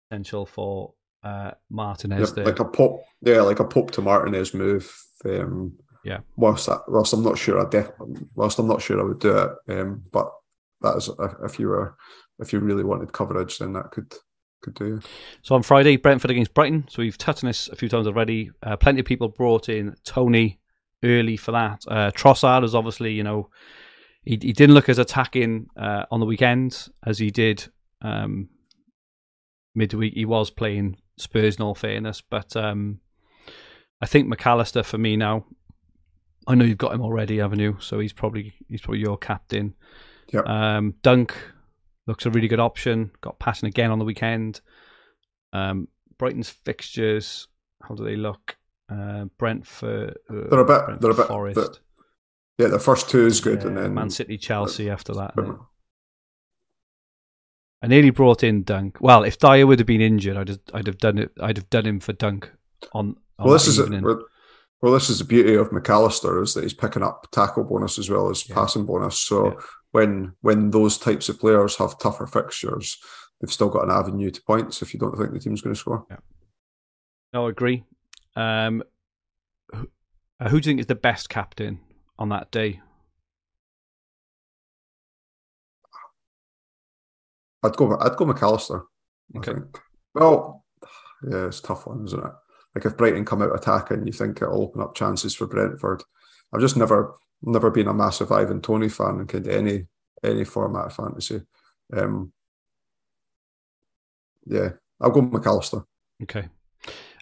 potential 0.10 0.46
for 0.48 0.94
uh, 1.24 1.52
Yeah, 1.52 1.54
Martinez 1.70 2.34
there. 2.34 2.46
like 2.46 2.60
a 2.60 2.66
pop, 2.66 3.02
yeah, 3.22 3.42
like 3.42 3.60
a 3.60 3.66
Pope 3.66 3.92
to 3.92 4.02
Martinez 4.02 4.54
move. 4.54 4.92
Um, 5.26 5.78
Yeah. 6.04 6.20
Whilst, 6.36 6.68
I, 6.70 6.78
whilst 6.88 7.14
I'm 7.14 7.24
not 7.24 7.38
sure, 7.38 7.64
I 7.64 7.70
def- 7.70 7.92
whilst 8.34 8.58
I'm 8.58 8.68
not 8.68 8.82
sure 8.82 9.00
I 9.00 9.04
would 9.04 9.20
do 9.20 9.38
it, 9.38 9.52
um, 9.80 10.04
but 10.12 10.32
that 10.82 10.96
is 10.98 11.10
if 11.44 11.60
you 11.60 11.68
were 11.68 11.96
if 12.40 12.54
you 12.54 12.60
really 12.60 12.86
wanted 12.86 13.12
coverage, 13.12 13.58
then 13.60 13.74
that 13.74 13.92
could 13.92 14.12
could 14.62 14.76
do. 14.76 15.00
So 15.42 15.56
on 15.56 15.64
Friday, 15.64 15.98
Brentford 15.98 16.32
against 16.32 16.54
Brighton. 16.54 16.86
So 16.90 17.02
we've 17.02 17.18
touched 17.18 17.44
on 17.44 17.48
this 17.48 17.68
a 17.70 17.76
few 17.76 17.90
times 17.90 18.08
already. 18.08 18.52
Uh, 18.64 18.78
plenty 18.78 19.00
of 19.00 19.06
people 19.06 19.30
brought 19.30 19.70
in 19.70 19.96
Toney 20.04 20.60
early 21.04 21.38
for 21.38 21.52
that. 21.52 21.84
Uh, 21.88 22.12
Trossard 22.12 22.64
is 22.64 22.76
obviously, 22.76 23.14
you 23.14 23.24
know, 23.24 23.50
he, 24.24 24.38
he 24.42 24.54
didn't 24.54 24.76
look 24.76 24.90
as 24.90 25.00
attacking 25.00 25.68
uh, 25.78 26.06
on 26.12 26.20
the 26.20 26.26
weekend 26.26 26.90
as 27.06 27.20
he 27.20 27.32
did 27.32 27.68
um, 28.02 28.50
midweek. 29.76 30.14
He 30.14 30.26
was 30.26 30.50
playing 30.50 30.98
Spurs, 31.18 31.56
in 31.58 31.64
all 31.64 31.76
fairness, 31.76 32.22
but 32.22 32.56
um, 32.56 33.00
I 34.02 34.06
think 34.06 34.28
Mac 34.28 34.46
Allister 34.46 34.84
for 34.84 34.98
me 34.98 35.18
now. 35.18 35.46
I 36.48 36.56
know 36.56 36.66
you've 36.66 36.78
got 36.78 36.94
him 36.94 37.02
already, 37.02 37.38
haven't 37.38 37.60
you? 37.60 37.78
So 37.80 38.00
he's 38.00 38.14
probably 38.14 38.54
he's 38.68 38.82
probably 38.82 39.02
your 39.02 39.18
captain. 39.18 39.76
Yep. 40.32 40.48
Um, 40.48 40.96
Dunk 41.04 41.36
looks 42.10 42.26
a 42.26 42.32
really 42.32 42.48
good 42.50 42.60
option. 42.60 43.12
Got 43.22 43.40
passing 43.40 43.68
again 43.68 43.92
on 43.92 44.00
the 44.00 44.06
weekend. 44.06 44.60
Um, 45.54 45.88
Brighton's 46.18 46.50
fixtures, 46.50 47.48
how 47.82 47.96
do 47.96 48.04
they 48.04 48.18
look? 48.18 48.58
Uh, 48.92 49.26
Brentford, 49.38 50.18
uh, 50.30 50.34
They're 50.50 50.60
a 50.60 50.66
bit- 50.66 50.86
Brentford 50.86 51.02
they're 51.02 51.12
a 51.12 51.16
bit- 51.16 51.28
Forest, 51.28 51.56
they're- 51.56 52.66
Yeah, 52.66 52.68
the 52.68 52.80
first 52.80 53.10
two 53.10 53.26
is 53.26 53.40
good, 53.40 53.64
and 53.64 53.78
then 53.78 53.94
Man 53.94 54.10
City, 54.10 54.38
Chelsea 54.38 54.90
after 54.90 55.14
that. 55.14 55.34
I 57.82 57.88
nearly 57.88 58.10
brought 58.10 58.44
in 58.44 58.64
Dunk. 58.64 58.98
Well, 59.00 59.24
if 59.24 59.38
Dier 59.38 59.66
would 59.66 59.80
have 59.80 59.86
been 59.88 60.02
injured, 60.02 60.36
I'd 60.36 60.50
have, 60.50 60.60
I'd 60.74 60.88
have 60.88 60.98
done 60.98 61.18
it. 61.18 61.32
I'd 61.40 61.56
have 61.56 61.70
done 61.70 61.86
him 61.86 62.00
for 62.02 62.12
Dunk 62.12 62.52
on. 62.92 63.16
on 63.38 63.46
Well, 63.46 63.54
this 63.54 63.68
is. 63.68 63.80
Well, 63.80 64.22
well, 64.82 64.92
this 64.94 65.10
is 65.10 65.20
the 65.20 65.26
beauty 65.26 65.56
of 65.56 65.72
Mac 65.72 65.90
Allister 65.90 66.42
is 66.42 66.54
that 66.56 66.64
he's 66.64 66.74
picking 66.74 67.04
up 67.04 67.28
tackle 67.32 67.64
bonus 67.64 67.98
as 67.98 68.10
well 68.10 68.30
as 68.30 68.48
Yeah. 68.50 68.56
passing 68.56 68.86
bonus. 68.86 69.18
So 69.20 69.46
Yeah. 69.54 69.60
When 69.92 70.34
when 70.42 70.70
those 70.70 70.98
types 70.98 71.30
of 71.30 71.40
players 71.40 71.76
have 71.78 71.98
tougher 71.98 72.28
fixtures, 72.28 72.98
they've 73.40 73.52
still 73.52 73.70
got 73.70 73.86
an 73.86 73.92
avenue 73.92 74.30
to 74.30 74.42
points. 74.44 74.82
If 74.82 74.94
you 74.94 75.00
don't 75.00 75.18
think 75.18 75.34
the 75.34 75.40
team's 75.40 75.62
going 75.62 75.74
to 75.74 75.80
score, 75.80 76.06
No, 77.34 77.48
I 77.48 77.50
agree. 77.50 77.84
Um, 78.36 78.84
who, 79.74 79.90
uh, 80.40 80.50
who 80.50 80.60
do 80.60 80.70
you 80.70 80.72
think 80.72 80.80
is 80.82 80.86
the 80.86 80.96
best 80.96 81.30
captain 81.30 81.80
on 82.18 82.30
that 82.30 82.52
day? 82.52 82.82
I'd 87.64 87.76
go. 87.76 87.98
I'd 88.00 88.16
go 88.16 88.26
Mac 88.26 88.42
Allister. 88.42 88.84
Okay. 89.36 89.52
I 89.52 89.54
think. 89.56 89.80
Well, 90.14 90.66
yeah, 91.30 91.48
it's 91.48 91.60
a 91.60 91.64
tough 91.64 91.88
one, 91.88 92.06
isn't 92.06 92.26
it? 92.26 92.32
Like 92.76 92.86
if 92.86 92.98
Brighton 92.98 93.26
come 93.26 93.42
out 93.42 93.56
attacking, 93.56 94.06
you 94.06 94.14
think 94.14 94.42
it'll 94.42 94.62
open 94.62 94.82
up 94.82 94.96
chances 94.96 95.36
for 95.36 95.48
Brentford. 95.48 96.04
I've 96.54 96.62
just 96.62 96.78
never, 96.78 97.16
never 97.42 97.72
been 97.72 97.88
a 97.88 97.94
massive 97.94 98.32
Ivan 98.32 98.62
Toney 98.62 98.90
fan 98.90 99.26
kind 99.28 99.48
of 99.48 99.54
any 99.54 99.88
any 100.24 100.44
format 100.44 100.88
of 100.88 100.94
fantasy. 100.94 101.42
Um, 101.96 102.34
yeah, 104.46 104.70
I'll 105.00 105.12
go 105.12 105.22
Mac 105.22 105.46
Allister. 105.46 105.84
Okay. 106.24 106.48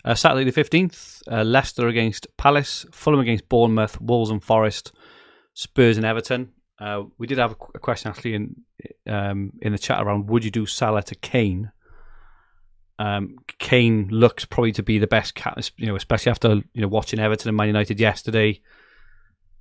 Uh, 0.06 0.16
Saturday 0.16 0.50
the 0.50 0.64
15th, 0.64 1.22
uh, 1.30 1.44
Leicester 1.44 1.88
against 1.88 2.28
Palace, 2.38 2.86
Fulham 2.92 3.20
against 3.20 3.50
Bournemouth, 3.50 4.00
Wolves 4.00 4.30
and 4.30 4.44
Forest, 4.44 4.94
Spurs 5.54 5.98
and 5.98 6.06
Everton. 6.06 6.54
Uh, 6.80 7.04
we 7.18 7.28
did 7.28 7.40
have 7.40 7.52
a, 7.52 7.56
qu- 7.56 7.72
a 7.76 7.80
question 7.80 8.10
actually 8.10 8.36
in 8.36 8.56
um, 9.08 9.52
in 9.62 9.72
the 9.72 9.78
chat 9.78 10.02
around 10.02 10.30
would 10.30 10.46
you 10.46 10.52
do 10.52 10.66
Salah 10.66 11.04
to 11.04 11.16
Kane? 11.16 11.72
Um, 13.00 13.36
Kane 13.60 14.08
looks 14.10 14.46
probably 14.46 14.72
to 14.74 14.84
be 14.84 14.98
the 14.98 15.08
best 15.08 15.36
cap, 15.36 15.60
you 15.78 15.88
know, 15.88 15.96
especially 15.96 16.30
after 16.30 16.56
you 16.74 16.82
know 16.82 16.88
watching 16.88 17.20
Everton 17.20 17.50
and 17.50 17.58
Man 17.58 17.68
United 17.68 18.00
yesterday. 18.00 18.62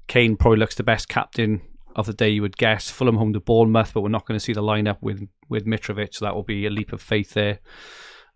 Kane 0.06 0.36
probably 0.36 0.58
looks 0.58 0.74
the 0.74 0.82
best 0.82 1.08
captain 1.08 1.62
of 1.94 2.06
the 2.06 2.12
day, 2.12 2.28
you 2.28 2.42
would 2.42 2.56
guess. 2.56 2.90
Fulham 2.90 3.16
home 3.16 3.32
to 3.32 3.40
Bournemouth, 3.40 3.92
but 3.94 4.02
we're 4.02 4.08
not 4.08 4.26
going 4.26 4.38
to 4.38 4.44
see 4.44 4.52
the 4.52 4.62
lineup 4.62 4.98
with 5.00 5.26
with 5.48 5.66
Mitrovic, 5.66 6.14
so 6.14 6.24
that 6.24 6.34
will 6.34 6.42
be 6.42 6.66
a 6.66 6.70
leap 6.70 6.92
of 6.92 7.00
faith 7.00 7.34
there. 7.34 7.60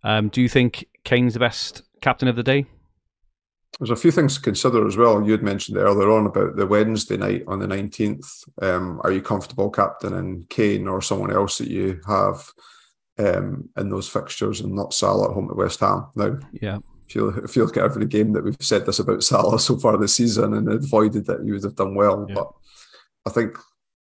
Um, 0.03 0.29
do 0.29 0.41
you 0.41 0.49
think 0.49 0.87
Kane's 1.05 1.35
the 1.35 1.41
best 1.41 1.83
captain 2.01 2.29
of 2.29 2.37
the 2.37 2.43
day? 2.43 2.67
There's 3.79 3.91
a 3.91 3.97
few 3.97 4.11
things 4.11 4.35
to 4.35 4.43
consider 4.43 4.87
as 4.87 4.97
well. 4.97 5.25
You 5.25 5.33
had 5.33 5.43
mentioned 5.43 5.79
earlier 5.79 6.11
on 6.11 6.27
about 6.27 6.57
the 6.57 6.67
Wednesday 6.67 7.17
night 7.17 7.45
on 7.47 7.61
the 7.61 7.67
19th. 7.67 8.27
Um, 8.61 9.01
are 9.05 9.13
you 9.13 9.23
comfortable 9.23 9.71
captaining 9.71 10.47
Kane 10.51 10.89
or 10.89 11.01
someone 11.01 11.33
else 11.33 11.59
that 11.59 11.69
you 11.69 12.01
have 12.07 12.51
um, 13.19 13.69
in 13.77 13.89
those 13.89 14.09
fixtures 14.09 14.61
and 14.61 14.75
not 14.75 14.93
Salah 14.93 15.31
at 15.31 15.35
home 15.35 15.49
at 15.51 15.57
West 15.57 15.81
Ham? 15.81 16.09
Now, 16.17 16.39
Yeah, 16.53 16.79
if 17.11 17.17
you, 17.17 17.29
if 17.45 17.57
you 17.57 17.65
look 17.65 17.77
at 17.77 17.85
every 17.85 18.07
game 18.07 18.33
that 18.33 18.45
we've 18.45 18.57
said 18.61 18.87
this 18.87 19.01
about 19.01 19.23
Salah 19.25 19.59
so 19.59 19.77
far 19.77 19.97
this 19.99 20.15
season 20.15 20.55
and 20.55 20.69
avoided 20.69 21.27
that, 21.27 21.45
you 21.45 21.55
would 21.55 21.65
have 21.65 21.75
done 21.75 21.97
well. 21.97 22.25
Yeah. 22.29 22.37
But 22.37 22.53
I 23.27 23.31
think 23.31 23.59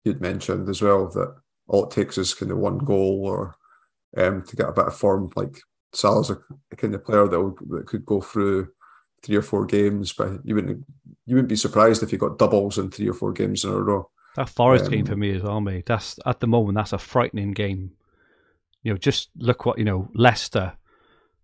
you'd 0.05 0.21
mentioned 0.21 0.69
as 0.69 0.83
well 0.83 1.09
that 1.11 1.37
all 1.69 1.85
it 1.85 1.93
takes 1.93 2.19
is 2.19 2.35
kind 2.35 2.51
of 2.51 2.59
one 2.59 2.79
goal 2.79 3.23
or 3.25 3.57
um, 4.17 4.43
to 4.43 4.57
get 4.57 4.69
a 4.69 4.73
bit 4.73 4.87
of 4.87 4.97
form. 4.97 5.31
Like 5.37 5.57
Salah's 5.93 6.31
a, 6.31 6.39
a 6.73 6.77
kind 6.77 6.95
of 6.97 7.05
player 7.05 7.29
that, 7.29 7.41
will, 7.41 7.57
that 7.71 7.87
could 7.87 8.05
go 8.05 8.21
through 8.21 8.69
three 9.23 9.37
or 9.37 9.43
four 9.43 9.67
games, 9.67 10.13
but 10.13 10.41
you 10.45 10.57
wouldn't 10.57 10.85
you 11.27 11.35
wouldn't 11.37 11.49
be 11.49 11.57
surprised 11.57 12.03
if 12.03 12.11
you 12.13 12.19
got 12.19 12.39
doubles 12.39 12.77
in 12.79 12.91
three 12.91 13.09
or 13.09 13.15
four 13.15 13.33
games 13.33 13.65
in 13.65 13.71
a 13.71 13.81
row. 13.81 14.09
that 14.37 14.49
Forest 14.49 14.87
Um, 14.87 14.91
game 14.91 15.07
for 15.07 15.17
me 15.17 15.35
as 15.37 15.43
well, 15.43 15.61
mate. 15.61 15.87
That's 15.87 16.19
at 16.27 16.41
the 16.41 16.47
moment 16.47 16.77
that's 16.77 16.93
a 16.93 16.99
frightening 16.99 17.53
game. 17.53 17.93
You 18.83 18.93
know, 18.93 18.99
just 18.99 19.31
look 19.37 19.65
what 19.65 19.79
you 19.79 19.85
know. 19.85 20.09
Leicester, 20.15 20.75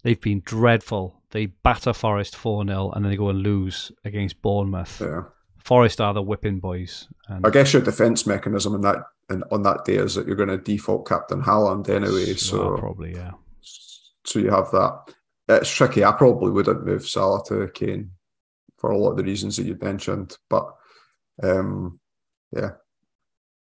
they've 0.03 0.21
been 0.21 0.43
dreadful. 0.45 1.22
They 1.33 1.47
batter 1.47 1.93
Forest 1.93 2.37
four 2.37 2.65
0 2.65 2.91
and 2.91 3.05
then 3.05 3.11
they 3.11 3.17
go 3.17 3.31
and 3.31 3.41
lose 3.41 3.91
against 4.05 4.41
Bournemouth. 4.43 5.01
Yeah. 5.01 5.23
Forest 5.59 6.01
are 6.01 6.15
the 6.15 6.23
whipping 6.23 6.61
boys. 6.61 7.09
And 7.29 7.47
I 7.47 7.51
guess 7.51 7.73
your 7.73 7.83
defence 7.83 8.27
mechanism 8.27 8.75
in 8.75 8.81
that 8.83 8.99
and 9.29 9.45
on 9.51 9.63
that 9.63 9.85
day 9.85 9.97
is 9.97 10.15
that 10.15 10.27
you're 10.27 10.37
going 10.37 10.49
to 10.49 10.59
default 10.59 11.09
captain 11.09 11.43
Haaland 11.43 11.89
anyway. 11.89 12.35
So 12.35 12.77
probably 12.77 13.15
yeah. 13.15 13.33
So 14.25 14.39
you 14.39 14.51
have 14.51 14.71
that. 14.73 15.15
It's 15.49 15.71
tricky. 15.71 16.05
I 16.05 16.13
probably 16.13 16.51
wouldn't 16.51 16.87
move 16.87 17.09
Salah 17.09 17.43
to 17.49 17.69
Kane 17.75 18.11
for 18.77 18.91
a 18.91 18.99
lot 18.99 19.13
of 19.13 19.17
the 19.17 19.25
reasons 19.25 19.57
that 19.57 19.67
you 19.67 19.79
mentioned, 19.81 20.37
but 20.51 20.67
um, 21.43 21.99
yeah, 22.55 22.71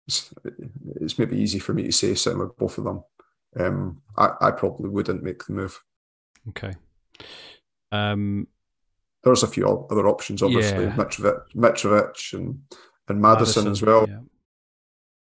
it's, 0.08 0.34
it's 1.02 1.20
maybe 1.20 1.38
easy 1.38 1.60
for 1.60 1.74
me 1.74 1.84
to 1.84 1.92
say 1.92 2.14
sitting 2.16 2.40
with 2.40 2.56
both 2.58 2.78
of 2.78 2.86
them. 2.86 3.04
Um, 3.60 4.02
I, 4.16 4.30
I 4.42 4.52
probably 4.52 4.90
wouldn't 4.90 5.24
make 5.24 5.46
the 5.46 5.54
move. 5.54 5.82
Okay. 6.50 6.74
Um, 7.92 8.48
There's 9.24 9.44
a 9.44 9.48
few 9.48 9.68
other 9.68 10.08
options, 10.08 10.42
obviously. 10.44 10.86
Yeah. 10.86 10.96
Mitrovic, 10.96 11.42
Mitrovic 11.56 12.34
and 12.34 12.60
and 13.08 13.22
Maddison, 13.22 13.68
as 13.68 13.82
well. 13.82 14.06
yeah. 14.08 14.20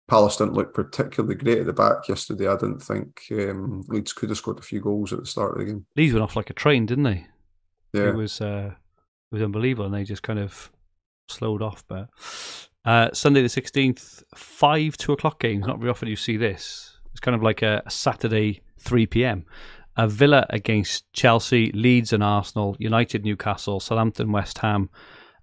Palace 0.07 0.37
didn't 0.37 0.53
look 0.53 0.73
particularly 0.73 1.35
great 1.35 1.59
at 1.59 1.65
the 1.65 1.73
back 1.73 2.07
yesterday. 2.07 2.47
I 2.47 2.55
didn't 2.55 2.79
think 2.79 3.23
um, 3.31 3.83
Leeds 3.87 4.13
could 4.13 4.29
have 4.29 4.37
scored 4.37 4.57
a 4.57 4.63
few 4.63 4.79
goals 4.79 5.11
at 5.11 5.19
the 5.19 5.25
start 5.25 5.51
of 5.53 5.59
the 5.59 5.65
game. 5.65 5.85
Leeds 5.97 6.13
went 6.13 6.23
off 6.23 6.35
like 6.37 6.49
a 6.49 6.53
train, 6.53 6.85
didn't 6.85 7.03
they? 7.03 7.27
Yeah, 7.93 8.09
It 8.09 8.15
was 8.15 8.39
uh, 8.41 8.71
it 8.73 9.35
was 9.35 9.41
unbelievable, 9.41 9.85
and 9.85 9.93
they 9.93 10.03
just 10.03 10.23
kind 10.23 10.39
of 10.39 10.71
slowed 11.29 11.61
off. 11.61 11.83
But 11.87 12.09
uh, 12.85 13.09
Sunday 13.13 13.41
the 13.41 13.49
sixteenth, 13.49 14.23
five 14.33 14.95
two 14.97 15.11
o'clock 15.11 15.39
games. 15.39 15.67
Not 15.67 15.79
very 15.79 15.89
often 15.89 16.07
you 16.07 16.15
see 16.15 16.37
this. 16.37 16.97
It's 17.11 17.19
kind 17.19 17.35
of 17.35 17.43
like 17.43 17.61
a, 17.61 17.83
a 17.85 17.91
Saturday 17.91 18.61
three 18.79 19.05
p.m. 19.07 19.45
A 19.97 20.07
Villa 20.07 20.45
against 20.49 21.11
Chelsea, 21.13 21.71
Leeds 21.71 22.13
and 22.13 22.23
Arsenal, 22.23 22.75
United, 22.79 23.25
Newcastle, 23.25 23.79
Southampton, 23.79 24.31
West 24.31 24.59
Ham, 24.59 24.89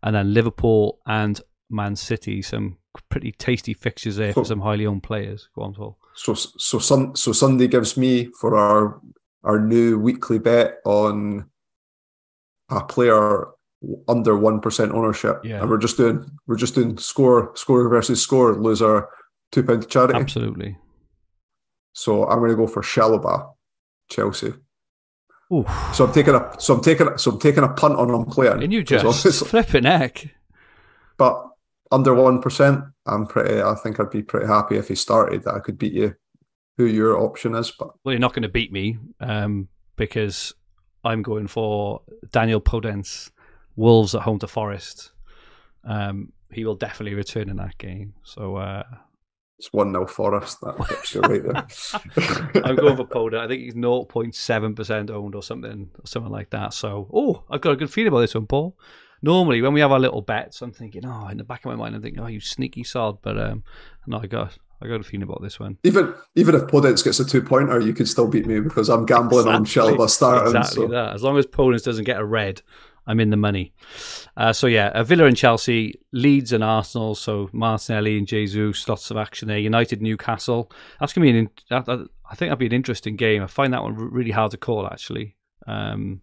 and 0.02 0.14
then 0.14 0.32
Liverpool 0.32 1.00
and 1.06 1.40
Man 1.68 1.96
City. 1.96 2.40
Some 2.40 2.78
pretty 3.10 3.32
tasty 3.32 3.74
fixtures 3.74 4.16
there 4.16 4.32
for 4.32 4.44
some 4.44 4.60
highly 4.60 4.86
owned 4.86 5.02
players. 5.02 5.48
Go 5.54 5.62
on, 5.62 5.74
Paul. 5.74 5.98
So 6.14 6.34
so 6.34 6.78
sun, 6.78 7.16
so 7.16 7.32
Sunday 7.32 7.66
gives 7.66 7.96
me 7.96 8.30
for 8.40 8.56
our 8.56 9.00
our 9.42 9.58
new 9.58 9.98
weekly 9.98 10.38
bet 10.38 10.78
on 10.84 11.50
a 12.70 12.84
player 12.84 13.48
under 14.08 14.36
one 14.36 14.60
percent 14.60 14.92
ownership. 14.92 15.40
Yeah. 15.44 15.60
And 15.60 15.68
we're 15.68 15.78
just 15.78 15.96
doing 15.96 16.24
we're 16.46 16.56
just 16.56 16.74
doing 16.74 16.96
score 16.98 17.52
score 17.56 17.88
versus 17.88 18.22
score, 18.22 18.54
lose 18.54 18.80
our 18.80 19.08
two 19.52 19.62
pound 19.62 19.82
to 19.82 19.88
charity. 19.88 20.18
Absolutely. 20.18 20.76
So 21.92 22.26
I'm 22.28 22.40
gonna 22.40 22.54
go 22.54 22.66
for 22.66 22.82
Chalobah, 22.82 23.52
Chelsea. 24.10 24.52
Ooh. 25.52 25.64
So 25.92 26.06
I'm 26.06 26.12
taking 26.12 26.34
a 26.34 26.54
so 26.58 26.74
I'm 26.74 26.80
taking 26.82 27.08
a, 27.08 27.18
so 27.18 27.32
I'm 27.32 27.38
taking 27.38 27.64
a 27.64 27.68
punt 27.68 27.96
on 27.96 28.10
him 28.10 28.24
playing. 28.24 28.62
And 28.62 28.72
you 28.72 28.82
just 28.82 29.46
flipping 29.46 29.84
heck. 29.84 30.26
but 31.16 31.46
under 31.92 32.14
one 32.14 32.40
percent, 32.40 32.82
I'm 33.06 33.26
pretty. 33.26 33.60
I 33.60 33.74
think 33.74 34.00
I'd 34.00 34.10
be 34.10 34.22
pretty 34.22 34.46
happy 34.46 34.76
if 34.76 34.88
he 34.88 34.94
started. 34.94 35.44
That 35.44 35.54
I 35.54 35.60
could 35.60 35.78
beat 35.78 35.92
you. 35.92 36.14
Who 36.76 36.86
your 36.86 37.20
option 37.20 37.54
is, 37.54 37.70
but 37.70 37.90
well, 38.02 38.12
you're 38.12 38.18
not 38.20 38.32
going 38.32 38.42
to 38.42 38.48
beat 38.48 38.72
me 38.72 38.98
um, 39.20 39.68
because 39.94 40.52
I'm 41.04 41.22
going 41.22 41.46
for 41.46 42.00
Daniel 42.32 42.60
Podence, 42.60 43.30
Wolves 43.76 44.14
at 44.16 44.22
home 44.22 44.40
to 44.40 44.48
Forest. 44.48 45.12
Um, 45.84 46.32
he 46.50 46.64
will 46.64 46.74
definitely 46.74 47.14
return 47.14 47.48
in 47.48 47.58
that 47.58 47.78
game. 47.78 48.14
So 48.24 48.56
uh, 48.56 48.82
it's 49.64 49.72
one 49.72 49.92
0 49.92 50.06
Forest. 50.06 50.60
That 50.60 50.86
fixture 50.86 51.20
right 51.20 51.42
there. 51.42 52.62
I'm 52.64 52.76
going 52.76 52.96
for 52.96 53.04
Podence. 53.04 53.38
I 53.38 53.48
think 53.48 53.62
he's 53.62 53.74
0.7 53.74 54.76
percent 54.76 55.10
owned 55.10 55.34
or 55.34 55.42
something, 55.42 55.90
or 55.98 56.06
something 56.06 56.32
like 56.32 56.50
that. 56.50 56.74
So, 56.74 57.08
oh, 57.12 57.44
I've 57.50 57.60
got 57.60 57.72
a 57.72 57.76
good 57.76 57.90
feeling 57.90 58.08
about 58.08 58.20
this 58.20 58.34
one, 58.34 58.46
Paul. 58.46 58.76
Normally, 59.22 59.62
when 59.62 59.72
we 59.72 59.80
have 59.80 59.90
our 59.90 59.98
little 59.98 60.20
bets, 60.20 60.60
I'm 60.60 60.72
thinking, 60.72 61.06
oh, 61.06 61.28
in 61.28 61.38
the 61.38 61.44
back 61.44 61.64
of 61.64 61.70
my 61.70 61.76
mind, 61.76 61.94
I'm 61.94 62.02
thinking, 62.02 62.22
oh, 62.22 62.26
you 62.26 62.40
sneaky 62.40 62.84
sod. 62.84 63.22
But 63.22 63.38
um, 63.38 63.64
no, 64.06 64.18
I 64.18 64.26
got, 64.26 64.58
I 64.82 64.86
got 64.86 65.00
a 65.00 65.02
feeling 65.02 65.22
about 65.22 65.40
this 65.40 65.58
one. 65.58 65.78
Even 65.82 66.14
even 66.34 66.54
if 66.54 66.62
Podence 66.62 67.02
gets 67.02 67.20
a 67.20 67.24
two 67.24 67.40
pointer, 67.40 67.80
you 67.80 67.94
could 67.94 68.08
still 68.08 68.28
beat 68.28 68.46
me 68.46 68.60
because 68.60 68.90
I'm 68.90 69.06
gambling 69.06 69.48
exactly. 69.48 69.54
on 69.54 69.96
Chalobah 69.96 70.10
starting. 70.10 70.54
Exactly 70.54 70.86
so. 70.86 70.88
that. 70.88 71.14
As 71.14 71.22
long 71.22 71.38
as 71.38 71.46
Podence 71.46 71.84
doesn't 71.84 72.04
get 72.04 72.20
a 72.20 72.24
red, 72.24 72.60
I'm 73.06 73.20
in 73.20 73.30
the 73.30 73.36
money. 73.36 73.72
Uh, 74.36 74.52
so 74.52 74.66
yeah, 74.66 74.88
uh, 74.88 75.04
Villa 75.04 75.24
and 75.24 75.36
Chelsea, 75.36 76.00
Leeds 76.12 76.52
and 76.52 76.64
Arsenal. 76.64 77.14
So 77.14 77.50
Martinelli 77.52 78.18
and 78.18 78.26
Jesus, 78.26 78.88
lots 78.88 79.10
of 79.10 79.16
action 79.16 79.48
there. 79.48 79.58
United, 79.58 80.00
Newcastle. 80.02 80.70
That's 81.00 81.12
gonna 81.12 81.30
be 81.30 81.38
an. 81.38 81.50
I 81.70 82.34
think 82.34 82.48
that'd 82.50 82.58
be 82.58 82.66
an 82.66 82.72
interesting 82.72 83.16
game. 83.16 83.42
I 83.42 83.46
find 83.46 83.72
that 83.72 83.82
one 83.82 83.94
really 83.94 84.30
hard 84.30 84.50
to 84.52 84.56
call 84.56 84.86
actually. 84.86 85.36
Um, 85.66 86.22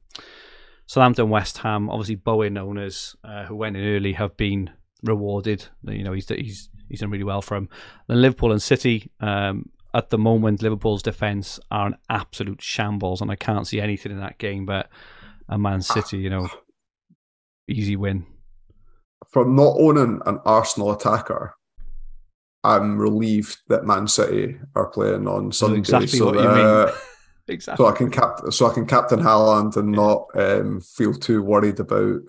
Southampton, 0.87 1.29
West 1.29 1.59
Ham. 1.59 1.89
Obviously, 1.89 2.15
Bowen 2.15 2.57
owners 2.57 3.15
uh, 3.23 3.45
who 3.45 3.55
went 3.55 3.77
in 3.77 3.95
early 3.95 4.13
have 4.13 4.35
been 4.35 4.71
rewarded. 5.03 5.65
You 5.83 6.03
know, 6.03 6.13
he's 6.13 6.27
he's 6.27 6.69
he's 6.89 6.99
done 6.99 7.11
really 7.11 7.23
well 7.23 7.41
for 7.41 7.55
him. 7.55 7.69
Then 8.07 8.21
Liverpool 8.21 8.51
and 8.51 8.61
City. 8.61 9.11
Um, 9.19 9.69
at 9.93 10.09
the 10.09 10.17
moment, 10.17 10.61
Liverpool's 10.61 11.03
defence 11.03 11.59
are 11.69 11.87
an 11.87 11.97
absolute 12.09 12.61
shambles, 12.61 13.21
and 13.21 13.29
I 13.29 13.35
can't 13.35 13.67
see 13.67 13.81
anything 13.81 14.11
in 14.11 14.19
that 14.19 14.37
game. 14.37 14.65
But 14.65 14.89
a 15.49 15.57
Man 15.57 15.81
City, 15.81 16.17
you 16.17 16.29
know, 16.29 16.49
easy 17.71 17.95
win. 17.95 18.25
From 19.29 19.55
not 19.55 19.75
owning 19.79 20.21
an 20.25 20.39
Arsenal 20.45 20.91
attacker, 20.91 21.55
I'm 22.63 22.97
relieved 22.97 23.57
that 23.69 23.85
Man 23.85 24.07
City 24.07 24.57
are 24.75 24.87
playing 24.87 25.27
on 25.27 25.51
Sunday. 25.51 25.79
Exactly 25.79 26.19
so 26.19 26.25
what 26.25 26.35
that, 26.35 26.43
you 26.43 26.85
mean. 26.85 26.95
exactly. 27.47 27.83
So 27.83 27.89
I 27.89 27.95
can 27.95 28.11
cap, 28.11 28.39
so 28.49 28.67
I 28.67 28.73
can 28.73 28.85
captain 28.85 29.19
Haaland 29.19 29.77
and 29.77 29.93
yeah. 29.93 30.01
not 30.01 30.27
um, 30.35 30.81
feel 30.81 31.13
too 31.13 31.41
worried 31.41 31.79
about 31.79 32.21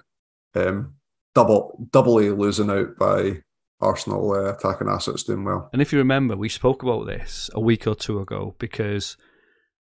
um, 0.54 0.94
double 1.34 1.88
doubly 1.90 2.30
losing 2.30 2.70
out 2.70 2.96
by 2.98 3.42
Arsenal 3.80 4.32
uh, 4.32 4.52
attacking 4.52 4.88
assets 4.88 5.24
doing 5.24 5.44
well. 5.44 5.68
And 5.72 5.82
if 5.82 5.92
you 5.92 5.98
remember, 5.98 6.36
we 6.36 6.48
spoke 6.48 6.82
about 6.82 7.06
this 7.06 7.50
a 7.52 7.60
week 7.60 7.86
or 7.86 7.94
two 7.94 8.20
ago 8.20 8.54
because 8.58 9.16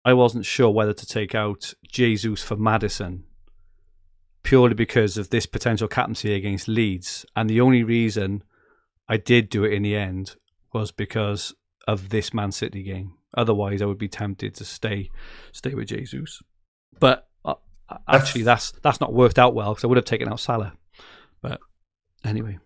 I 0.05 0.13
wasn't 0.13 0.45
sure 0.45 0.69
whether 0.69 0.93
to 0.93 1.05
take 1.05 1.33
out 1.33 1.73
Jesus 1.87 2.43
for 2.43 2.55
Maddison 2.55 3.23
purely 4.47 4.73
because 4.73 5.17
of 5.17 5.29
this 5.29 5.45
potential 5.45 5.89
captaincy 5.89 6.33
against 6.33 6.69
Leeds. 6.69 7.25
And 7.35 7.49
the 7.49 7.59
only 7.59 7.83
reason 7.83 8.45
I 9.09 9.17
did 9.17 9.49
do 9.49 9.65
it 9.65 9.73
in 9.73 9.83
the 9.83 9.93
end 9.93 10.37
was 10.73 10.89
because 10.89 11.53
of 11.85 12.07
this 12.07 12.33
Man 12.33 12.53
City 12.53 12.81
game. 12.81 13.15
Otherwise, 13.35 13.81
I 13.81 13.85
would 13.85 13.97
be 13.97 14.07
tempted 14.07 14.55
to 14.55 14.63
stay 14.63 15.09
stay 15.51 15.73
with 15.73 15.89
Jesus. 15.89 16.41
But 16.97 17.27
uh, 17.43 17.55
actually, 18.07 18.43
that's 18.43 18.71
that's 18.83 19.01
not 19.01 19.13
worked 19.13 19.37
out 19.37 19.53
well 19.53 19.73
because 19.73 19.83
I 19.83 19.87
would 19.87 19.97
have 19.97 20.05
taken 20.05 20.29
out 20.29 20.39
Salah. 20.39 20.71
But 21.41 21.59
anyway, 22.23 22.57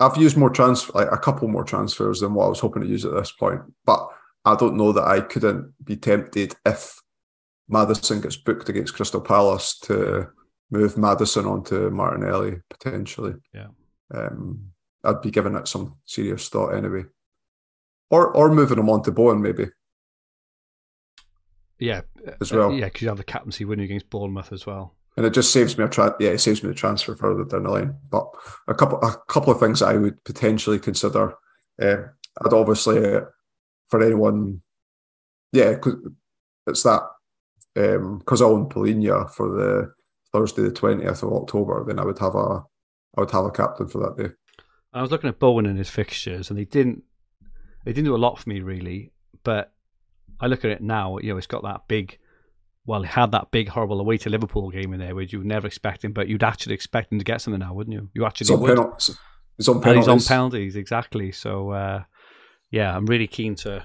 I've 0.00 0.16
used 0.16 0.38
more 0.38 0.48
transfer, 0.48 0.92
like 0.94 1.12
a 1.12 1.18
couple 1.18 1.48
more 1.48 1.64
transfers 1.64 2.20
than 2.20 2.32
what 2.32 2.46
I 2.46 2.48
was 2.48 2.60
hoping 2.60 2.80
to 2.80 2.88
use 2.88 3.04
at 3.04 3.12
this 3.12 3.30
point. 3.30 3.60
But 3.84 4.08
I 4.46 4.56
don't 4.56 4.78
know 4.78 4.92
that 4.92 5.04
I 5.06 5.20
couldn't 5.20 5.74
be 5.84 5.96
tempted 5.96 6.54
if 6.64 6.98
Maddison 7.68 8.22
gets 8.22 8.38
booked 8.38 8.70
against 8.70 8.94
Crystal 8.94 9.20
Palace 9.20 9.78
to 9.80 10.28
move 10.70 10.96
Maddison 10.96 11.46
onto 11.46 11.90
Martinelli 11.90 12.56
potentially. 12.70 13.34
Yeah. 13.54 13.68
Um, 14.14 14.70
I'd 15.04 15.22
be 15.22 15.30
giving 15.30 15.54
it 15.54 15.68
some 15.68 15.96
serious 16.04 16.48
thought 16.48 16.74
anyway. 16.74 17.04
Or 18.10 18.34
or 18.34 18.50
moving 18.50 18.78
him 18.78 18.90
on 18.90 19.02
to 19.02 19.12
Bowen 19.12 19.42
maybe. 19.42 19.68
Yeah, 21.78 22.00
as 22.40 22.52
well. 22.52 22.70
Uh, 22.70 22.74
yeah, 22.74 22.86
because 22.86 23.02
you 23.02 23.08
have 23.08 23.18
the 23.18 23.24
captaincy 23.24 23.64
winning 23.64 23.84
against 23.84 24.10
Bournemouth 24.10 24.52
as 24.52 24.66
well. 24.66 24.96
And 25.16 25.26
it 25.26 25.34
just 25.34 25.52
saves 25.52 25.76
me 25.76 25.84
a 25.84 25.88
tra- 25.88 26.16
yeah, 26.20 26.30
it 26.30 26.38
saves 26.38 26.62
me 26.62 26.68
the 26.68 26.74
transfer 26.74 27.14
further 27.14 27.44
down 27.44 27.64
the 27.64 27.70
line. 27.70 27.96
But 28.10 28.28
a 28.66 28.74
couple 28.74 29.00
a 29.02 29.16
couple 29.28 29.52
of 29.52 29.60
things 29.60 29.82
I 29.82 29.94
would 29.94 30.22
potentially 30.24 30.78
consider. 30.78 31.34
Uh, 31.80 31.96
I'd 32.44 32.52
obviously 32.52 33.14
uh, 33.14 33.22
for 33.88 34.02
anyone, 34.02 34.62
yeah, 35.52 35.76
it's 36.66 36.82
that 36.82 37.02
because 37.74 38.42
um, 38.42 38.46
I 38.46 38.50
own 38.50 38.68
Palhinha 38.68 39.30
for 39.30 39.48
the 39.48 39.92
Thursday 40.32 40.62
the 40.62 40.72
twentieth 40.72 41.22
of 41.22 41.32
October, 41.32 41.84
then 41.86 41.98
I 41.98 42.04
would 42.04 42.18
have 42.18 42.34
a 42.34 42.64
I 43.16 43.20
would 43.20 43.30
have 43.30 43.44
a 43.44 43.50
captain 43.50 43.88
for 43.88 43.98
that 43.98 44.22
day. 44.22 44.34
I 44.92 45.02
was 45.02 45.10
looking 45.10 45.28
at 45.28 45.38
Bowen 45.38 45.66
and 45.66 45.78
his 45.78 45.90
fixtures, 45.90 46.50
and 46.50 46.58
they 46.58 46.64
didn't 46.64 47.02
they 47.84 47.92
didn't 47.92 48.06
do 48.06 48.16
a 48.16 48.18
lot 48.18 48.38
for 48.38 48.48
me 48.48 48.60
really. 48.60 49.12
But 49.44 49.72
I 50.40 50.46
look 50.46 50.64
at 50.64 50.70
it 50.70 50.82
now, 50.82 51.18
you 51.18 51.32
know, 51.32 51.38
it's 51.38 51.46
got 51.46 51.62
that 51.62 51.88
big. 51.88 52.18
Well, 52.86 53.02
he 53.02 53.08
had 53.08 53.32
that 53.32 53.50
big 53.50 53.68
horrible 53.68 54.00
away 54.00 54.16
to 54.18 54.30
Liverpool 54.30 54.70
game 54.70 54.94
in 54.94 55.00
there, 55.00 55.14
which 55.14 55.32
you 55.32 55.40
would 55.40 55.46
never 55.46 55.66
expect 55.66 56.04
him, 56.04 56.12
but 56.12 56.26
you'd 56.26 56.42
actually 56.42 56.74
expect 56.74 57.12
him 57.12 57.18
to 57.18 57.24
get 57.24 57.42
something 57.42 57.60
now, 57.60 57.74
wouldn't 57.74 57.92
you? 57.92 58.08
You 58.14 58.24
actually 58.24 58.54
it's 58.54 58.60
would. 58.60 58.68
Penalties. 58.68 59.18
He's 59.58 59.68
on 59.68 59.80
penalties. 59.82 60.06
And 60.08 60.20
he's 60.20 60.28
on 60.30 60.34
penalties, 60.34 60.76
exactly. 60.76 61.32
So, 61.32 61.70
uh, 61.70 62.04
yeah, 62.70 62.96
I'm 62.96 63.04
really 63.04 63.26
keen 63.26 63.56
to 63.56 63.84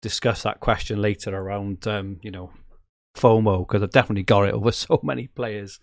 discuss 0.00 0.42
that 0.44 0.60
question 0.60 1.02
later 1.02 1.36
around, 1.36 1.86
um, 1.86 2.18
you 2.22 2.30
know, 2.30 2.50
FOMO 3.14 3.66
because 3.66 3.82
I've 3.82 3.90
definitely 3.90 4.24
got 4.24 4.48
it 4.48 4.54
over 4.54 4.72
so 4.72 5.00
many 5.02 5.28
players. 5.28 5.80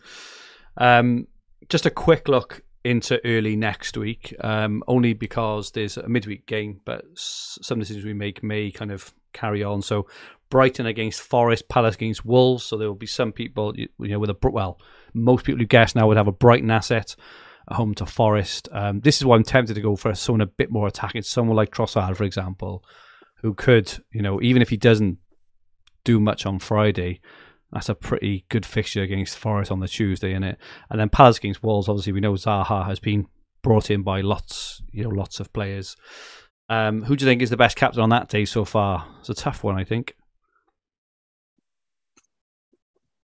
Um, 0.77 1.27
just 1.67 1.85
a 1.85 1.91
quick 1.91 2.27
look 2.27 2.63
into 2.83 3.19
early 3.25 3.55
next 3.55 3.97
week, 3.97 4.33
um, 4.41 4.83
only 4.87 5.13
because 5.13 5.71
there's 5.71 5.97
a 5.97 6.07
midweek 6.07 6.45
game, 6.45 6.79
but 6.85 7.03
some 7.15 7.79
decisions 7.79 8.05
we 8.05 8.13
make 8.13 8.41
may 8.41 8.71
kind 8.71 8.91
of 8.91 9.13
carry 9.33 9.63
on. 9.63 9.81
So 9.81 10.07
Brighton 10.49 10.85
against 10.85 11.21
Forest, 11.21 11.69
Palace 11.69 11.95
against 11.95 12.25
Wolves. 12.25 12.63
So 12.63 12.77
there 12.77 12.87
will 12.87 12.95
be 12.95 13.05
some 13.05 13.31
people, 13.31 13.75
you 13.75 13.87
know, 13.97 14.19
with 14.19 14.29
a 14.29 14.37
well, 14.49 14.79
most 15.13 15.45
people 15.45 15.59
who 15.59 15.65
guess 15.65 15.95
now 15.95 16.07
would 16.07 16.17
have 16.17 16.27
a 16.27 16.31
Brighton 16.33 16.71
asset 16.71 17.15
home 17.69 17.93
to 17.95 18.05
Forest. 18.05 18.67
Um, 18.71 18.99
this 19.01 19.17
is 19.17 19.25
why 19.25 19.35
I'm 19.35 19.43
tempted 19.43 19.75
to 19.75 19.81
go 19.81 19.95
for 19.95 20.13
someone 20.15 20.41
a 20.41 20.47
bit 20.47 20.71
more 20.71 20.87
attacking, 20.87 21.21
someone 21.21 21.55
like 21.55 21.71
Trossard, 21.71 22.15
for 22.15 22.23
example, 22.23 22.83
who 23.41 23.53
could, 23.53 24.03
you 24.11 24.21
know, 24.21 24.41
even 24.41 24.61
if 24.61 24.69
he 24.69 24.77
doesn't 24.77 25.19
do 26.03 26.19
much 26.19 26.45
on 26.45 26.59
Friday, 26.59 27.21
that's 27.71 27.89
a 27.89 27.95
pretty 27.95 28.45
good 28.49 28.65
fixture 28.65 29.01
against 29.01 29.37
Forest 29.37 29.71
on 29.71 29.79
the 29.79 29.87
Tuesday, 29.87 30.33
in 30.33 30.43
it. 30.43 30.57
And 30.89 30.99
then 30.99 31.09
Palace 31.09 31.37
against 31.37 31.63
Wolves. 31.63 31.87
Obviously, 31.87 32.13
we 32.13 32.19
know 32.19 32.33
Zaha 32.33 32.85
has 32.85 32.99
been 32.99 33.27
brought 33.61 33.91
in 33.91 34.01
by 34.03 34.21
lots, 34.21 34.81
you 34.91 35.03
know, 35.03 35.09
lots 35.09 35.39
of 35.39 35.53
players. 35.53 35.95
Um, 36.69 37.03
who 37.03 37.15
do 37.15 37.25
you 37.25 37.29
think 37.29 37.41
is 37.41 37.49
the 37.49 37.57
best 37.57 37.75
captain 37.75 38.01
on 38.01 38.09
that 38.09 38.29
day 38.29 38.45
so 38.45 38.65
far? 38.65 39.07
It's 39.19 39.29
a 39.29 39.33
tough 39.33 39.63
one, 39.63 39.75
I 39.75 39.83
think. 39.83 40.15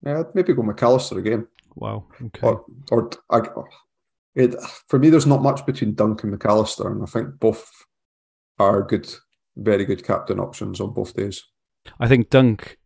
Yeah, 0.06 0.24
maybe 0.34 0.54
go 0.54 0.62
Mac 0.62 0.82
Allister 0.84 1.18
again. 1.18 1.48
Wow. 1.76 2.06
Okay. 2.24 2.46
Or, 2.46 2.66
or 2.92 3.10
I, 3.30 3.42
it, 4.36 4.56
for 4.88 5.00
me, 5.00 5.10
there's 5.10 5.26
not 5.26 5.42
much 5.42 5.66
between 5.66 5.96
Dunk 5.96 6.24
and 6.24 6.32
Mac 6.32 6.46
Allister, 6.46 6.92
and 6.92 7.02
I 7.02 7.06
think 7.06 7.40
both 7.40 7.70
are 8.60 8.84
good, 8.84 9.12
very 9.56 9.86
good 9.86 10.04
captain 10.04 10.40
options 10.40 10.80
on 10.80 10.94
both 10.94 11.16
days. 11.16 11.44
I 12.00 12.08
think 12.08 12.30
Dunk. 12.30 12.78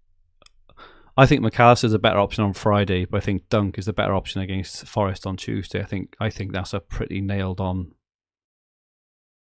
I 1.17 1.25
think 1.25 1.41
Mac 1.41 1.59
Allister 1.59 1.87
is 1.87 1.93
a 1.93 1.99
better 1.99 2.19
option 2.19 2.43
on 2.43 2.53
Friday, 2.53 3.05
but 3.05 3.17
I 3.17 3.19
think 3.19 3.49
Dunk 3.49 3.77
is 3.77 3.85
the 3.85 3.93
better 3.93 4.13
option 4.13 4.41
against 4.41 4.87
Forest 4.87 5.27
on 5.27 5.37
Tuesday. 5.37 5.81
I 5.81 5.85
think 5.85 6.15
I 6.19 6.29
think 6.29 6.53
that's 6.53 6.73
a 6.73 6.79
pretty 6.79 7.21
nailed 7.21 7.59
on 7.59 7.91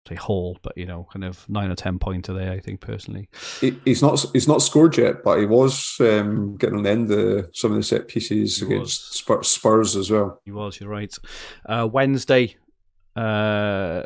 say 0.07 0.15
haul, 0.15 0.57
but 0.61 0.77
you 0.77 0.85
know, 0.85 1.07
kind 1.11 1.25
of 1.25 1.47
nine 1.49 1.69
or 1.69 1.75
ten 1.75 1.99
pointer 1.99 2.33
there. 2.33 2.51
I 2.51 2.59
think 2.59 2.79
personally, 2.81 3.29
he, 3.59 3.77
he's 3.85 4.01
not 4.01 4.23
he's 4.33 4.47
not 4.47 4.61
scored 4.61 4.97
yet, 4.97 5.23
but 5.23 5.39
he 5.39 5.45
was 5.45 5.97
um, 5.99 6.55
getting 6.57 6.77
on 6.77 6.83
the 6.83 6.89
end 6.89 7.11
of 7.11 7.49
some 7.53 7.71
of 7.71 7.77
the 7.77 7.83
set 7.83 8.07
pieces 8.07 8.57
he 8.59 8.65
against 8.65 9.13
Spurs, 9.13 9.47
Spurs, 9.47 9.95
as 9.95 10.09
well. 10.09 10.41
He 10.45 10.51
was. 10.51 10.79
You're 10.79 10.89
right. 10.89 11.13
Uh, 11.65 11.87
Wednesday, 11.91 12.55
uh, 13.15 14.03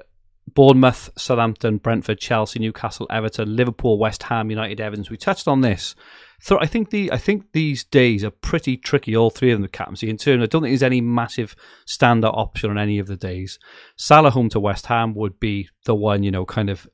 Bournemouth, 0.54 1.10
Southampton, 1.18 1.78
Brentford, 1.78 2.20
Chelsea, 2.20 2.60
Newcastle, 2.60 3.08
Everton, 3.10 3.56
Liverpool, 3.56 3.98
West 3.98 4.24
Ham, 4.24 4.50
United, 4.50 4.82
Evans. 4.82 5.10
We 5.10 5.18
touched 5.18 5.48
on 5.48 5.62
this. 5.62 5.96
So 6.40 6.60
I 6.60 6.66
think 6.66 6.90
the 6.90 7.12
I 7.12 7.18
think 7.18 7.52
these 7.52 7.84
days 7.84 8.24
are 8.24 8.32
pretty 8.32 8.76
tricky. 8.76 9.16
All 9.16 9.30
three 9.30 9.52
of 9.52 9.56
them, 9.56 9.62
the 9.62 9.68
captaincy. 9.68 10.10
In 10.10 10.18
turn. 10.18 10.42
I 10.42 10.48
don't 10.48 10.64
think 10.64 10.72
there's 10.72 10.84
any 10.84 11.02
massive 11.02 11.56
standout 11.86 12.36
option 12.36 12.72
on 12.72 12.78
any 12.78 13.00
of 13.00 13.08
the 13.08 13.18
days. 13.18 13.60
Salah 13.96 14.32
home 14.32 14.50
to 14.50 14.60
West 14.60 14.88
Ham 14.88 15.14
would 15.14 15.40
be 15.40 15.70
the 15.86 15.96
one, 15.96 16.24
you 16.24 16.32
know, 16.32 16.46
kind 16.46 16.70
of 16.70 16.88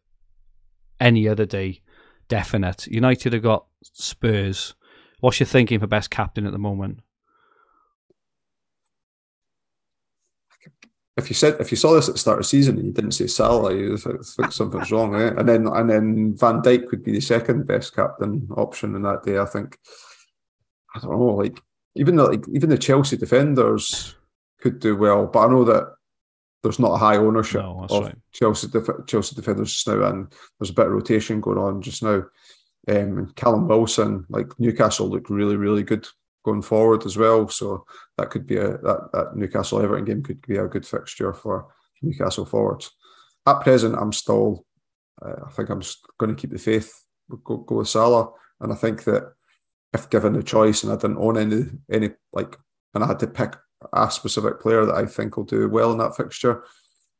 any 1.00 1.28
other 1.28 1.46
day, 1.46 1.82
definite. 2.28 2.88
United 2.88 3.34
have 3.34 3.44
got 3.44 3.66
Spurs. 3.84 4.74
What's 5.20 5.40
your 5.40 5.48
thinking 5.48 5.80
for 5.80 5.88
best 5.88 6.10
captain 6.10 6.46
at 6.46 6.52
the 6.52 6.60
moment? 6.60 7.00
If 11.18 11.30
you 11.30 11.34
said 11.34 11.60
if 11.60 11.72
you 11.72 11.78
saw 11.78 11.94
this 11.94 12.08
at 12.08 12.16
the 12.16 12.20
start 12.20 12.38
of 12.38 12.44
the 12.44 12.50
season 12.50 12.78
and 12.78 12.86
you 12.86 12.94
didn't 12.94 13.12
say 13.12 13.28
Salah, 13.28 13.74
you 13.74 13.98
think, 13.98 14.24
something's 14.52 14.92
wrong, 14.92 15.16
eh? 15.16 15.34
And 15.38 15.50
then 15.50 15.68
and 15.68 15.90
then 15.90 16.36
Van 16.38 16.62
Dijk 16.62 16.92
would 16.92 17.04
be 17.04 17.12
the 17.12 17.20
second 17.22 17.66
best 17.66 17.96
captain 17.96 18.48
option 18.56 18.96
in 18.96 19.02
that 19.02 19.24
day. 19.24 19.40
I 19.40 19.46
think. 19.46 19.78
I 20.96 21.00
don't 21.00 21.12
know, 21.12 21.36
like 21.36 21.62
even 21.96 22.16
the, 22.16 22.24
like 22.24 22.44
even 22.54 22.70
the 22.70 22.78
Chelsea 22.78 23.18
defenders 23.18 24.16
could 24.62 24.80
do 24.80 24.96
well, 24.96 25.28
but 25.28 25.40
I 25.46 25.50
know 25.50 25.64
that 25.66 25.96
there's 26.64 26.80
not 26.80 26.94
a 26.94 26.98
high 26.98 27.18
ownership 27.18 27.62
No, 27.62 27.86
of 27.90 28.06
right. 28.06 28.16
Chelsea 28.32 28.68
def- 28.68 29.06
Chelsea 29.06 29.36
defenders 29.36 29.74
just 29.74 29.88
now, 29.88 30.04
and 30.04 30.34
there's 30.60 30.70
a 30.70 30.74
bit 30.74 30.88
of 30.88 30.94
rotation 30.94 31.42
going 31.42 31.58
on 31.58 31.82
just 31.82 32.04
now. 32.04 32.24
Um, 32.90 33.18
and 33.18 33.36
Callum 33.36 33.68
Wilson, 33.68 34.26
like 34.30 34.58
Newcastle, 34.60 35.10
look 35.10 35.30
really 35.30 35.56
really 35.56 35.84
good 35.84 36.08
going 36.44 36.62
forward 36.62 37.06
as 37.06 37.18
well. 37.18 37.48
So 37.50 37.86
that 38.18 38.30
could 38.30 38.48
be 38.48 38.58
a 38.58 38.78
that, 38.78 39.10
that 39.14 39.36
Newcastle 39.36 39.82
Everton 39.82 40.06
game 40.06 40.24
could 40.24 40.42
be 40.46 40.58
a 40.58 40.68
good 40.68 40.86
fixture 40.86 41.34
for 41.34 41.68
Newcastle 42.02 42.46
forwards. 42.46 42.92
At 43.46 43.62
present, 43.62 43.96
I'm 43.96 44.14
still, 44.14 44.66
uh, 45.22 45.46
I 45.48 45.52
think 45.52 45.70
I'm 45.70 45.82
going 46.20 46.36
to 46.36 46.40
keep 46.40 46.52
the 46.52 46.60
faith, 46.60 46.92
go, 47.44 47.58
go 47.58 47.76
with 47.76 47.90
Salah, 47.90 48.30
and 48.60 48.72
I 48.72 48.76
think 48.76 49.04
that 49.06 49.34
if 49.94 50.10
given 50.10 50.34
the 50.34 50.44
choice 50.44 50.84
and 50.84 50.92
I 50.92 50.96
didn't 50.96 51.18
own 51.18 51.38
any 51.38 51.66
any 51.92 52.12
like, 52.34 52.58
and 52.94 53.04
I 53.04 53.08
had 53.08 53.20
to 53.20 53.28
pick 53.28 53.56
a 53.94 54.12
specific 54.12 54.60
player 54.60 54.86
that 54.86 54.96
I 54.96 55.06
think 55.06 55.38
will 55.38 55.44
do 55.44 55.70
well 55.70 55.92
in 55.92 55.98
that 56.00 56.16
fixture, 56.16 56.64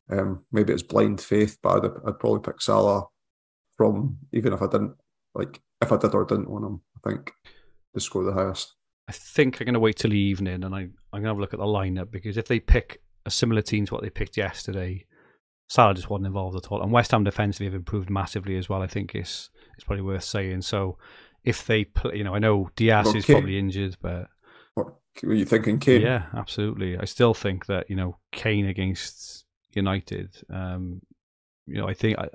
um, 0.10 0.46
maybe 0.52 0.74
it's 0.74 0.84
blind 0.84 1.22
faith, 1.22 1.58
but 1.62 1.84
I'd, 1.84 1.92
I'd 2.08 2.20
probably 2.20 2.42
pick 2.42 2.62
Salah 2.62 3.06
from 3.78 4.18
even 4.34 4.54
if 4.54 4.62
I 4.62 4.68
didn't 4.68 4.96
like 5.36 5.62
if 5.82 5.92
I 5.92 5.98
did 5.98 6.14
or 6.14 6.26
didn't 6.26 6.50
own 6.50 6.64
him. 6.64 6.82
I 6.98 7.10
think 7.10 7.32
to 7.94 8.00
score 8.00 8.24
the 8.24 8.34
highest. 8.34 8.77
I 9.08 9.14
think 9.14 9.60
I'm 9.60 9.66
going 9.66 9.74
to 9.74 9.80
wait 9.80 9.98
till 9.98 10.12
the 10.12 10.20
evening 10.20 10.64
and 10.64 10.76
I, 10.76 10.80
I'm 10.80 10.92
going 11.12 11.24
to 11.24 11.30
have 11.30 11.38
a 11.38 11.42
look 11.42 11.54
at 11.54 11.60
the 11.60 11.66
lineup 11.66 12.12
because 12.12 12.38
if 12.38 12.48
they 12.48 12.60
pick 12.60 13.02
a 13.26 13.32
similar 13.32 13.62
team 13.62 13.86
to 13.86 13.94
what 13.94 14.04
they 14.04 14.10
picked 14.10 14.36
yesterday, 14.38 15.06
Salah 15.70 15.94
just 15.94 16.10
wasn't 16.10 16.28
involved 16.28 16.58
at 16.58 16.72
all. 16.72 16.82
And 16.82 16.92
West 16.92 17.12
Ham 17.12 17.24
defensively 17.24 17.68
have 17.68 17.74
improved 17.74 18.10
massively 18.10 18.58
as 18.58 18.68
well. 18.70 18.82
I 18.82 18.88
think 18.88 19.16
it's 19.16 19.50
it's 19.76 19.84
probably 19.84 20.04
worth 20.04 20.24
saying. 20.24 20.62
So 20.62 20.98
if 21.44 21.66
they, 21.66 21.86
play, 21.86 22.18
you 22.18 22.24
know, 22.24 22.36
I 22.36 22.40
know 22.40 22.70
Diaz 22.76 23.14
is 23.16 23.26
probably 23.26 23.58
injured, 23.58 23.98
but 24.02 24.28
What 24.74 24.96
were 25.24 25.34
you 25.34 25.46
thinking, 25.46 25.80
Kane? 25.80 26.02
yeah, 26.02 26.24
absolutely. 26.34 26.98
I 26.98 27.06
still 27.06 27.34
think 27.34 27.66
that 27.68 27.90
you 27.90 27.96
know 27.96 28.18
Kane 28.32 28.68
against 28.68 29.46
United. 29.74 30.36
Um, 30.50 31.02
you 31.66 31.76
know, 31.76 31.88
I 31.88 31.94
think 31.94 32.18
I, 32.18 32.28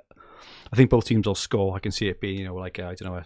I 0.71 0.75
think 0.75 0.89
both 0.89 1.05
teams 1.05 1.27
will 1.27 1.35
score. 1.35 1.75
I 1.75 1.79
can 1.79 1.91
see 1.91 2.07
it 2.07 2.21
being 2.21 2.39
you 2.39 2.45
know 2.45 2.55
like 2.55 2.79
I 2.79 2.91
I 2.91 2.95
don't 2.95 3.03
know 3.11 3.15
a 3.15 3.25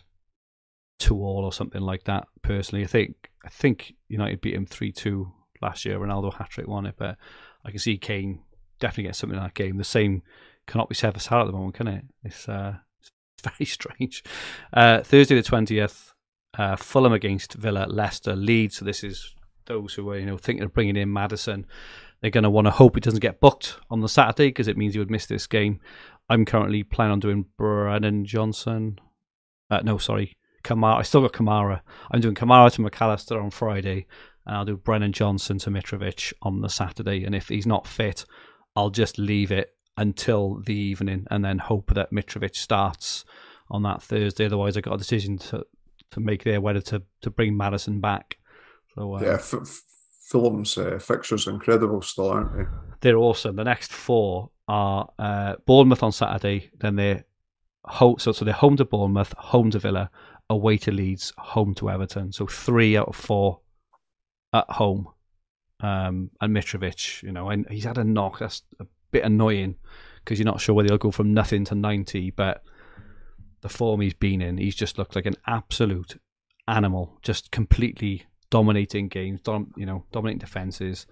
two 1.00 1.18
all 1.18 1.46
or 1.46 1.54
something 1.54 1.82
like 1.82 2.06
that. 2.06 2.28
Personally, 2.42 2.84
I 2.84 2.88
think 2.88 3.30
I 3.48 3.50
think 3.50 3.94
United 4.10 4.42
beat 4.42 4.56
him 4.56 4.66
three 4.66 4.92
two 4.92 5.32
last 5.62 5.86
year. 5.86 5.98
Ronaldo 5.98 6.34
hat 6.34 6.50
trick 6.50 6.68
won 6.68 6.86
it, 6.86 6.96
but 6.98 7.16
I 7.64 7.70
can 7.70 7.80
see 7.80 7.98
Kane 7.98 8.42
definitely 8.82 9.06
get 9.06 9.16
something 9.16 9.38
in 9.38 9.44
that 9.44 9.54
game. 9.54 9.78
The 9.78 9.86
same 9.86 10.22
cannot 10.68 10.90
be 10.90 10.96
said 10.96 11.14
for 11.14 11.22
Salah 11.22 11.44
at 11.44 11.48
the 11.48 11.54
moment, 11.54 11.76
can 11.76 11.88
it? 11.88 12.04
It's 12.24 12.50
uh, 12.50 12.76
it's 13.00 13.12
very 13.44 13.66
strange. 13.66 14.22
Uh, 14.74 15.02
Thursday 15.02 15.36
the 15.36 15.44
twentieth, 15.44 16.14
uh, 16.58 16.76
Fulham 16.76 17.14
against 17.14 17.54
Villa, 17.54 17.86
Leicester, 17.88 18.36
Leeds. 18.36 18.76
So 18.78 18.86
this 18.86 19.02
is 19.02 19.34
those 19.66 19.94
who 19.94 20.10
are 20.10 20.18
you 20.18 20.26
know 20.26 20.38
thinking 20.38 20.66
of 20.66 20.74
bringing 20.74 20.98
in 20.98 21.14
Maddison. 21.14 21.66
They're 22.20 22.32
going 22.32 22.44
to 22.44 22.50
want 22.50 22.68
to 22.68 22.72
hope 22.72 22.96
he 22.96 23.00
doesn't 23.00 23.22
get 23.22 23.40
booked 23.40 23.78
on 23.90 24.02
the 24.02 24.10
Saturday 24.10 24.50
because 24.50 24.68
it 24.68 24.76
means 24.76 24.94
he 24.94 25.00
would 25.00 25.12
miss 25.12 25.28
this 25.28 25.48
game. 25.48 25.80
I'm 26.28 26.44
currently 26.44 26.84
planning 26.84 27.14
on 27.14 27.20
doing 27.22 27.46
Brennan 27.58 28.26
Johnson. 28.26 29.00
Uh, 29.70 29.80
no, 29.84 29.98
sorry, 29.98 30.36
Kamara. 30.68 30.98
I 31.00 31.02
still 31.04 31.22
got 31.22 31.34
Kamara. 31.34 31.82
I'm 32.12 32.22
doing 32.22 32.36
Kamara 32.36 32.72
to 32.74 32.82
McAllister 32.82 33.42
on 33.42 33.50
Friday, 33.52 34.06
and 34.46 34.56
I'll 34.56 34.66
do 34.66 34.78
Brennan 34.78 35.14
Johnson 35.14 35.58
to 35.60 35.70
Mitrovic 35.70 36.34
on 36.42 36.62
the 36.62 36.70
Saturday. 36.70 37.24
And 37.24 37.34
if 37.34 37.48
he's 37.50 37.66
not 37.68 37.88
fit, 37.88 38.26
I'll 38.76 38.90
just 38.90 39.18
leave 39.18 39.52
it 39.52 39.74
until 39.98 40.62
the 40.66 40.76
evening 40.76 41.26
and 41.32 41.44
then 41.44 41.58
hope 41.58 41.94
that 41.96 42.12
Mitrovic 42.12 42.56
starts 42.56 43.26
on 43.70 43.84
that 43.84 44.02
Thursday. 44.02 44.46
Otherwise, 44.46 44.78
I 44.78 44.82
got 44.82 44.94
a 44.96 44.98
decision 44.98 45.38
to 45.40 45.66
to 46.12 46.20
make 46.20 46.44
there 46.44 46.62
whether 46.62 46.82
to 46.82 47.02
to 47.22 47.30
bring 47.30 47.58
Maddison 47.58 48.00
back. 48.00 48.38
So 48.96 49.16
uh, 49.16 49.22
Yeah, 49.22 49.34
F- 49.34 49.82
Fulham's 50.30 50.78
uh, 50.78 51.00
fixtures 51.00 51.48
incredible 51.48 52.02
still, 52.02 52.30
aren't 52.30 52.56
they? 52.56 52.64
they're 53.02 53.18
awesome. 53.18 53.56
The 53.56 53.64
next 53.64 53.92
four 53.92 54.50
are 54.68 55.10
uh, 55.20 55.56
Bournemouth 55.66 56.04
on 56.04 56.12
Saturday, 56.12 56.70
then 56.80 56.96
they're 56.96 57.24
home. 57.86 58.20
So, 58.20 58.32
so 58.32 58.44
they're 58.46 58.54
home 58.54 58.76
to 58.78 58.86
Bournemouth, 58.86 59.34
home 59.38 59.72
to 59.72 59.80
Villa, 59.80 60.10
away 60.50 60.78
to 60.78 60.92
Leeds, 60.92 61.34
home 61.38 61.74
to 61.76 61.90
Everton. 61.90 62.32
So 62.32 62.48
three 62.48 62.98
out 62.98 63.10
of 63.10 63.16
four 63.16 63.60
at 64.54 64.70
home. 64.70 65.10
Um, 65.80 66.32
and 66.42 66.56
Mitrovic, 66.56 67.22
you 67.22 67.32
know, 67.32 67.50
and 67.50 67.68
he's 67.70 67.84
had 67.84 67.98
a 67.98 68.04
knock. 68.04 68.40
That's 68.40 68.64
a 68.80 68.86
bit 69.12 69.24
annoying 69.24 69.76
because 70.24 70.40
you're 70.40 70.46
not 70.46 70.62
sure 70.62 70.74
whether 70.74 70.90
he'll 70.90 70.98
go 70.98 71.12
from 71.12 71.34
nothing 71.34 71.66
to 71.66 71.76
ninety. 71.76 72.32
But 72.32 72.64
the 73.62 73.70
form 73.70 74.02
he's 74.02 74.14
been 74.14 74.42
in, 74.42 74.58
he's 74.58 74.76
just 74.76 74.98
looked 74.98 75.16
like 75.16 75.26
an 75.26 75.36
absolute 75.46 76.20
animal, 76.68 77.20
just 77.22 77.52
completely 77.52 78.24
dominating 78.50 79.08
games, 79.08 79.42
dom- 79.42 79.74
you 79.78 79.86
know, 79.86 80.04
dominating 80.12 80.40
defenses. 80.40 81.06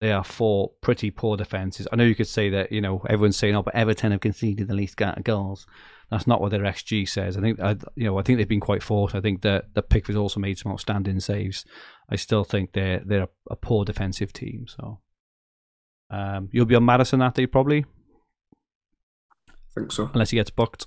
They 0.00 0.12
are 0.12 0.24
four 0.24 0.72
pretty 0.80 1.10
poor 1.10 1.36
defenses. 1.36 1.86
I 1.92 1.96
know 1.96 2.04
you 2.04 2.14
could 2.14 2.26
say 2.26 2.48
that, 2.50 2.72
you 2.72 2.80
know, 2.80 3.02
everyone's 3.08 3.36
saying, 3.36 3.54
"Oh, 3.54 3.62
but 3.62 3.74
Everton 3.74 4.12
have 4.12 4.20
conceded 4.20 4.66
the 4.66 4.74
least 4.74 4.98
goals." 5.22 5.66
That's 6.10 6.26
not 6.26 6.40
what 6.40 6.50
their 6.50 6.62
XG 6.62 7.08
says. 7.08 7.36
I 7.36 7.40
think, 7.40 7.60
I, 7.60 7.76
you 7.94 8.04
know, 8.04 8.18
I 8.18 8.22
think 8.22 8.38
they've 8.38 8.48
been 8.48 8.58
quite 8.58 8.82
fortunate. 8.82 9.20
I 9.20 9.22
think 9.22 9.42
that 9.42 9.74
the 9.74 9.82
Pickford 9.82 10.16
also 10.16 10.40
made 10.40 10.58
some 10.58 10.72
outstanding 10.72 11.20
saves. 11.20 11.64
I 12.08 12.16
still 12.16 12.42
think 12.42 12.72
they're 12.72 13.00
they're 13.04 13.22
a, 13.22 13.28
a 13.50 13.56
poor 13.56 13.84
defensive 13.84 14.32
team. 14.32 14.66
So, 14.66 14.98
um, 16.10 16.48
you'll 16.50 16.66
be 16.66 16.74
on 16.74 16.84
Maddison 16.84 17.20
that 17.20 17.34
day 17.34 17.46
probably, 17.46 17.84
I 19.48 19.52
think 19.72 19.92
so. 19.92 20.10
unless 20.12 20.30
he 20.30 20.36
gets 20.36 20.50
booked. 20.50 20.86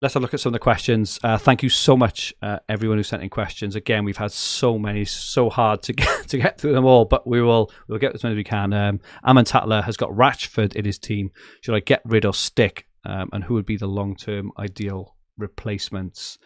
Let's 0.00 0.14
have 0.14 0.22
a 0.22 0.24
look 0.24 0.34
at 0.34 0.40
some 0.40 0.50
of 0.50 0.54
the 0.54 0.58
questions. 0.58 1.20
Uh, 1.22 1.38
thank 1.38 1.62
you 1.62 1.68
so 1.68 1.96
much, 1.96 2.34
uh, 2.42 2.58
everyone 2.68 2.98
who 2.98 3.04
sent 3.04 3.22
in 3.22 3.30
questions. 3.30 3.76
Again, 3.76 4.04
we've 4.04 4.16
had 4.16 4.32
so 4.32 4.76
many, 4.76 5.04
so 5.04 5.48
hard 5.48 5.82
to 5.82 5.92
get 5.92 6.08
to 6.28 6.38
get 6.38 6.60
through 6.60 6.72
them 6.72 6.84
all, 6.84 7.04
but 7.04 7.26
we 7.26 7.42
will 7.42 7.72
we'll 7.88 7.98
get 7.98 8.14
as 8.14 8.22
many 8.22 8.34
as 8.34 8.36
we 8.36 8.44
can. 8.44 8.72
Um, 8.72 9.00
Aman 9.24 9.44
Tatler 9.44 9.82
has 9.82 9.96
got 9.96 10.10
Rashford 10.10 10.74
in 10.76 10.84
his 10.84 11.00
team. 11.00 11.32
Should 11.62 11.74
I 11.74 11.80
get 11.80 12.02
rid 12.04 12.24
or 12.24 12.32
stick? 12.32 12.86
Um, 13.04 13.30
and 13.32 13.42
who 13.42 13.54
would 13.54 13.66
be 13.66 13.76
the 13.76 13.86
long 13.86 14.16
term 14.16 14.52
ideal 14.58 15.16
replacements? 15.36 16.38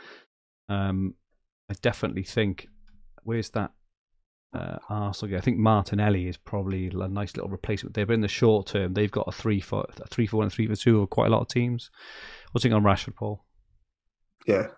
Um, 0.68 1.14
I 1.70 1.74
definitely 1.82 2.24
think. 2.24 2.68
Where's 3.22 3.50
that? 3.50 3.72
Uh, 4.54 4.78
Arsenal. 4.88 5.36
I 5.36 5.40
think 5.40 5.58
Martinelli 5.58 6.28
is 6.28 6.36
probably 6.36 6.86
a 6.86 7.08
nice 7.08 7.36
little 7.36 7.50
replacement 7.50 7.94
there. 7.94 8.06
But 8.06 8.14
in 8.14 8.20
the 8.20 8.28
short 8.28 8.68
term, 8.68 8.94
they've 8.94 9.10
got 9.10 9.28
a 9.28 9.32
three 9.32 9.60
for 9.60 9.84
a 10.00 10.08
three 10.08 10.26
for 10.26 10.38
one, 10.38 10.44
and 10.44 10.52
three 10.52 10.66
for 10.66 10.76
two, 10.76 11.00
or 11.00 11.06
quite 11.06 11.26
a 11.26 11.30
lot 11.30 11.42
of 11.42 11.48
teams. 11.48 11.90
What's 12.52 12.64
it 12.64 12.72
on 12.72 12.84
Rashford, 12.84 13.16
Paul? 13.16 13.44
Yeah, 14.46 14.68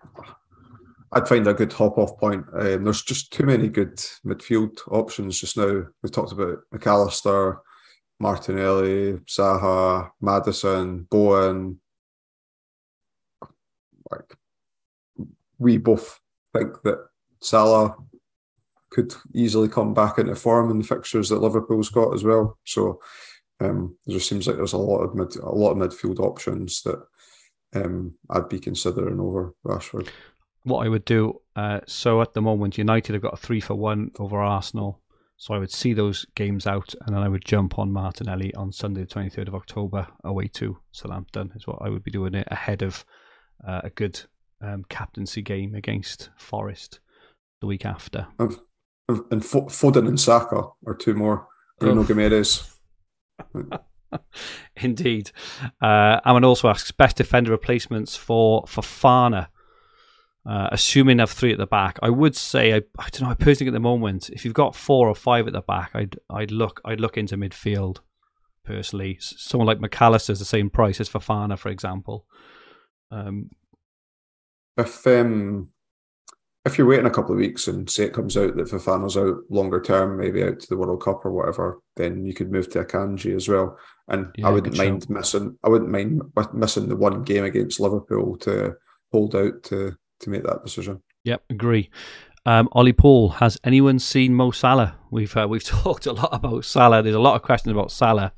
I'd 1.13 1.29
find 1.29 1.47
a 1.47 1.55
good 1.55 1.73
hop 1.73 1.97
off 1.97 2.19
point. 2.19 2.45
Um, 2.55 2.85
there's 2.85 3.03
just 3.03 3.33
too 3.33 3.45
many 3.45 3.69
good 3.69 3.97
midfield 4.27 4.79
options 4.91 5.41
just 5.41 5.57
now. 5.57 5.85
We've 6.03 6.13
talked 6.13 6.33
about 6.33 6.59
Mac 6.73 6.87
Allister, 6.87 7.61
Martinelli, 8.21 9.15
Zaha, 9.27 10.11
Maddison, 10.21 11.07
Bowen. 11.11 11.81
Like 14.11 14.37
we 15.59 15.77
both 15.77 16.21
think 16.53 16.83
that 16.83 16.99
Salah 17.41 17.97
could 18.91 19.15
easily 19.35 19.69
come 19.69 19.93
back 19.93 20.19
into 20.19 20.35
form 20.35 20.71
in 20.71 20.79
the 20.79 20.85
fixtures 20.85 21.29
that 21.29 21.43
Liverpool's 21.43 21.91
got 21.91 22.15
as 22.15 22.25
well. 22.25 22.59
So 22.65 23.01
um, 23.61 23.97
it 24.07 24.13
just 24.13 24.29
seems 24.29 24.47
like 24.47 24.57
there's 24.57 24.73
a 24.73 24.79
lot 24.79 25.01
of 25.01 25.15
mid, 25.15 25.37
a 25.37 25.51
lot 25.51 25.73
of 25.73 25.79
midfield 25.79 26.21
options 26.21 26.83
that 26.83 27.03
um, 27.75 28.15
I'd 28.31 28.49
be 28.49 28.59
considering 28.59 29.21
over 29.21 29.55
Rashford. 29.65 30.09
What 30.65 30.87
I 30.87 30.89
would 30.89 31.05
do, 31.05 31.41
uh, 31.55 31.81
so 31.87 32.21
at 32.23 32.35
the 32.35 32.43
moment, 32.43 32.79
United 32.79 33.13
have 33.13 33.23
got 33.23 33.35
a 33.35 33.39
three 33.39 33.61
for 33.61 33.75
one 33.75 34.11
over 34.19 34.39
Arsenal. 34.39 35.01
So 35.41 35.55
I 35.55 35.59
would 35.59 35.71
see 35.73 35.93
those 35.93 36.27
games 36.35 36.67
out, 36.67 36.95
and 37.07 37.15
then 37.15 37.23
I 37.23 37.29
would 37.29 37.45
jump 37.45 37.79
on 37.79 37.93
Martinelli 37.93 38.53
on 38.55 38.73
Sunday, 38.73 39.03
the 39.03 39.07
twenty 39.07 39.31
third 39.31 39.47
of 39.49 39.55
October, 39.55 40.07
away 40.25 40.49
to 40.55 40.79
Southampton. 40.91 41.53
Is 41.55 41.67
what 41.67 41.79
I 41.81 41.89
would 41.89 42.03
be 42.03 42.11
doing 42.11 42.35
it 42.35 42.49
ahead 42.51 42.83
of 42.83 43.05
uh, 43.67 43.83
a 43.85 43.91
good 43.91 44.21
um, 44.61 44.85
captaincy 44.89 45.41
game 45.41 45.75
against 45.77 46.31
Forest 46.37 46.99
the 47.61 47.69
week 47.69 47.87
after. 47.87 48.27
And 49.31 49.45
Fo- 49.45 49.67
Foden 49.67 50.09
and 50.09 50.21
Saka 50.21 50.65
are 50.87 50.95
two 50.95 51.15
more. 51.15 51.47
Bruno 51.79 52.03
Oh. 53.55 53.79
Indeed. 54.77 55.31
Uh, 55.81 56.21
Alan 56.25 56.45
also 56.45 56.69
asks 56.69 56.91
best 56.91 57.17
defender 57.17 57.53
replacements 57.53 58.17
for 58.17 58.65
Fofana. 58.65 59.49
Uh, 60.47 60.69
assuming 60.73 61.21
I 61.21 61.23
have 61.23 61.31
three 61.31 61.53
at 61.53 61.59
the 61.59 61.67
back, 61.67 61.99
I 62.03 62.09
would 62.09 62.35
say 62.35 62.73
I, 62.73 62.83
I 62.99 63.09
don't 63.11 63.23
know. 63.23 63.31
I 63.31 63.35
personally 63.35 63.55
think 63.55 63.69
at 63.69 63.73
the 63.75 63.81
moment, 63.81 64.31
if 64.31 64.45
you've 64.45 64.55
got 64.55 64.75
four 64.75 65.09
or 65.09 65.15
five 65.15 65.47
at 65.47 65.53
the 65.53 65.61
back, 65.61 65.91
I'd 65.95 66.17
I'd 66.31 66.51
look 66.51 66.81
I'd 66.85 67.01
look 67.01 67.19
into 67.19 67.37
midfield. 67.37 67.99
Personally, 68.65 69.19
someone 69.21 69.67
like 69.67 69.81
Mac 69.81 70.01
Allister 70.01 70.33
is 70.33 70.39
the 70.39 70.45
same 70.45 70.71
price 70.71 71.01
as 71.01 71.09
Fofana, 71.09 71.59
for 71.59 71.71
example. 71.71 72.27
Um, 73.11 73.51
If 74.77 75.07
um, 75.07 75.71
if 76.65 76.77
you're 76.77 76.87
waiting 76.87 77.07
a 77.07 77.11
couple 77.11 77.33
of 77.33 77.39
weeks 77.39 77.67
and 77.67 77.89
say 77.89 78.05
it 78.05 78.13
comes 78.13 78.37
out 78.37 78.57
that 78.57 78.69
Fofana's 78.69 79.17
out 79.17 79.39
longer 79.49 79.81
term, 79.81 80.19
maybe 80.19 80.43
out 80.43 80.61
to 80.61 80.69
the 80.69 80.77
World 80.77 81.03
Cup 81.03 81.25
or 81.25 81.33
whatever, 81.33 81.79
then 81.97 82.25
you 82.25 82.35
could 82.35 82.53
move 82.53 82.69
to 82.71 82.85
Akanji 82.85 83.35
as 83.35 83.49
well. 83.49 83.79
And 84.09 84.29
Yeah, 84.37 84.49
I 84.49 84.51
wouldn't 84.51 84.77
mind 84.77 85.09
missing. 85.09 85.59
I 85.65 85.69
wouldn't 85.69 85.91
mind 85.91 86.23
missing 86.53 86.89
the 86.89 86.97
one 86.97 87.23
game 87.23 87.45
against 87.45 87.81
Liverpool 87.81 88.37
to 88.39 88.75
hold 89.13 89.35
out 89.35 89.63
to 89.65 89.97
to 90.21 90.31
make 90.31 90.43
that 90.45 90.65
decision. 90.65 91.03
Yep, 91.25 91.43
agree. 91.51 91.91
Um, 92.47 92.69
Ollie 92.73 92.93
Paul, 92.93 93.29
has 93.29 93.59
anyone 93.63 93.99
seen 93.99 94.35
Mo 94.35 94.51
Salah? 94.51 94.97
We've 95.11 95.37
uh, 95.37 95.47
we've 95.49 95.65
talked 95.83 96.07
a 96.07 96.13
lot 96.13 96.31
about 96.33 96.65
Salah. 96.65 97.03
There's 97.03 97.15
a 97.15 97.21
lot 97.21 97.37
of 97.37 97.43
questions 97.43 97.73
about 97.73 97.93
Salah. 97.93 98.33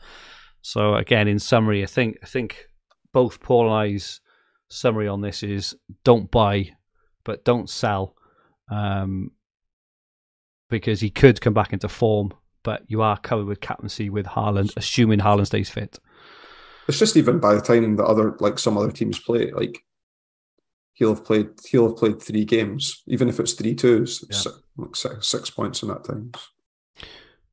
So 0.63 0.95
again, 0.95 1.29
in 1.29 1.39
summary, 1.39 1.83
I 1.83 1.87
think 1.87 2.19
I 2.23 2.27
think 2.27 2.67
both 3.13 3.41
Paul 3.41 3.67
and 3.67 3.95
I's 3.95 4.21
summary 4.69 5.09
on 5.09 5.21
this 5.21 5.43
is 5.43 5.77
don't 6.05 6.31
buy, 6.31 6.71
but 7.25 7.45
don't 7.45 7.69
sell, 7.69 8.17
um, 8.71 9.31
because 10.69 11.01
he 11.01 11.11
could 11.11 11.41
come 11.41 11.55
back 11.55 11.73
into 11.73 11.89
form. 11.89 12.33
But 12.63 12.83
you 12.89 13.01
are 13.03 13.17
covered 13.17 13.47
with 13.47 13.61
captaincy 13.61 14.11
with 14.11 14.27
Haaland, 14.27 14.77
assuming 14.77 15.21
Haaland 15.21 15.47
stays 15.47 15.71
fit. 15.71 15.99
It's 16.89 16.99
just 16.99 17.17
even 17.17 17.39
by 17.39 17.55
the 17.55 17.61
time 17.61 17.97
that 17.97 18.05
other 18.05 18.37
like 18.41 18.59
some 18.59 18.77
other 18.77 18.91
teams 18.91 19.19
play, 19.19 19.53
like 19.53 19.85
he'll 21.01 21.15
have 21.15 21.25
played 21.25 21.49
he'll 21.69 21.89
have 21.89 21.97
played 21.97 22.23
three 22.23 22.45
games, 22.45 23.03
even 23.09 23.29
if 23.29 23.41
it's 23.41 23.55
three 23.55 23.75
twos, 23.75 24.23
Yeah. 24.31 24.37
si- 24.37 24.51
like 24.77 24.95
six, 24.95 25.27
six 25.27 25.51
points 25.51 25.83
in 25.83 25.89
that 25.89 26.05
time. 26.05 26.31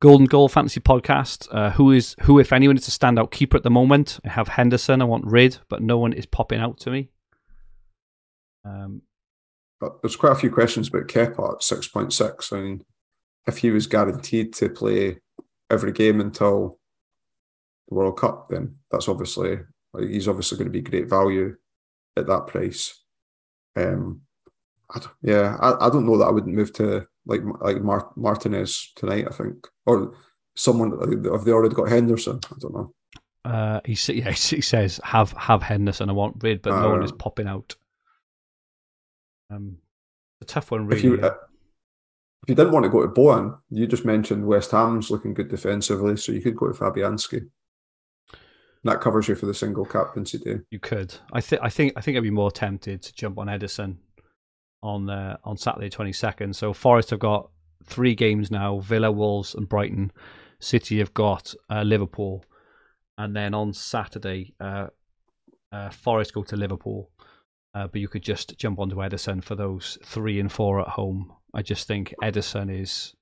Golden 0.00 0.26
Goal 0.26 0.48
Fantasy 0.48 0.78
Podcast. 0.80 1.48
Uh, 1.50 1.70
who 1.70 1.90
is 1.90 2.14
who, 2.22 2.38
if 2.38 2.52
anyone, 2.52 2.76
is 2.76 2.86
a 2.86 2.90
standout 2.92 3.32
keeper 3.32 3.56
at 3.56 3.64
the 3.64 3.70
moment? 3.70 4.20
I 4.24 4.28
have 4.28 4.46
Henderson. 4.48 5.02
I 5.02 5.06
want 5.06 5.24
Rid, 5.26 5.58
but 5.68 5.82
no 5.82 5.98
one 5.98 6.12
is 6.12 6.26
popping 6.26 6.60
out 6.60 6.78
to 6.80 6.90
me. 6.90 7.08
Um, 8.64 9.02
But 9.80 10.02
there's 10.02 10.16
quite 10.16 10.32
a 10.32 10.36
few 10.36 10.50
questions 10.50 10.88
about 10.88 11.08
Kepa 11.08 11.54
at 11.54 11.62
six 11.62 11.88
point 11.88 12.12
six. 12.12 12.52
I 12.52 12.60
mean, 12.60 12.84
if 13.46 13.58
he 13.58 13.70
was 13.70 13.86
guaranteed 13.86 14.52
to 14.54 14.68
play 14.68 15.18
every 15.70 15.92
game 15.92 16.20
until 16.20 16.78
the 17.88 17.94
World 17.94 18.18
Cup, 18.18 18.48
then 18.50 18.76
that's 18.90 19.08
obviously 19.08 19.58
like, 19.94 20.08
he's 20.08 20.28
obviously 20.28 20.58
going 20.58 20.66
to 20.72 20.78
be 20.78 20.82
great 20.82 21.08
value 21.08 21.56
at 22.16 22.26
that 22.26 22.46
price. 22.46 23.02
Um, 23.84 24.22
I 24.90 25.00
yeah, 25.22 25.56
I, 25.60 25.86
I 25.86 25.90
don't 25.90 26.06
know 26.06 26.16
that 26.18 26.26
I 26.26 26.30
wouldn't 26.30 26.54
move 26.56 26.72
to 26.74 27.06
like 27.26 27.42
like 27.60 27.82
Mar- 27.82 28.12
Martinez 28.16 28.92
tonight. 28.96 29.26
I 29.28 29.34
think 29.34 29.66
or 29.86 30.14
someone 30.56 30.90
have 31.30 31.44
they 31.44 31.52
already 31.52 31.74
got 31.74 31.88
Henderson? 31.88 32.40
I 32.50 32.54
don't 32.58 32.74
know. 32.74 32.92
uh, 33.44 33.80
he, 33.84 33.96
yeah, 34.14 34.30
he 34.32 34.60
says 34.60 35.00
have 35.04 35.32
have 35.32 35.62
Henderson. 35.62 36.08
I 36.08 36.12
want 36.12 36.36
Rid, 36.42 36.62
but 36.62 36.80
no 36.80 36.90
one 36.90 37.02
is 37.02 37.12
Uh, 37.12 37.16
popping 37.16 37.46
out. 37.48 37.76
Um, 39.50 39.78
a 40.40 40.44
tough 40.44 40.70
one, 40.70 40.90
If 40.90 41.02
really. 41.02 41.18
you 41.18 41.24
uh, 41.26 41.34
if 42.44 42.48
you 42.50 42.54
didn't 42.54 42.72
want 42.72 42.84
to 42.84 42.90
go 42.90 43.02
to 43.02 43.08
Bowen, 43.08 43.54
you 43.70 43.86
just 43.86 44.04
mentioned 44.04 44.46
West 44.46 44.70
Ham's 44.70 45.10
looking 45.10 45.34
good 45.34 45.48
defensively, 45.48 46.16
so 46.16 46.32
you 46.32 46.40
could 46.40 46.56
go 46.56 46.68
to 46.68 46.78
Fabianski. 46.78 47.48
That 48.88 49.00
covers 49.02 49.28
you 49.28 49.34
for 49.34 49.46
the 49.46 49.54
single 49.54 49.84
captaincy 49.84 50.38
day. 50.38 50.60
You 50.70 50.78
could. 50.78 51.14
I 51.32 51.40
think. 51.40 51.62
I 51.62 51.68
think. 51.68 51.92
I 51.96 52.00
think 52.00 52.16
I'd 52.16 52.22
be 52.22 52.30
more 52.30 52.50
tempted 52.50 53.02
to 53.02 53.14
jump 53.14 53.38
on 53.38 53.48
Ederson 53.48 53.96
on 54.82 55.10
uh, 55.10 55.36
on 55.44 55.56
Saturday 55.58 55.90
twenty 55.90 56.12
second. 56.12 56.56
So 56.56 56.72
Forest 56.72 57.10
have 57.10 57.18
got 57.18 57.50
three 57.84 58.14
games 58.14 58.50
now: 58.50 58.78
Villa, 58.78 59.12
Wolves, 59.12 59.54
and 59.54 59.68
Brighton. 59.68 60.10
City 60.60 60.98
have 60.98 61.12
got 61.12 61.54
uh, 61.70 61.82
Liverpool, 61.82 62.44
and 63.18 63.36
then 63.36 63.54
on 63.54 63.72
Saturday, 63.74 64.54
uh, 64.58 64.86
uh, 65.70 65.90
Forest 65.90 66.32
go 66.32 66.42
to 66.44 66.56
Liverpool. 66.56 67.10
Uh, 67.74 67.86
but 67.86 68.00
you 68.00 68.08
could 68.08 68.22
just 68.22 68.56
jump 68.58 68.78
onto 68.78 68.96
Ederson 68.96 69.44
for 69.44 69.54
those 69.54 69.98
three 70.04 70.40
and 70.40 70.50
four 70.50 70.80
at 70.80 70.88
home. 70.88 71.30
I 71.54 71.60
just 71.62 71.86
think 71.86 72.14
Ederson 72.22 72.70
is. 72.74 73.14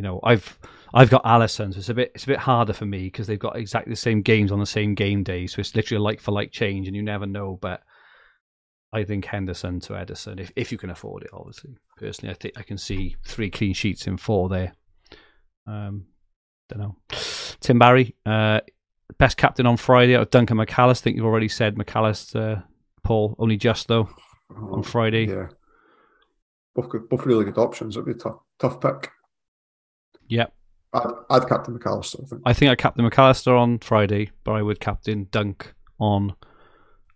You 0.00 0.04
know, 0.04 0.20
I've 0.22 0.58
I've 0.94 1.10
got 1.10 1.24
Alisson, 1.24 1.74
so 1.74 1.78
it's 1.78 1.90
a 1.90 1.94
bit 1.94 2.10
it's 2.14 2.24
a 2.24 2.28
bit 2.28 2.38
harder 2.38 2.72
for 2.72 2.86
me 2.86 3.00
because 3.04 3.26
they've 3.26 3.38
got 3.38 3.56
exactly 3.56 3.92
the 3.92 3.96
same 3.96 4.22
games 4.22 4.50
on 4.50 4.58
the 4.58 4.64
same 4.64 4.94
game 4.94 5.22
day, 5.22 5.46
so 5.46 5.60
it's 5.60 5.76
literally 5.76 6.00
a 6.00 6.02
like 6.02 6.20
for 6.20 6.32
like 6.32 6.52
change, 6.52 6.86
and 6.86 6.96
you 6.96 7.02
never 7.02 7.26
know. 7.26 7.58
But 7.60 7.82
I 8.94 9.04
think 9.04 9.26
Henderson 9.26 9.78
to 9.80 9.92
Ederson, 9.92 10.40
if 10.40 10.50
if 10.56 10.72
you 10.72 10.78
can 10.78 10.88
afford 10.88 11.24
it, 11.24 11.30
obviously. 11.34 11.76
Personally, 11.98 12.34
I 12.34 12.38
think 12.38 12.54
I 12.56 12.62
can 12.62 12.78
see 12.78 13.14
three 13.26 13.50
clean 13.50 13.74
sheets 13.74 14.06
in 14.06 14.16
four 14.16 14.48
there. 14.48 14.72
Um, 15.66 16.06
don't 16.70 16.78
know. 16.78 16.96
Tim 17.60 17.78
Barry, 17.78 18.16
uh, 18.24 18.60
best 19.18 19.36
captain 19.36 19.66
on 19.66 19.76
Friday 19.76 20.16
out 20.16 20.22
of 20.22 20.30
Dunk 20.30 20.50
an' 20.50 20.56
Mac 20.56 20.78
Allister. 20.78 21.04
Think 21.04 21.16
you've 21.16 21.26
already 21.26 21.48
said 21.48 21.76
Mac 21.76 21.94
Allister, 21.94 22.64
Paul. 23.04 23.36
Only 23.38 23.58
just 23.58 23.86
though 23.86 24.08
on 24.48 24.82
Friday. 24.82 25.26
Yeah. 25.26 25.48
Both 26.74 26.88
good, 26.88 27.06
both 27.10 27.26
really 27.26 27.44
good 27.44 27.58
options. 27.58 27.96
It'd 27.96 28.06
be 28.06 28.12
a 28.12 28.14
tough, 28.14 28.38
tough 28.58 28.80
pick. 28.80 29.10
Yep. 30.30 30.52
I'd, 30.92 31.12
I'd 31.28 31.48
captain 31.48 31.74
Mac 31.74 31.86
Allister, 31.86 32.18
I 32.22 32.26
think. 32.26 32.42
I 32.46 32.52
think 32.52 32.70
I 32.70 32.74
captain 32.74 33.04
Mac 33.04 33.18
Allister 33.18 33.54
on 33.54 33.78
Friday, 33.78 34.30
but 34.44 34.52
I 34.52 34.62
would 34.62 34.80
captain 34.80 35.28
Dunk 35.30 35.74
on 35.98 36.34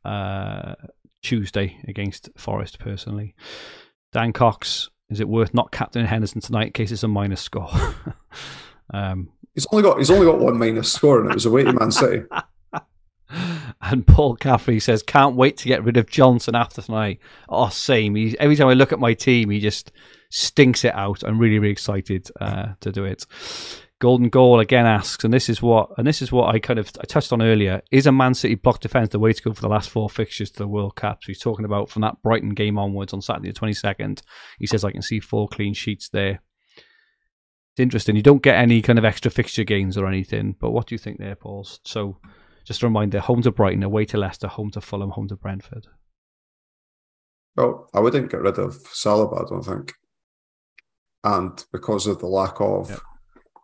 uh, 0.05 0.75
Tuesday 1.23 1.79
against 1.89 2.29
Forest 2.37 2.79
personally. 2.79 3.35
Dan 4.12 4.33
Cox, 4.33 4.91
is 5.11 5.21
it 5.21 5.29
worth 5.29 5.55
not 5.55 5.73
captaining 5.73 6.09
Henderson 6.09 6.41
tonight 6.41 6.67
in 6.67 6.73
case 6.73 6.93
it's 6.93 7.03
a 7.03 7.09
minus 7.09 7.41
score? 7.41 7.71
um, 8.95 9.31
He's 9.55 9.67
only 9.71 9.85
got 9.85 9.99
he's 9.99 10.11
only 10.11 10.27
got 10.27 10.41
one 10.41 10.59
minus 10.59 10.93
score, 10.93 11.21
and 11.21 11.31
it 11.31 11.35
was 11.35 11.47
away 11.47 11.62
to 11.62 11.73
Man 11.73 11.93
City. 11.93 12.25
and 13.81 14.07
Paul 14.07 14.35
Caffrey 14.35 14.81
says, 14.81 15.03
"Can't 15.03 15.37
wait 15.37 15.57
to 15.59 15.69
get 15.69 15.85
rid 15.85 15.97
of 15.97 16.11
Johnson 16.11 16.57
after 16.57 16.83
tonight." 16.83 17.21
Oh, 17.49 17.69
same. 17.69 18.17
He, 18.17 18.37
every 18.41 18.57
time 18.57 18.67
I 18.67 18.75
look 18.75 18.93
at 18.93 18.99
my 18.99 19.15
team, 19.15 19.51
he 19.51 19.61
just 19.61 19.93
stinks 20.35 20.85
it 20.85 20.95
out. 20.97 21.22
I'm 21.22 21.39
really, 21.39 21.61
really 21.61 21.70
excited 21.70 22.28
uh, 22.41 22.72
to 22.80 22.91
do 22.91 23.05
it. 23.05 23.24
Golden 24.01 24.28
Goal 24.28 24.59
again 24.59 24.85
asks, 24.85 25.22
and 25.22 25.32
this 25.32 25.49
is 25.49 25.62
what, 25.62 25.91
and 25.97 26.05
this 26.05 26.20
is 26.20 26.32
what 26.32 26.53
I 26.53 26.59
kind 26.59 26.80
of 26.80 26.91
I 27.01 27.05
touched 27.05 27.32
on 27.32 27.41
earlier. 27.41 27.80
Is 27.93 28.09
a 28.09 28.12
Man 28.12 28.35
City 28.35 28.57
block 28.57 28.80
defense 28.80 29.11
the 29.11 29.20
way 29.20 29.32
to 29.32 29.43
go 29.43 29.53
for 29.53 29.62
the 29.62 29.68
last 29.68 29.91
four 29.91 30.11
fixtures 30.11 30.51
to 30.51 30.59
the 30.59 30.66
World 30.66 30.97
Cup? 30.97 31.22
So 31.22 31.28
he's 31.28 31.39
talking 31.39 31.64
about 31.64 31.89
from 31.89 32.03
that 32.03 32.20
Brighton 32.20 32.51
game 32.51 32.78
onwards 32.78 33.12
on 33.12 33.22
Saturday 33.22 33.53
the 33.53 33.59
22nd. 33.59 34.22
He 34.59 34.66
says 34.66 34.85
I 34.85 34.91
can 34.91 35.03
see 35.03 35.20
four 35.20 35.47
clean 35.47 35.72
sheets 35.72 36.09
there. 36.09 36.43
It's 36.76 37.80
interesting. 37.80 38.16
You 38.16 38.22
don't 38.22 38.43
get 38.43 38.57
any 38.57 38.82
kind 38.82 38.99
of 38.99 39.05
extra 39.05 39.30
fixture 39.30 39.64
gains 39.64 39.97
or 39.97 40.09
anything, 40.09 40.57
but 40.59 40.72
what 40.72 40.89
do 40.89 40.97
you 40.97 40.99
think 40.99 41.18
there, 41.18 41.37
Paul? 41.37 41.66
So 41.85 42.18
just 42.64 42.82
a 42.82 42.87
reminder: 42.87 43.20
home 43.20 43.43
to 43.43 43.53
Brighton, 43.53 43.85
away 43.85 44.05
to 44.07 44.18
Leicester, 44.18 44.49
home 44.49 44.72
to 44.72 44.80
Fulham, 44.80 45.11
home 45.11 45.28
to 45.28 45.37
Brentford. 45.37 45.87
Well, 47.57 47.89
I 47.95 48.01
wouldn't 48.01 48.32
get 48.32 48.41
rid 48.41 48.59
of 48.59 48.74
Saliba, 48.82 49.45
I 49.45 49.49
don't 49.49 49.62
think. 49.62 49.95
And 51.25 51.64
because 51.72 52.07
of 52.07 52.18
the 52.18 52.27
lack 52.27 52.61
of 52.61 52.91
Yep. 52.91 53.01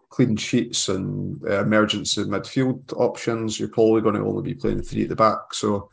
clean 0.09 0.37
sheets 0.37 0.89
and 0.89 1.41
uh, 1.45 1.63
emergency 1.63 2.25
midfield 2.25 2.93
options, 2.97 3.61
you're 3.61 3.69
probably 3.69 4.01
going 4.01 4.17
to 4.17 4.23
only 4.23 4.43
be 4.43 4.55
playing 4.55 4.83
three 4.83 5.03
at 5.05 5.11
the 5.11 5.17
back. 5.17 5.53
So 5.53 5.91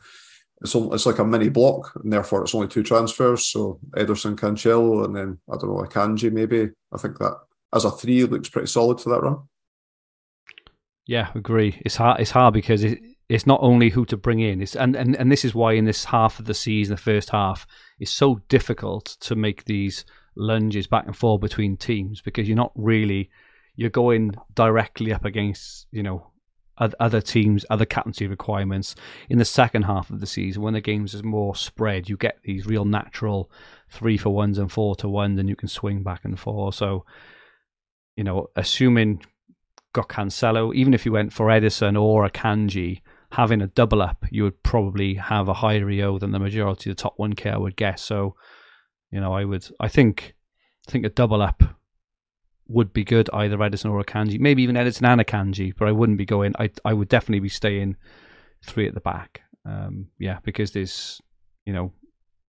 it's 0.60 0.74
only, 0.74 0.94
it's 0.94 1.06
like 1.06 1.18
a 1.20 1.24
mini 1.24 1.50
block, 1.50 1.92
and 2.02 2.12
therefore 2.12 2.42
it's 2.42 2.54
only 2.54 2.68
two 2.68 2.82
transfers. 2.82 3.46
So 3.46 3.78
Ederson, 3.96 4.34
Cancelo, 4.34 5.04
and 5.04 5.14
then 5.14 5.38
I 5.48 5.56
don't 5.56 5.70
know, 5.70 5.84
Akanji 5.84 6.32
maybe. 6.32 6.70
I 6.92 6.98
think 6.98 7.18
that 7.18 7.36
as 7.72 7.84
a 7.84 7.90
three 7.90 8.24
looks 8.24 8.48
pretty 8.48 8.66
solid 8.66 9.00
for 9.00 9.10
that 9.10 9.22
run. 9.22 9.36
Yeah, 11.06 11.30
agree. 11.34 11.80
It's 11.84 11.96
hard. 11.96 12.20
It's 12.20 12.30
hard 12.30 12.54
because 12.54 12.84
it, 12.84 12.98
it's 13.28 13.46
not 13.46 13.60
only 13.62 13.88
who 13.90 14.04
to 14.06 14.16
bring 14.16 14.40
in. 14.40 14.60
It's 14.60 14.74
and, 14.76 14.96
and 14.96 15.16
and 15.16 15.30
this 15.30 15.44
is 15.44 15.54
why 15.54 15.72
in 15.74 15.84
this 15.84 16.04
half 16.04 16.38
of 16.38 16.46
the 16.46 16.54
season, 16.54 16.96
the 16.96 17.00
first 17.00 17.30
half, 17.30 17.66
it's 17.98 18.10
so 18.10 18.40
difficult 18.48 19.16
to 19.20 19.36
make 19.36 19.64
these 19.64 20.04
lunges 20.38 20.86
back 20.86 21.06
and 21.06 21.16
forth 21.16 21.40
between 21.40 21.76
teams 21.76 22.20
because 22.20 22.48
you're 22.48 22.56
not 22.56 22.72
really 22.74 23.28
you're 23.76 23.90
going 23.90 24.34
directly 24.54 25.12
up 25.12 25.24
against 25.24 25.86
you 25.92 26.02
know 26.02 26.30
other 27.00 27.20
teams, 27.20 27.64
other 27.70 27.84
captaincy 27.84 28.26
requirements. 28.26 28.94
In 29.28 29.38
the 29.38 29.44
second 29.44 29.82
half 29.82 30.10
of 30.10 30.20
the 30.20 30.26
season, 30.26 30.62
when 30.62 30.74
the 30.74 30.80
games 30.80 31.14
is 31.14 31.24
more 31.24 31.54
spread, 31.54 32.08
you 32.08 32.16
get 32.16 32.38
these 32.44 32.66
real 32.66 32.84
natural 32.84 33.50
three 33.90 34.16
for 34.16 34.30
ones 34.30 34.58
and 34.58 34.70
four 34.70 34.94
to 34.96 35.08
ones, 35.08 35.38
and 35.38 35.48
you 35.48 35.56
can 35.56 35.68
swing 35.68 36.02
back 36.02 36.24
and 36.24 36.38
forth. 36.38 36.76
So, 36.76 37.04
you 38.16 38.24
know, 38.24 38.48
assuming 38.56 39.24
got 39.92 40.08
Cancelo, 40.08 40.74
even 40.74 40.94
if 40.94 41.04
you 41.04 41.12
went 41.12 41.32
for 41.32 41.46
Ederson 41.46 42.00
or 42.00 42.28
Akanji, 42.28 43.00
having 43.32 43.60
a 43.60 43.66
double 43.66 44.02
up, 44.02 44.24
you 44.30 44.44
would 44.44 44.62
probably 44.62 45.14
have 45.14 45.48
a 45.48 45.54
higher 45.54 45.88
EO 45.90 46.18
than 46.18 46.30
the 46.30 46.38
majority 46.38 46.90
of 46.90 46.96
the 46.96 47.02
top 47.02 47.16
1K, 47.18 47.52
I 47.52 47.58
would 47.58 47.76
guess. 47.76 48.02
So, 48.02 48.36
you 49.10 49.20
know, 49.20 49.32
I 49.32 49.44
would, 49.44 49.68
I 49.80 49.88
think, 49.88 50.34
I 50.86 50.90
think 50.90 51.04
a 51.04 51.10
double 51.10 51.42
up 51.42 51.62
would 52.68 52.92
be 52.92 53.04
good, 53.04 53.30
either 53.32 53.56
Ederson 53.56 53.90
or 53.90 54.02
Akanji, 54.02 54.38
maybe 54.38 54.62
even 54.62 54.76
Ederson 54.76 55.06
and 55.06 55.20
Akanji, 55.20 55.74
but 55.76 55.88
I 55.88 55.92
wouldn't 55.92 56.18
be 56.18 56.26
going, 56.26 56.54
I, 56.58 56.70
I 56.84 56.92
would 56.92 57.08
definitely 57.08 57.40
be 57.40 57.48
staying 57.48 57.96
three 58.64 58.86
at 58.86 58.94
the 58.94 59.00
back. 59.00 59.42
Um, 59.64 60.08
yeah, 60.18 60.38
because 60.42 60.72
there's, 60.72 61.20
you 61.64 61.72
know, 61.72 61.92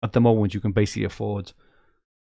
at 0.03 0.13
the 0.13 0.21
moment 0.21 0.53
you 0.53 0.61
can 0.61 0.71
basically 0.71 1.05
afford 1.05 1.51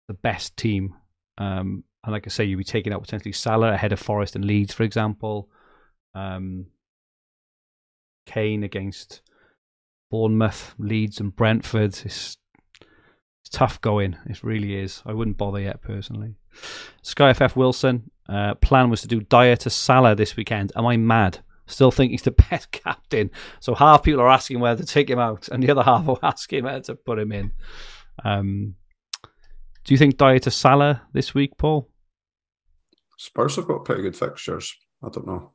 the 0.08 0.14
best 0.14 0.56
team 0.56 0.94
um, 1.38 1.84
and 2.04 2.12
like 2.12 2.26
I 2.26 2.30
say, 2.30 2.44
you'd 2.44 2.56
be 2.56 2.64
taking 2.64 2.92
out 2.92 3.02
potentially 3.02 3.32
Salah 3.32 3.72
ahead 3.72 3.92
of 3.92 3.98
Forest 3.98 4.36
and 4.36 4.44
Leeds, 4.44 4.72
for 4.72 4.84
example. 4.84 5.50
Um, 6.14 6.66
Kane 8.26 8.62
against 8.62 9.22
Bournemouth, 10.10 10.74
Leeds, 10.78 11.20
and 11.20 11.34
Brentford. 11.34 11.98
It's, 12.04 12.36
It's 13.46 13.56
tough 13.56 13.80
going. 13.80 14.16
It 14.28 14.42
really 14.42 14.74
is. 14.74 15.04
I 15.06 15.12
wouldn't 15.12 15.36
bother 15.36 15.60
yet 15.60 15.80
personally. 15.80 16.34
Sky 17.02 17.32
FF 17.32 17.54
Wilson. 17.54 18.10
Uh, 18.28 18.54
plan 18.56 18.90
was 18.90 19.02
to 19.02 19.06
do 19.06 19.20
Dier 19.20 19.54
to 19.58 19.70
Salah 19.70 20.16
this 20.16 20.36
weekend. 20.36 20.72
Am 20.74 20.84
I 20.84 20.96
mad? 20.96 21.38
Still 21.68 21.92
think 21.92 22.10
he's 22.10 22.22
the 22.22 22.30
best 22.50 22.72
captain. 22.72 23.30
So 23.60 23.76
half 23.76 24.02
people 24.02 24.20
are 24.20 24.28
asking 24.28 24.58
whether 24.58 24.82
to 24.82 24.86
take 24.86 25.08
him 25.08 25.20
out, 25.20 25.46
and 25.46 25.62
the 25.62 25.70
other 25.70 25.84
half 25.84 26.08
are 26.08 26.18
asking 26.24 26.64
whether 26.64 26.80
to 26.80 26.96
put 26.96 27.20
him 27.20 27.30
in. 27.30 27.52
Um, 28.24 28.74
do 29.84 29.94
you 29.94 29.98
think 29.98 30.16
Dier 30.16 30.40
to 30.40 30.50
Salah 30.50 31.02
this 31.12 31.32
week, 31.32 31.56
Paul? 31.56 31.88
Spurs 33.16 33.54
have 33.54 33.68
got 33.68 33.84
pretty 33.84 34.02
good 34.02 34.16
fixtures. 34.16 34.74
I 35.04 35.08
don't 35.08 35.26
know. 35.26 35.52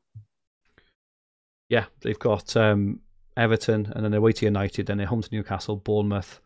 Yeah, 1.68 1.88
they've 2.00 2.18
got 2.18 2.56
um, 2.56 3.02
Everton, 3.36 3.92
and 3.94 4.02
then 4.02 4.12
they're 4.12 4.20
away 4.20 4.32
to 4.32 4.46
United, 4.46 4.86
then 4.86 4.98
they're 4.98 5.08
home 5.08 5.24
to 5.24 5.30
Newcastle, 5.36 5.76
Bournemouth, 5.76 6.40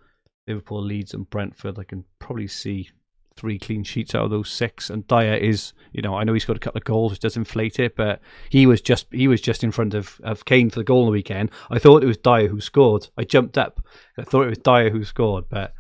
Liverpool, 0.48 0.82
Leeds, 0.82 1.14
and 1.14 1.30
Brentford. 1.30 1.80
I 1.80 1.84
can 1.84 2.06
probably 2.20 2.48
see 2.48 2.90
three 3.36 3.60
clean 3.60 3.84
sheets 3.84 4.16
out 4.16 4.24
of 4.24 4.30
those 4.30 4.50
six. 4.50 4.90
And 4.90 5.08
Dier 5.08 5.34
is, 5.34 5.74
you 5.92 6.02
know, 6.02 6.16
I 6.16 6.24
know 6.24 6.34
he's 6.34 6.46
got 6.46 6.56
a 6.56 6.60
couple 6.60 6.80
of 6.80 6.86
goals, 6.86 7.12
which 7.12 7.20
does 7.20 7.38
inflate 7.38 7.80
it, 7.80 7.96
but 7.96 8.22
he 8.50 8.66
was 8.66 8.82
just 8.82 9.08
he 9.12 9.28
was 9.28 9.42
just 9.42 9.64
in 9.64 9.72
front 9.72 9.94
of, 9.94 10.20
of 10.24 10.46
Kane 10.46 10.70
for 10.70 10.80
the 10.80 10.84
goal 10.84 11.02
on 11.02 11.06
the 11.08 11.12
weekend. 11.12 11.52
I 11.70 11.80
thought 11.80 12.04
it 12.04 12.08
was 12.08 12.18
Dier 12.18 12.48
who 12.48 12.62
scored. 12.62 13.10
I 13.18 13.24
jumped 13.24 13.58
up. 13.58 13.86
I 14.18 14.24
thought 14.24 14.44
it 14.44 14.50
was 14.50 14.58
Dier 14.60 14.90
who 14.90 15.04
scored, 15.04 15.46
but 15.50 15.74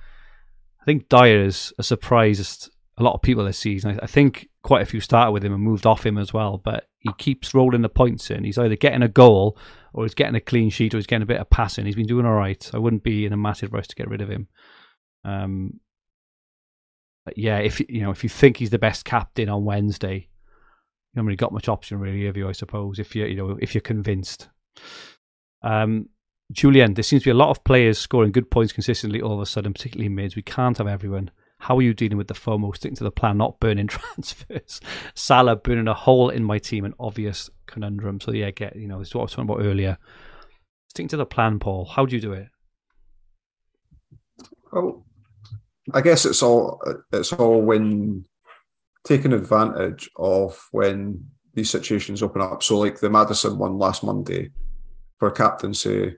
I 0.81 0.85
think 0.85 1.09
Dier 1.09 1.43
is 1.43 1.73
a 1.77 1.83
surprised 1.83 2.69
a 2.97 3.03
lot 3.03 3.13
of 3.13 3.21
people 3.21 3.45
this 3.45 3.57
season. 3.57 3.99
I, 3.99 4.03
I 4.03 4.07
think 4.07 4.49
quite 4.61 4.81
a 4.81 4.85
few 4.85 4.99
started 4.99 5.31
with 5.31 5.43
him 5.43 5.53
and 5.53 5.61
moved 5.61 5.85
off 5.85 6.05
him 6.05 6.17
as 6.17 6.33
well, 6.33 6.57
but 6.57 6.87
he 6.99 7.11
keeps 7.17 7.53
rolling 7.53 7.81
the 7.81 7.89
points 7.89 8.31
in. 8.31 8.43
He's 8.43 8.57
either 8.57 8.75
getting 8.75 9.03
a 9.03 9.07
goal 9.07 9.57
or 9.95 10.03
he's 10.03 10.13
getting 10.13 10.35
a 10.35 10.41
clean 10.41 10.69
sheet 10.69 10.93
or 10.93 10.97
he's 10.97 11.07
getting 11.07 11.23
a 11.23 11.25
bit 11.25 11.39
of 11.39 11.49
passing. 11.49 11.85
He's 11.85 11.95
been 11.95 12.05
doing 12.05 12.25
all 12.25 12.33
right. 12.33 12.69
I 12.73 12.77
wouldn't 12.77 13.03
be 13.03 13.25
in 13.25 13.31
a 13.31 13.37
massive 13.37 13.71
rush 13.71 13.87
to 13.87 13.95
get 13.95 14.09
rid 14.09 14.21
of 14.21 14.29
him. 14.29 14.49
Um, 15.23 15.79
but 17.23 17.37
yeah, 17.37 17.59
if 17.59 17.79
you 17.79 18.01
know 18.01 18.11
if 18.11 18.21
you 18.21 18.29
think 18.29 18.57
he's 18.57 18.69
the 18.69 18.77
best 18.77 19.05
captain 19.05 19.47
on 19.47 19.63
Wednesday, 19.63 20.15
you 20.15 21.15
haven't 21.15 21.27
really 21.27 21.37
got 21.37 21.53
much 21.53 21.69
option 21.69 21.99
really, 21.99 22.25
have 22.25 22.35
you? 22.35 22.49
I 22.49 22.51
suppose 22.51 22.99
if 22.99 23.15
you 23.15 23.25
you 23.25 23.35
know 23.35 23.57
if 23.61 23.73
you're 23.73 23.81
convinced. 23.81 24.49
Um, 25.63 26.09
Julian, 26.51 26.93
there 26.93 27.03
seems 27.03 27.23
to 27.23 27.27
be 27.27 27.31
a 27.31 27.35
lot 27.35 27.49
of 27.49 27.63
players 27.63 27.97
scoring 27.97 28.33
good 28.33 28.51
points 28.51 28.73
consistently 28.73 29.21
all 29.21 29.33
of 29.33 29.39
a 29.39 29.45
sudden, 29.45 29.73
particularly 29.73 30.09
mids. 30.09 30.35
We 30.35 30.43
can't 30.43 30.77
have 30.77 30.87
everyone. 30.87 31.31
How 31.65 31.79
are 31.79 31.81
you 31.81 31.95
dealing 31.95 32.19
with 32.19 32.27
the 32.27 32.35
FOMO, 32.35 32.75
sticking 32.75 32.95
to 32.97 33.03
the 33.03 33.09
plan, 33.09 33.39
not 33.39 33.59
burning 33.59 33.87
transfers? 33.87 34.79
Salah 35.15 35.55
burning 35.55 35.87
a 35.87 35.95
hole 35.95 36.29
in 36.29 36.43
my 36.43 36.59
team, 36.59 36.85
an 36.85 36.93
obvious 36.99 37.49
conundrum. 37.65 38.21
So 38.21 38.31
yeah, 38.33 38.51
get 38.51 38.75
you 38.75 38.87
know, 38.87 38.99
this 38.99 39.07
is 39.07 39.15
what 39.15 39.21
I 39.21 39.23
was 39.23 39.31
talking 39.31 39.49
about 39.49 39.65
earlier. 39.65 39.97
Sticking 40.89 41.07
to 41.07 41.17
the 41.17 41.25
plan, 41.25 41.57
Paul. 41.57 41.85
How 41.85 42.05
do 42.05 42.15
you 42.15 42.21
do 42.21 42.33
it? 42.33 42.49
Well, 44.71 45.07
I 45.91 46.01
guess 46.01 46.23
it's 46.27 46.43
all 46.43 46.79
it's 47.11 47.33
all 47.33 47.63
when 47.63 48.25
taking 49.03 49.33
advantage 49.33 50.07
of 50.17 50.67
when 50.71 51.25
these 51.55 51.71
situations 51.71 52.21
open 52.21 52.43
up. 52.43 52.61
So 52.61 52.77
like 52.77 52.99
the 52.99 53.09
Maddison 53.09 53.57
one 53.57 53.79
last 53.79 54.03
Monday 54.03 54.51
for 55.17 55.31
captaincy, 55.31 56.17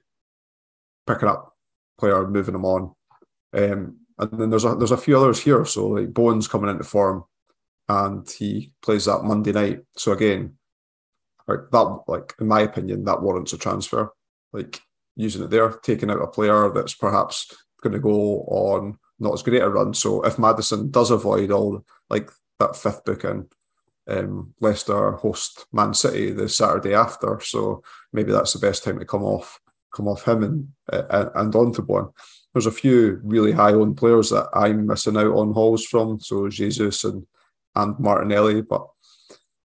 picking 1.05 1.29
up 1.29 1.53
player, 1.97 2.27
moving 2.27 2.51
them 2.51 2.65
on. 2.65 2.93
Um, 3.53 3.99
and 4.19 4.31
then 4.31 4.49
there's 4.49 4.65
a 4.65 4.75
there's 4.75 4.91
a 4.91 4.97
few 4.97 5.17
others 5.17 5.41
here. 5.41 5.65
So 5.65 5.87
like 5.87 6.13
Bowen's 6.13 6.47
coming 6.47 6.69
into 6.69 6.83
form 6.83 7.23
and 7.87 8.29
he 8.29 8.73
plays 8.81 9.05
that 9.05 9.23
Monday 9.23 9.51
night. 9.51 9.81
So 9.95 10.11
again, 10.11 10.55
like 11.47 11.69
that 11.71 11.99
like 12.07 12.33
in 12.39 12.47
my 12.47 12.61
opinion, 12.61 13.03
that 13.05 13.21
warrants 13.21 13.53
a 13.53 13.57
transfer. 13.57 14.11
Like 14.53 14.81
using 15.15 15.43
it 15.43 15.49
there, 15.49 15.69
taking 15.69 16.09
out 16.09 16.21
a 16.21 16.27
player 16.27 16.71
that's 16.73 16.93
perhaps 16.93 17.53
going 17.81 17.93
to 17.93 17.99
go 17.99 18.41
on 18.47 18.97
not 19.19 19.33
as 19.33 19.43
great 19.43 19.61
a 19.61 19.69
run. 19.69 19.93
So 19.93 20.23
if 20.23 20.37
Maddison 20.37 20.91
does 20.91 21.11
avoid 21.11 21.51
all 21.51 21.83
like 22.09 22.29
that 22.59 22.75
fifth 22.75 23.03
booking, 23.03 23.47
um, 24.07 24.53
Leicester 24.61 25.11
host 25.13 25.65
Man 25.73 25.93
City 25.93 26.31
the 26.31 26.47
Saturday 26.47 26.93
after, 26.93 27.39
so 27.41 27.83
maybe 28.13 28.31
that's 28.31 28.53
the 28.53 28.59
best 28.59 28.83
time 28.83 28.99
to 28.99 29.05
come 29.05 29.23
off 29.23 29.59
come 29.93 30.07
off 30.07 30.27
him 30.27 30.43
and 30.43 30.67
uh, 30.91 31.29
and 31.35 31.55
on 31.55 31.73
to. 31.73 32.13
There's 32.57 32.65
a 32.65 32.71
few 32.71 33.21
really 33.23 33.51
high 33.51 33.73
owned 33.73 33.97
players 33.97 34.31
that 34.31 34.49
I'm 34.51 34.87
missing 34.87 35.15
out 35.15 35.35
on 35.35 35.53
hauls 35.53 35.85
from, 35.85 36.19
so 36.19 36.49
Jesus 36.49 37.03
and 37.03 37.23
and 37.75 37.99
Martinelli, 37.99 38.63
but 38.63 38.83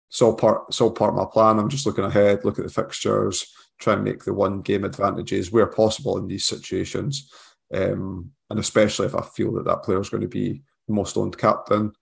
it's 0.09 0.21
all 0.21 0.35
part 0.35 0.65
it's 0.67 0.81
all 0.81 0.91
part 0.91 1.11
of 1.11 1.17
my 1.17 1.25
plan. 1.33 1.61
I'm 1.61 1.69
just 1.69 1.87
looking 1.87 2.03
ahead, 2.03 2.45
look 2.45 2.59
at 2.59 2.65
the 2.65 2.73
fixtures, 2.73 3.47
try 3.79 3.93
and 3.93 4.03
make 4.03 4.25
the 4.25 4.35
one 4.35 4.61
game 4.63 4.83
advantages 4.83 5.53
where 5.53 5.69
possible 5.69 6.19
in 6.19 6.27
these 6.27 6.47
situations. 6.47 7.31
Um, 7.73 8.33
and 8.51 8.59
especially 8.59 9.07
if 9.07 9.15
I 9.15 9.23
feel 9.23 9.53
that 9.53 9.67
that 9.67 9.85
player 9.85 10.01
is 10.01 10.09
going 10.09 10.23
to 10.23 10.27
be 10.27 10.61
the 10.89 10.95
most 10.95 11.17
owned 11.17 11.39
captain, 11.39 11.93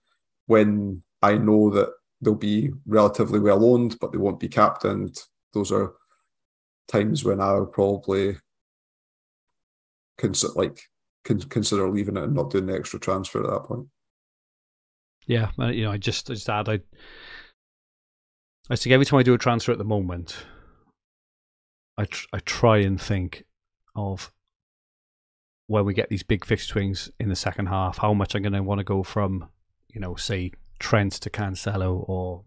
when 0.47 1.03
I 1.21 1.37
know 1.37 1.69
that 1.69 1.89
they'll 2.19 2.33
be 2.33 2.71
relatively 2.87 3.39
well 3.39 3.63
owned, 3.63 3.95
but 4.01 4.11
they 4.11 4.17
won't 4.17 4.39
be 4.39 4.49
captained. 4.49 5.19
Those 5.53 5.71
are 5.71 5.93
times 6.87 7.23
when 7.23 7.41
I'll 7.41 7.67
probably 7.67 8.37
consider 10.19 10.53
like 10.55 10.81
consider 11.23 11.89
leaving 11.89 12.17
it 12.17 12.23
and 12.23 12.35
not 12.35 12.51
doing 12.51 12.67
the 12.67 12.75
extra 12.75 12.99
transfer 12.99 13.43
at 13.43 13.49
that 13.49 13.63
point. 13.67 13.87
Yeah, 15.25 15.49
you 15.57 15.83
know, 15.83 15.91
I 15.91 15.97
just 15.97 16.29
I 16.29 16.33
just 16.33 16.49
add 16.49 16.69
I 16.69 16.79
I 18.69 18.75
think 18.75 18.93
every 18.93 19.05
time 19.05 19.19
I 19.19 19.23
do 19.23 19.33
a 19.33 19.37
transfer 19.37 19.71
at 19.71 19.77
the 19.79 19.83
moment, 19.83 20.45
I 21.97 22.05
tr- 22.05 22.27
I 22.33 22.39
try 22.39 22.77
and 22.77 23.01
think 23.01 23.45
of 23.95 24.31
where 25.67 25.83
we 25.83 25.93
get 25.93 26.09
these 26.09 26.23
big 26.23 26.45
fixture 26.45 26.73
swings 26.73 27.11
in 27.19 27.29
the 27.29 27.35
second 27.35 27.67
half, 27.67 27.99
how 27.99 28.13
much 28.13 28.33
I'm 28.33 28.41
going 28.41 28.53
to 28.53 28.63
want 28.63 28.79
to 28.79 28.83
go 28.83 29.03
from, 29.03 29.49
you 29.87 30.01
know, 30.01 30.15
say 30.15 30.51
Trent 30.79 31.13
to 31.13 31.29
Cancelo 31.29 32.09
or 32.09 32.43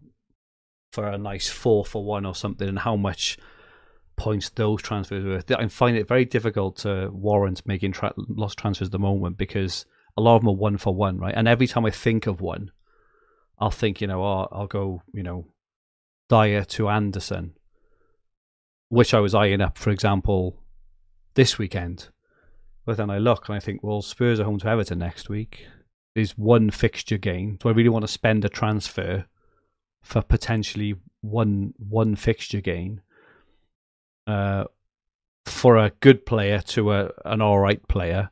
for 0.91 1.07
a 1.07 1.17
nice 1.17 1.47
four 1.47 1.85
for 1.85 2.03
one 2.03 2.25
or 2.25 2.35
something, 2.35 2.67
and 2.67 2.79
how 2.79 2.97
much 2.97 3.37
points 4.15 4.49
those 4.49 4.81
transfers 4.81 5.25
worth. 5.25 5.51
I 5.51 5.67
find 5.67 5.97
it 5.97 6.07
very 6.07 6.25
difficult 6.25 6.77
to 6.77 7.09
warrant 7.11 7.65
making 7.65 7.93
tra- 7.93 8.13
lost 8.17 8.57
transfers 8.57 8.87
at 8.87 8.91
the 8.91 8.99
moment 8.99 9.37
because 9.37 9.85
a 10.17 10.21
lot 10.21 10.35
of 10.35 10.41
them 10.41 10.49
are 10.49 10.55
one 10.55 10.77
for 10.77 10.93
one, 10.93 11.17
right? 11.17 11.33
And 11.35 11.47
every 11.47 11.67
time 11.67 11.85
I 11.85 11.91
think 11.91 12.27
of 12.27 12.41
one, 12.41 12.71
I'll 13.59 13.71
think, 13.71 14.01
you 14.01 14.07
know, 14.07 14.23
oh, 14.23 14.47
I'll 14.51 14.67
go, 14.67 15.01
you 15.13 15.23
know, 15.23 15.47
Dier 16.29 16.65
to 16.65 16.89
Andersen, 16.89 17.53
which 18.89 19.13
I 19.13 19.19
was 19.19 19.35
eyeing 19.35 19.61
up, 19.61 19.77
for 19.77 19.89
example, 19.89 20.59
this 21.35 21.57
weekend 21.57 22.09
but 22.85 22.97
then 22.97 23.09
I 23.09 23.17
look 23.17 23.47
and 23.47 23.55
I 23.55 23.59
think, 23.59 23.81
well, 23.83 24.01
Spurs 24.01 24.39
are 24.39 24.43
home 24.43 24.59
to 24.59 24.67
Everton 24.67 24.99
next 24.99 25.29
week. 25.29 25.67
There's 26.15 26.37
one 26.37 26.69
fixture 26.69 27.17
gain. 27.17 27.57
Do 27.57 27.69
I 27.69 27.71
really 27.71 27.89
want 27.89 28.03
to 28.03 28.11
spend 28.11 28.43
a 28.45 28.49
transfer 28.49 29.25
for 30.01 30.21
potentially 30.21 30.95
one 31.21 31.73
one 31.77 32.15
fixture 32.15 32.59
gain 32.59 33.01
uh, 34.27 34.65
for 35.45 35.77
a 35.77 35.91
good 35.99 36.25
player 36.25 36.59
to 36.59 36.93
a 36.93 37.11
an 37.25 37.41
all 37.41 37.59
right 37.59 37.85
player? 37.87 38.29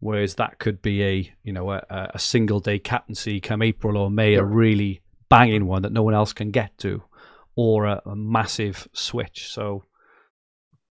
Whereas 0.00 0.34
that 0.36 0.58
could 0.58 0.82
be 0.82 1.02
a 1.04 1.32
you 1.42 1.52
know 1.52 1.70
a, 1.70 2.10
a 2.14 2.18
single 2.18 2.60
day 2.60 2.78
captaincy 2.78 3.40
come 3.40 3.62
April 3.62 3.96
or 3.96 4.10
May, 4.10 4.34
a 4.34 4.44
really 4.44 5.00
banging 5.28 5.66
one 5.66 5.82
that 5.82 5.92
no 5.92 6.02
one 6.02 6.14
else 6.14 6.32
can 6.32 6.50
get 6.50 6.76
to, 6.78 7.02
or 7.56 7.86
a, 7.86 8.02
a 8.06 8.16
massive 8.16 8.88
switch. 8.92 9.50
So 9.50 9.84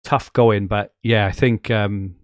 tough 0.03 0.31
going, 0.33 0.67
but 0.67 0.93
yeah, 1.03 1.25
I 1.25 1.31
think 1.31 1.71
um, 1.71 2.15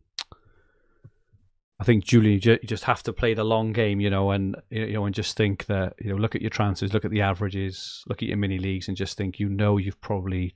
I 1.80 1.86
think 1.86 2.06
Julian, 2.06 2.40
you 2.42 2.58
just 2.66 2.86
have 2.86 3.04
to 3.04 3.12
play 3.12 3.34
the 3.34 3.44
long 3.44 3.74
game, 3.74 4.00
you 4.00 4.10
know, 4.10 4.32
and 4.32 4.56
you 4.70 4.94
know, 4.94 5.06
and 5.06 5.14
just 5.14 5.36
think 5.36 5.66
that 5.66 5.96
you 6.00 6.12
know, 6.12 6.16
look 6.16 6.34
at 6.34 6.42
your 6.42 6.50
transfers, 6.50 6.94
look 6.94 7.04
at 7.04 7.12
the 7.12 7.22
averages, 7.22 8.06
look 8.08 8.22
at 8.24 8.30
your 8.30 8.38
mini 8.38 8.58
leagues, 8.58 8.88
and 8.88 8.96
just 8.96 9.18
think 9.18 9.38
you 9.38 9.50
know 9.50 9.76
you've 9.78 10.00
probably 10.00 10.56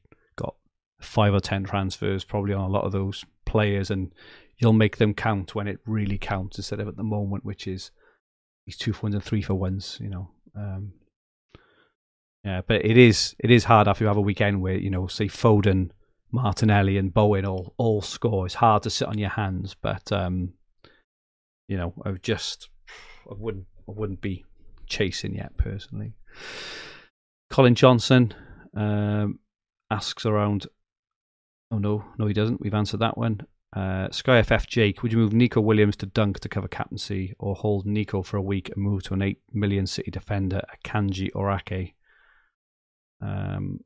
five 1.00 1.34
or 1.34 1.40
ten 1.40 1.64
transfers 1.64 2.24
probably 2.24 2.54
on 2.54 2.62
a 2.62 2.70
lot 2.70 2.84
of 2.84 2.92
those 2.92 3.26
players, 3.46 3.92
and 3.92 4.14
you'll 4.58 4.74
make 4.74 4.98
them 4.98 5.14
count 5.14 5.56
when 5.56 5.68
it 5.68 5.80
really 5.86 6.18
counts 6.18 6.58
instead 6.58 6.80
of 6.80 6.88
at 6.88 6.98
the 6.98 7.04
moment, 7.04 7.46
which 7.46 7.68
is 7.68 7.92
these 8.66 8.78
two 8.78 8.94
for 8.94 9.04
ones 9.04 9.16
and 9.16 9.24
three 9.24 9.42
for 9.42 9.54
ones, 9.54 9.98
you 10.02 10.10
know. 10.10 10.30
Um, 10.56 10.94
yeah, 12.44 12.62
but 12.66 12.86
it 12.86 12.98
is 12.98 13.36
it 13.40 13.52
is 13.52 13.66
hard 13.66 13.88
after 13.88 14.04
you 14.04 14.08
have 14.08 14.18
a 14.18 14.22
weekend 14.22 14.62
where 14.62 14.76
you 14.76 14.90
know, 14.90 15.08
say 15.08 15.26
Foden, 15.28 15.92
Martinelli, 16.32 16.98
and 16.98 17.14
Bowen 17.14 17.46
all 17.46 17.74
all 17.78 18.02
score. 18.02 18.46
It's 18.46 18.56
hard 18.56 18.84
to 18.84 18.90
sit 18.90 19.08
on 19.08 19.18
your 19.18 19.30
hands, 19.30 19.76
but 19.80 20.12
um, 20.12 20.54
you 21.68 21.78
know, 21.78 21.94
I 22.06 22.12
just 22.12 22.70
I 23.30 23.34
wouldn't 23.38 23.66
I 23.88 23.92
wouldn't 23.92 24.22
be 24.22 24.46
chasing 24.88 25.36
yet 25.36 25.58
personally. 25.58 26.14
Colin 27.50 27.76
Johnson 27.76 28.34
um, 28.76 29.40
asks 29.92 30.26
around. 30.26 30.68
Oh 31.72 31.78
no, 31.78 32.06
no, 32.18 32.28
he 32.28 32.34
doesn't. 32.34 32.62
We've 32.62 32.74
answered 32.74 33.02
that 33.02 33.18
one. 33.18 33.42
Uh, 33.76 34.10
Sky 34.12 34.42
FF 34.42 34.68
Jake, 34.68 35.04
would 35.04 35.12
you 35.12 35.18
move 35.18 35.34
Neco 35.34 35.60
Williams 35.60 35.98
to 35.98 36.06
Dunk 36.06 36.40
to 36.40 36.50
cover 36.50 36.68
captaincy, 36.68 37.34
or 37.38 37.56
hold 37.56 37.86
Neco 37.86 38.24
for 38.24 38.38
a 38.38 38.42
week 38.42 38.70
and 38.70 38.84
move 38.84 39.04
to 39.04 39.14
an 39.14 39.22
eight 39.22 39.42
million 39.52 39.86
City 39.86 40.10
defender, 40.10 40.62
Akanji 40.74 41.30
or 41.36 41.52
Ake? 41.52 41.96
Um, 43.22 43.82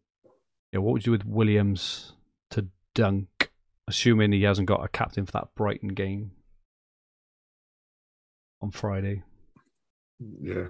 yeah, 0.72 0.80
what 0.80 0.94
would 0.94 1.06
you 1.06 1.06
do 1.06 1.12
with 1.12 1.26
Williams 1.26 2.14
to 2.52 2.68
Dunk, 2.94 3.52
assuming 3.88 4.32
he 4.32 4.44
hasn't 4.44 4.68
got 4.68 4.86
a 4.86 4.88
captain 4.88 5.26
for 5.26 5.32
that 5.34 5.56
Brighton 5.56 5.90
game? 5.90 6.32
on 8.62 8.72
Friday. 8.72 9.24
Yeah. 10.20 10.68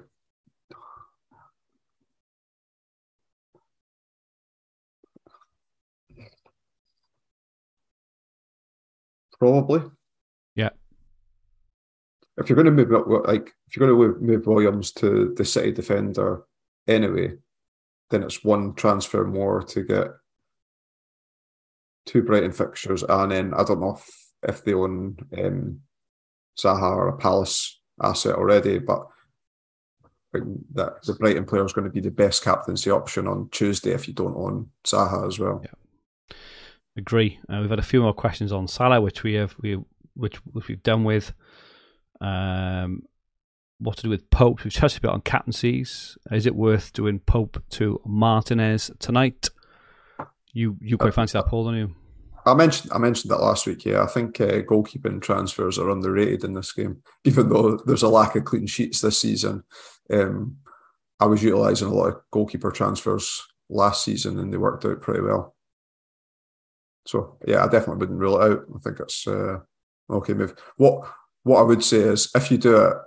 Probably. 9.41 9.81
Yeah. 10.55 10.69
If 12.37 12.47
you're 12.47 12.63
going 12.63 12.67
to 12.67 12.85
move 12.85 12.91
like 13.25 13.51
if 13.67 13.75
you're 13.75 13.87
going 13.87 14.13
to 14.13 14.19
move 14.21 14.45
Williams 14.45 14.91
to 14.93 15.33
the 15.35 15.43
city 15.43 15.71
defender 15.71 16.43
anyway, 16.87 17.33
then 18.11 18.21
it's 18.21 18.43
one 18.43 18.75
transfer 18.75 19.25
more 19.25 19.63
to 19.63 19.81
get 19.81 20.09
two 22.05 22.21
Brighton 22.21 22.51
fixtures, 22.51 23.01
and 23.01 23.31
then 23.31 23.53
I 23.55 23.63
don't 23.63 23.81
know 23.81 23.97
if, 23.97 24.09
if 24.47 24.63
they 24.63 24.75
own 24.75 25.17
um, 25.35 25.79
Zaha 26.59 26.95
or 26.95 27.07
a 27.07 27.17
Palace 27.17 27.81
asset 27.99 28.35
already, 28.35 28.77
but 28.77 29.07
that 30.33 31.01
the 31.01 31.15
Brighton 31.19 31.45
player 31.45 31.65
is 31.65 31.73
going 31.73 31.85
to 31.85 31.91
be 31.91 31.99
the 31.99 32.11
best 32.11 32.43
captaincy 32.43 32.91
option 32.91 33.27
on 33.27 33.49
Tuesday 33.49 33.91
if 33.91 34.07
you 34.07 34.13
don't 34.13 34.37
own 34.37 34.69
Zaha 34.85 35.27
as 35.27 35.39
well. 35.39 35.61
Yeah. 35.63 35.80
Agree. 36.97 37.39
Uh, 37.49 37.59
we've 37.61 37.69
had 37.69 37.79
a 37.79 37.83
few 37.83 38.01
more 38.01 38.13
questions 38.13 38.51
on 38.51 38.67
Salah, 38.67 39.01
which 39.01 39.23
we 39.23 39.33
have 39.35 39.55
we 39.61 39.79
which, 40.13 40.37
which 40.37 40.67
we've 40.67 40.83
done 40.83 41.03
with. 41.03 41.33
Um, 42.19 43.03
what 43.79 43.97
to 43.97 44.03
do 44.03 44.09
with 44.09 44.29
Pope? 44.29 44.63
We've 44.63 44.73
touched 44.73 44.97
a 44.97 45.01
bit 45.01 45.09
on 45.09 45.21
captaincies. 45.21 46.17
Is 46.31 46.45
it 46.45 46.55
worth 46.55 46.93
doing 46.93 47.19
Pope 47.19 47.63
to 47.71 47.99
Martinez 48.05 48.91
tonight? 48.99 49.49
You 50.53 50.77
you 50.81 50.97
quite 50.97 51.13
fancy 51.13 51.37
that, 51.37 51.47
Paul, 51.47 51.65
don't 51.65 51.75
you? 51.75 51.95
I 52.45 52.53
mentioned 52.53 52.91
I 52.91 52.97
mentioned 52.97 53.31
that 53.31 53.41
last 53.41 53.65
week. 53.65 53.85
Yeah, 53.85 54.03
I 54.03 54.07
think 54.07 54.39
uh, 54.41 54.61
goalkeeping 54.61 55.21
transfers 55.21 55.79
are 55.79 55.89
underrated 55.89 56.43
in 56.43 56.53
this 56.53 56.71
game, 56.71 57.01
even 57.23 57.49
though 57.49 57.77
there's 57.85 58.03
a 58.03 58.09
lack 58.09 58.35
of 58.35 58.45
clean 58.45 58.67
sheets 58.67 59.01
this 59.01 59.19
season. 59.19 59.63
Um, 60.11 60.57
I 61.19 61.25
was 61.25 61.43
utilising 61.43 61.87
a 61.87 61.93
lot 61.93 62.07
of 62.07 62.21
goalkeeper 62.31 62.71
transfers 62.71 63.41
last 63.69 64.03
season, 64.03 64.39
and 64.39 64.51
they 64.51 64.57
worked 64.57 64.85
out 64.85 65.01
pretty 65.01 65.21
well. 65.21 65.55
So 67.05 67.37
yeah, 67.47 67.63
I 67.63 67.67
definitely 67.67 67.97
wouldn't 67.97 68.19
rule 68.19 68.41
it 68.41 68.51
out. 68.51 68.65
I 68.75 68.79
think 68.79 68.99
it's 68.99 69.27
uh, 69.27 69.59
okay 70.09 70.33
move. 70.33 70.53
What 70.77 71.09
what 71.43 71.59
I 71.59 71.63
would 71.63 71.83
say 71.83 71.97
is, 71.97 72.29
if 72.35 72.51
you 72.51 72.57
do 72.57 72.77
it, 72.77 72.97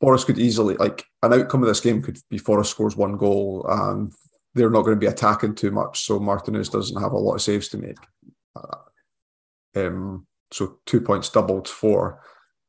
Forest 0.00 0.26
could 0.26 0.38
easily 0.38 0.74
like 0.76 1.04
an 1.22 1.32
outcome 1.32 1.62
of 1.62 1.68
this 1.68 1.80
game 1.80 2.02
could 2.02 2.18
be 2.28 2.38
Forest 2.38 2.70
scores 2.70 2.96
one 2.96 3.16
goal 3.16 3.64
and 3.68 4.12
they're 4.54 4.70
not 4.70 4.82
going 4.82 4.96
to 4.96 5.00
be 5.00 5.06
attacking 5.06 5.54
too 5.54 5.70
much, 5.70 6.04
so 6.04 6.20
Martinez 6.20 6.68
doesn't 6.68 7.00
have 7.00 7.12
a 7.12 7.18
lot 7.18 7.34
of 7.34 7.42
saves 7.42 7.68
to 7.68 7.78
make. 7.78 7.98
Uh, 8.54 8.76
um, 9.76 10.26
so 10.52 10.78
two 10.86 11.00
points 11.00 11.28
doubled 11.28 11.68
four, 11.68 12.20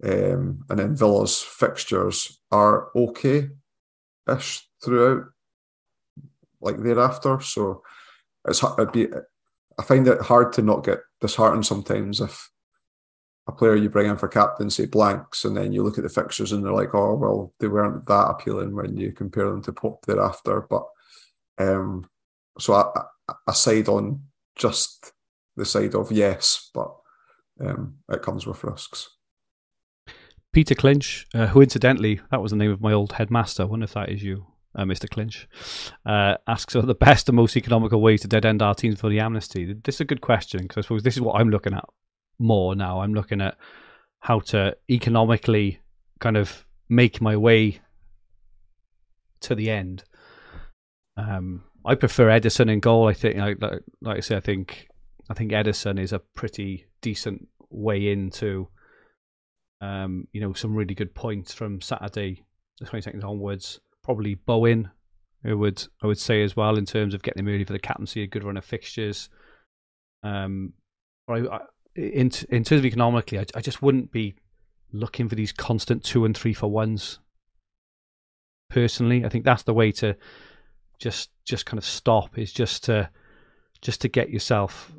um, 0.04 0.66
and 0.70 0.80
then 0.80 0.96
Villa's 0.96 1.42
fixtures 1.42 2.40
are 2.52 2.90
okay-ish 2.96 4.68
throughout, 4.84 5.26
like 6.66 6.82
thereafter. 6.82 7.40
So 7.42 7.82
it's 8.48 8.64
it'd 8.64 8.92
be. 8.92 9.08
I 9.78 9.84
find 9.84 10.08
it 10.08 10.22
hard 10.22 10.54
to 10.54 10.62
not 10.62 10.86
get 10.86 11.00
disheartened 11.22 11.66
sometimes 11.66 12.22
if 12.22 12.50
a 13.48 13.52
player 13.52 13.76
you 13.76 13.90
bring 13.90 14.10
in 14.10 14.18
for 14.18 14.28
captaincy 14.28 14.86
blanks, 14.86 15.46
and 15.46 15.56
then 15.56 15.72
you 15.72 15.84
look 15.84 15.98
at 15.98 16.04
the 16.04 16.10
fixtures 16.10 16.52
and 16.52 16.66
they're 16.66 16.74
like, 16.74 16.94
oh 16.96 17.16
well, 17.16 17.54
they 17.60 17.68
weren't 17.68 18.06
that 18.08 18.30
appealing 18.30 18.76
when 18.76 18.98
you 18.98 19.12
compare 19.12 19.50
them 19.50 19.62
to 19.64 19.72
Pope 19.72 20.06
thereafter, 20.06 20.66
but 20.70 20.86
um, 21.58 22.10
so 22.60 22.74
I, 22.74 23.36
I 23.48 23.54
side 23.54 23.88
on 23.88 24.24
just 24.56 25.14
the 25.56 25.66
side 25.66 25.96
of 25.96 26.12
yes, 26.12 26.70
but 26.74 26.94
um, 27.62 27.96
it 28.10 28.22
comes 28.22 28.46
with 28.46 28.64
risks. 28.64 29.10
Peter 30.52 30.76
Clinch, 30.76 31.28
uh, 31.34 31.48
who 31.48 31.62
incidentally, 31.62 32.22
that 32.32 32.42
was 32.42 32.52
the 32.52 32.58
name 32.58 32.72
of 32.72 32.82
my 32.82 32.94
old 32.94 33.14
headmaster. 33.14 33.64
I 33.64 33.66
wonder 33.66 33.84
if 33.84 33.94
that 33.94 34.10
is 34.10 34.24
you, 34.24 34.48
uh, 34.76 34.84
Mr. 34.84 35.10
Clinch, 35.10 35.48
uh, 36.06 36.36
asks 36.48 36.76
are 36.76 36.82
the 36.82 36.96
best 36.96 37.30
and 37.30 37.36
most 37.36 37.56
economical 37.56 38.02
ways 38.02 38.22
to 38.22 38.28
dead 38.28 38.46
end 38.46 38.62
our 38.62 38.76
teams 38.76 39.00
for 39.00 39.10
the 39.10 39.20
amnesty. 39.20 39.74
This 39.74 39.96
is 39.96 40.02
a 40.02 40.06
good 40.06 40.22
question 40.22 40.62
because 40.62 40.78
I 40.78 40.82
suppose 40.82 41.04
this 41.04 41.16
is 41.16 41.22
what 41.22 41.40
I'm 41.40 41.50
looking 41.50 41.74
at 41.74 41.86
more 42.40 42.76
now. 42.76 43.02
I'm 43.02 43.14
looking 43.14 43.42
at 43.42 43.58
how 44.20 44.40
to 44.40 44.76
economically 44.90 45.80
kind 46.20 46.38
of 46.38 46.66
make 46.90 47.22
my 47.22 47.38
way 47.38 47.80
to 49.42 49.56
the 49.56 49.70
end. 49.70 50.04
Um, 51.18 51.64
I 51.86 51.96
prefer 51.96 52.28
Ederson 52.28 52.72
in 52.72 52.80
goal. 52.80 53.08
I 53.08 53.14
think, 53.14 53.38
like, 53.38 53.62
like 54.02 54.18
I 54.18 54.20
say, 54.20 54.36
I 54.36 54.40
think 54.40 54.88
I 55.30 55.34
think 55.34 55.52
Ederson 55.52 56.00
is 56.00 56.14
a 56.14 56.20
pretty 56.20 56.86
decent 57.02 57.48
way 57.70 58.12
into, 58.12 58.68
um, 59.82 60.28
you 60.34 60.42
know, 60.42 60.54
some 60.54 60.76
really 60.76 60.96
good 60.96 61.14
points 61.14 61.54
from 61.54 61.82
Saturday, 61.82 62.44
the 62.80 62.86
twenty 62.86 63.04
seconds 63.04 63.24
onwards. 63.24 63.80
Probably 64.06 64.36
Bowen, 64.36 64.92
I 65.44 65.54
would 65.54 65.84
I 66.04 66.06
would 66.06 66.20
say 66.20 66.44
as 66.44 66.56
well 66.56 66.78
in 66.78 66.86
terms 66.86 67.16
of 67.16 67.24
getting 67.24 67.40
him 67.40 67.48
ready 67.48 67.64
for 67.64 67.74
the 67.74 67.80
captaincy, 67.80 68.22
a 68.22 68.28
good 68.28 68.44
run 68.44 68.56
of 68.56 68.64
fixtures. 68.64 69.30
Um, 70.22 70.74
I, 71.28 71.40
I, 71.40 71.60
in 71.96 72.30
in 72.50 72.64
terms 72.64 72.72
of 72.72 72.86
economically, 72.86 73.40
I, 73.40 73.46
I 73.56 73.62
just 73.62 73.82
wouldn't 73.82 74.12
be 74.12 74.36
looking 74.92 75.28
for 75.28 75.34
these 75.34 75.52
constant 75.52 76.04
two 76.04 76.24
and 76.24 76.38
three 76.38 76.54
for 76.54 76.70
ones. 76.70 77.18
Personally, 78.70 79.26
I 79.26 79.30
think 79.30 79.44
that's 79.44 79.64
the 79.64 79.74
way 79.74 79.92
to 79.94 80.16
just 81.00 81.32
just 81.44 81.66
kind 81.66 81.80
of 81.80 81.86
stop 81.86 82.38
is 82.38 82.54
just 82.54 82.84
to 82.84 83.10
just 83.82 84.02
to 84.02 84.08
get 84.08 84.30
yourself, 84.30 84.92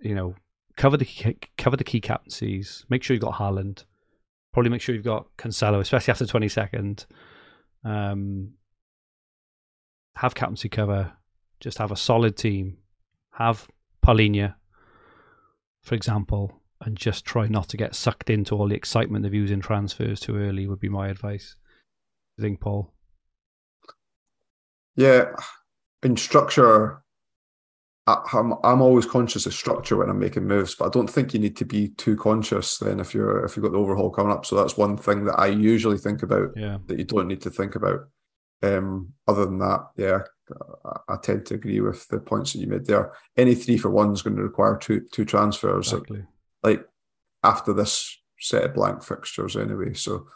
you 0.00 0.14
know, 0.14 0.34
cover 0.78 0.96
the 0.96 1.36
cover 1.58 1.76
the 1.76 1.84
key 1.84 2.00
captaincies. 2.00 2.86
Make 2.88 3.02
sure 3.02 3.12
you've 3.12 3.22
got 3.22 3.34
Haaland. 3.34 3.84
Probably 4.54 4.70
make 4.70 4.80
sure 4.80 4.94
you've 4.94 5.04
got 5.04 5.26
Cancelo, 5.36 5.80
especially 5.80 6.12
after 6.12 6.24
twenty 6.24 6.48
second. 6.48 7.04
Um, 7.84 8.54
have 10.16 10.34
captaincy 10.34 10.68
cover. 10.68 11.12
Just 11.60 11.78
have 11.78 11.92
a 11.92 11.96
solid 11.96 12.36
team. 12.36 12.78
Have 13.32 13.68
Palhinha, 14.04 14.54
for 15.82 15.94
example, 15.94 16.60
and 16.80 16.96
just 16.96 17.24
try 17.24 17.46
not 17.46 17.68
to 17.68 17.76
get 17.76 17.94
sucked 17.94 18.30
into 18.30 18.54
all 18.54 18.68
the 18.68 18.74
excitement 18.74 19.26
of 19.26 19.34
using 19.34 19.60
transfers 19.60 20.20
too 20.20 20.36
early. 20.36 20.66
Would 20.66 20.80
be 20.80 20.88
my 20.88 21.08
advice. 21.08 21.56
I 22.38 22.42
think, 22.42 22.60
Paul. 22.60 22.92
Yeah, 24.96 25.26
in 26.02 26.16
structure, 26.16 27.02
I'm 28.08 28.54
I'm 28.64 28.80
always 28.80 29.06
conscious 29.06 29.46
of 29.46 29.52
structure 29.52 29.96
when 29.96 30.08
I'm 30.08 30.18
making 30.18 30.46
moves, 30.46 30.74
but 30.74 30.86
I 30.86 30.90
don't 30.90 31.10
think 31.10 31.34
you 31.34 31.40
need 31.40 31.56
to 31.58 31.64
be 31.64 31.88
too 31.88 32.16
conscious 32.16 32.78
then 32.78 33.00
if 33.00 33.12
you're 33.12 33.44
if 33.44 33.56
you've 33.56 33.64
got 33.64 33.72
the 33.72 33.78
overhaul 33.78 34.10
coming 34.10 34.32
up. 34.32 34.46
So 34.46 34.56
that's 34.56 34.76
one 34.76 34.96
thing 34.96 35.24
that 35.26 35.38
I 35.38 35.48
usually 35.48 35.98
think 35.98 36.22
about 36.22 36.50
yeah. 36.56 36.78
that 36.86 36.98
you 36.98 37.04
don't 37.04 37.28
need 37.28 37.42
to 37.42 37.50
think 37.50 37.74
about. 37.74 38.08
Um, 38.62 39.12
other 39.28 39.44
than 39.44 39.58
that, 39.58 39.80
yeah, 39.96 40.20
I, 40.84 41.14
I, 41.14 41.16
tend 41.22 41.46
to 41.46 41.54
agree 41.54 41.80
with 41.80 42.08
the 42.08 42.18
points 42.18 42.52
that 42.52 42.58
you 42.58 42.66
made 42.66 42.86
there. 42.86 43.12
Any 43.36 43.54
three 43.54 43.78
for 43.78 43.90
one 43.90 44.12
is 44.12 44.22
going 44.22 44.36
to 44.36 44.42
require 44.42 44.76
two 44.76 45.06
two 45.12 45.24
transfers, 45.24 45.92
exactly. 45.92 46.24
like 46.62 46.84
after 47.44 47.72
this 47.72 48.18
set 48.40 48.64
of 48.64 48.74
blank 48.74 49.04
fixtures 49.04 49.56
anyway. 49.56 49.94
So 49.94 50.26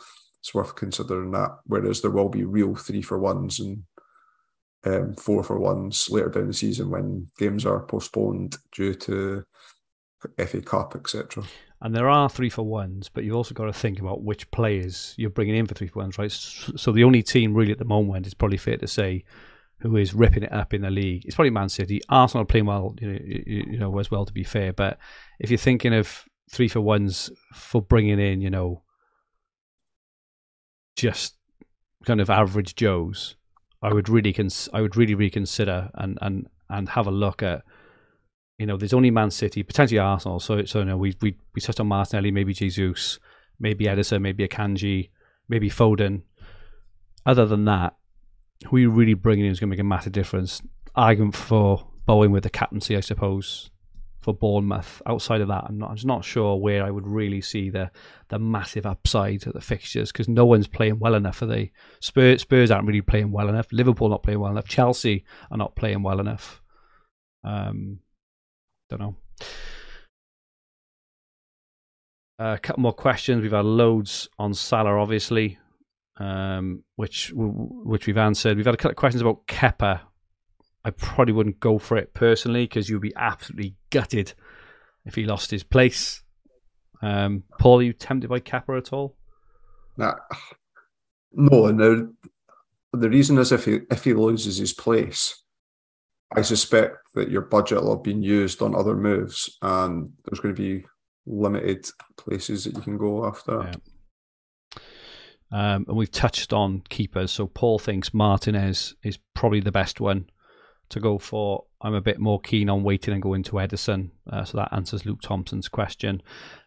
it's 0.40 0.54
worth 0.54 0.74
considering 0.74 1.30
that. 1.32 1.50
Whereas 1.64 2.02
there 2.02 2.10
will 2.10 2.28
be 2.28 2.44
real 2.44 2.74
three 2.74 3.02
for 3.02 3.18
ones 3.18 3.60
and 3.60 3.84
um, 4.84 5.14
four 5.14 5.42
for 5.42 5.58
ones 5.58 6.08
later 6.10 6.28
down 6.28 6.48
the 6.48 6.52
season 6.52 6.90
when 6.90 7.28
games 7.38 7.64
are 7.64 7.80
postponed 7.80 8.56
due 8.72 8.94
to 8.94 9.44
FA 10.38 10.60
Cup, 10.60 10.96
etc. 10.96 11.44
And 11.80 11.94
there 11.94 12.08
are 12.08 12.28
three 12.28 12.48
for 12.48 12.62
ones, 12.62 13.08
but 13.08 13.24
you've 13.24 13.34
also 13.34 13.54
got 13.54 13.64
to 13.64 13.72
think 13.72 13.98
about 13.98 14.22
which 14.22 14.50
players 14.52 15.14
you're 15.16 15.30
bringing 15.30 15.56
in 15.56 15.66
for 15.66 15.74
three 15.74 15.88
for 15.88 15.98
ones, 15.98 16.16
right? 16.16 16.30
So 16.30 16.92
the 16.92 17.04
only 17.04 17.22
team 17.22 17.54
really 17.54 17.72
at 17.72 17.78
the 17.78 17.84
moment 17.84 18.26
is 18.26 18.34
probably 18.34 18.56
fair 18.56 18.76
to 18.76 18.86
say 18.86 19.24
who 19.78 19.96
is 19.96 20.14
ripping 20.14 20.44
it 20.44 20.52
up 20.52 20.72
in 20.72 20.82
the 20.82 20.90
league. 20.90 21.24
It's 21.24 21.34
probably 21.34 21.50
Man 21.50 21.68
City. 21.68 22.00
Arsenal 22.08 22.44
playing 22.44 22.66
well, 22.66 22.94
you 23.00 23.08
know, 23.08 23.18
you 23.20 23.78
know, 23.78 23.98
as 23.98 24.12
well. 24.12 24.24
To 24.24 24.32
be 24.32 24.44
fair, 24.44 24.72
but 24.72 24.98
if 25.40 25.50
you're 25.50 25.58
thinking 25.58 25.92
of 25.92 26.24
three 26.52 26.68
for 26.68 26.80
ones 26.80 27.30
for 27.52 27.82
bringing 27.82 28.20
in, 28.20 28.40
you 28.40 28.50
know, 28.50 28.84
just 30.94 31.34
kind 32.06 32.20
of 32.20 32.30
average 32.30 32.76
Joes, 32.76 33.34
I 33.82 33.92
would 33.92 34.08
really 34.08 34.32
cons- 34.32 34.68
I 34.72 34.80
would 34.80 34.96
really 34.96 35.14
reconsider 35.14 35.90
and 35.94 36.18
and 36.22 36.48
and 36.68 36.88
have 36.90 37.06
a 37.06 37.10
look 37.10 37.42
at 37.42 37.62
you 38.58 38.66
know 38.66 38.76
there's 38.76 38.92
only 38.92 39.10
Man 39.10 39.30
City 39.30 39.62
potentially 39.62 39.98
Arsenal. 39.98 40.40
So 40.40 40.64
so 40.64 40.80
you 40.80 40.84
know 40.84 40.96
we 40.96 41.14
we 41.20 41.36
we 41.54 41.60
touched 41.60 41.80
on 41.80 41.88
Martinelli 41.88 42.30
maybe 42.30 42.54
Jesus 42.54 43.18
maybe 43.58 43.86
Ederson 43.86 44.22
maybe 44.22 44.46
Akanji 44.46 45.10
maybe 45.48 45.68
Foden. 45.68 46.22
Other 47.26 47.46
than 47.46 47.64
that 47.66 47.96
who 48.68 48.76
you 48.76 48.90
really 48.90 49.14
bringing 49.14 49.44
in 49.44 49.50
is 49.50 49.58
going 49.58 49.68
to 49.68 49.74
make 49.76 49.80
a 49.80 49.84
massive 49.84 50.12
difference. 50.12 50.62
Argument 50.94 51.34
for 51.34 51.88
Bowen 52.06 52.30
with 52.30 52.44
the 52.44 52.50
captaincy 52.50 52.96
I 52.96 53.00
suppose 53.00 53.70
for 54.22 54.32
Bournemouth. 54.32 55.02
Outside 55.06 55.40
of 55.40 55.48
that, 55.48 55.64
I'm 55.68 55.78
not. 55.78 55.90
I'm 55.90 55.96
just 55.96 56.06
not 56.06 56.24
sure 56.24 56.56
where 56.56 56.84
I 56.84 56.90
would 56.90 57.06
really 57.06 57.40
see 57.40 57.70
the 57.70 57.90
the 58.28 58.38
massive 58.38 58.86
upside 58.86 59.46
of 59.46 59.52
the 59.52 59.60
fixtures 59.60 60.12
because 60.12 60.28
no 60.28 60.46
one's 60.46 60.68
playing 60.68 60.98
well 61.00 61.14
enough. 61.14 61.36
For 61.36 61.46
the 61.46 61.68
Spurs, 62.00 62.42
Spurs 62.42 62.70
aren't 62.70 62.86
really 62.86 63.02
playing 63.02 63.32
well 63.32 63.48
enough. 63.48 63.66
Liverpool 63.72 64.08
not 64.08 64.22
playing 64.22 64.40
well 64.40 64.52
enough. 64.52 64.68
Chelsea 64.68 65.24
are 65.50 65.58
not 65.58 65.74
playing 65.74 66.02
well 66.02 66.20
enough. 66.20 66.62
Um, 67.44 67.98
don't 68.88 69.00
know. 69.00 69.16
a 72.38 72.58
couple 72.58 72.82
more 72.82 72.92
questions. 72.92 73.42
We've 73.42 73.52
had 73.52 73.64
loads 73.64 74.28
on 74.38 74.54
Salah, 74.54 74.98
obviously, 75.00 75.58
um, 76.18 76.84
which 76.96 77.32
which 77.34 78.06
we've 78.06 78.18
answered. 78.18 78.56
We've 78.56 78.66
had 78.66 78.74
a 78.74 78.78
couple 78.78 78.92
of 78.92 78.96
questions 78.96 79.22
about 79.22 79.46
Kepa. 79.46 80.00
I 80.84 80.90
probably 80.90 81.32
wouldn't 81.32 81.60
go 81.60 81.78
for 81.78 81.96
it 81.96 82.12
personally 82.14 82.64
because 82.64 82.88
you'd 82.88 83.02
be 83.02 83.14
absolutely 83.16 83.76
gutted 83.90 84.34
if 85.04 85.14
he 85.14 85.24
lost 85.24 85.50
his 85.50 85.62
place. 85.62 86.22
Um, 87.00 87.44
Paul, 87.58 87.80
are 87.80 87.82
you 87.82 87.92
tempted 87.92 88.28
by 88.28 88.40
Kepa 88.40 88.78
at 88.78 88.92
all? 88.92 89.16
Nah, 89.96 90.14
no, 91.32 91.66
and 91.66 91.78
the, 91.78 92.14
the 92.92 93.10
reason 93.10 93.38
is 93.38 93.52
if 93.52 93.64
he 93.64 93.80
if 93.90 94.04
he 94.04 94.14
loses 94.14 94.56
his 94.56 94.72
place, 94.72 95.44
I 96.34 96.42
suspect 96.42 96.96
that 97.14 97.30
your 97.30 97.42
budget 97.42 97.82
will 97.82 97.96
have 97.96 98.04
been 98.04 98.22
used 98.22 98.62
on 98.62 98.74
other 98.74 98.96
moves, 98.96 99.58
and 99.60 100.12
there's 100.24 100.40
going 100.40 100.54
to 100.54 100.62
be 100.62 100.86
limited 101.26 101.86
places 102.16 102.64
that 102.64 102.74
you 102.74 102.82
can 102.82 102.98
go 102.98 103.26
after. 103.26 103.70
Yeah. 103.70 103.74
Um, 105.54 105.84
and 105.86 105.96
we've 105.96 106.10
touched 106.10 106.54
on 106.54 106.82
keepers, 106.88 107.30
so 107.30 107.46
Paul 107.46 107.78
thinks 107.78 108.14
Martinez 108.14 108.94
is 109.02 109.18
probably 109.34 109.60
the 109.60 109.72
best 109.72 110.00
one 110.00 110.30
to 110.92 111.00
go 111.00 111.18
for. 111.18 111.64
I'm 111.80 111.94
a 111.94 112.00
bit 112.00 112.18
more 112.18 112.40
keen 112.40 112.70
on 112.70 112.82
waiting 112.82 113.14
and 113.14 113.22
going 113.22 113.42
to 113.44 113.52
Ederson. 113.52 114.10
uh, 114.30 114.44
so 114.44 114.58
that 114.58 114.72
answers 114.72 115.04
Luke 115.04 115.20
Thompson's 115.20 115.68
question. 115.68 116.22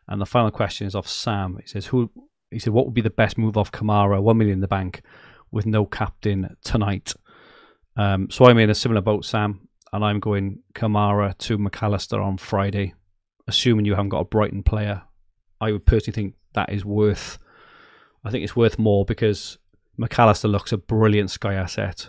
And 0.07 0.21
the 0.21 0.25
final 0.25 0.51
question 0.51 0.85
is 0.85 0.95
off 0.95 1.07
Sam. 1.07 1.57
He 1.61 1.67
says, 1.67 1.87
"Who?" 1.87 2.11
He 2.51 2.59
said, 2.59 2.73
"What 2.73 2.85
would 2.85 2.93
be 2.93 3.01
the 3.01 3.09
best 3.09 3.37
move 3.37 3.57
off 3.57 3.71
Kamara? 3.71 4.21
One 4.21 4.37
million 4.37 4.57
in 4.57 4.61
the 4.61 4.67
bank, 4.67 5.01
with 5.51 5.65
no 5.65 5.85
captain 5.85 6.55
tonight." 6.63 7.13
Um, 7.97 8.29
so 8.29 8.45
I'm 8.45 8.57
in 8.59 8.69
a 8.69 8.75
similar 8.75 9.01
boat, 9.01 9.25
Sam, 9.25 9.67
and 9.93 10.03
I'm 10.03 10.19
going 10.19 10.59
Kamara 10.73 11.37
to 11.37 11.57
Mac 11.57 11.81
Allister 11.81 12.21
on 12.21 12.37
Friday 12.37 12.93
assuming 13.47 13.85
you 13.85 13.93
haven't 13.93 14.09
got 14.09 14.19
a 14.19 14.25
Brighton 14.25 14.63
player, 14.63 15.01
I 15.61 15.71
would 15.71 15.85
personally 15.85 16.15
think 16.15 16.35
that 16.53 16.71
is 16.71 16.83
worth. 16.83 17.37
I 18.23 18.31
think 18.31 18.43
it's 18.43 18.55
worth 18.55 18.79
more 18.79 19.05
because 19.05 19.57
Mac 19.97 20.17
Allister 20.17 20.47
looks 20.47 20.71
a 20.71 20.77
brilliant 20.77 21.29
Sky 21.31 21.53
asset. 21.53 22.07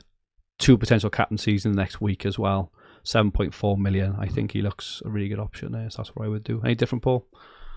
Two 0.58 0.78
potential 0.78 1.10
captaincies 1.10 1.64
in 1.66 1.72
the 1.72 1.76
next 1.76 2.00
week 2.00 2.24
as 2.24 2.38
well. 2.38 2.72
Seven 3.02 3.30
point 3.30 3.54
four 3.54 3.76
million. 3.76 4.16
I 4.18 4.26
think 4.26 4.52
he 4.52 4.62
looks 4.62 5.02
a 5.04 5.08
really 5.08 5.28
good 5.28 5.38
option 5.38 5.72
there. 5.72 5.90
So 5.90 5.98
that's 5.98 6.16
what 6.16 6.24
I 6.24 6.28
would 6.28 6.44
do. 6.44 6.60
Any 6.64 6.74
different, 6.74 7.02
Paul? 7.02 7.26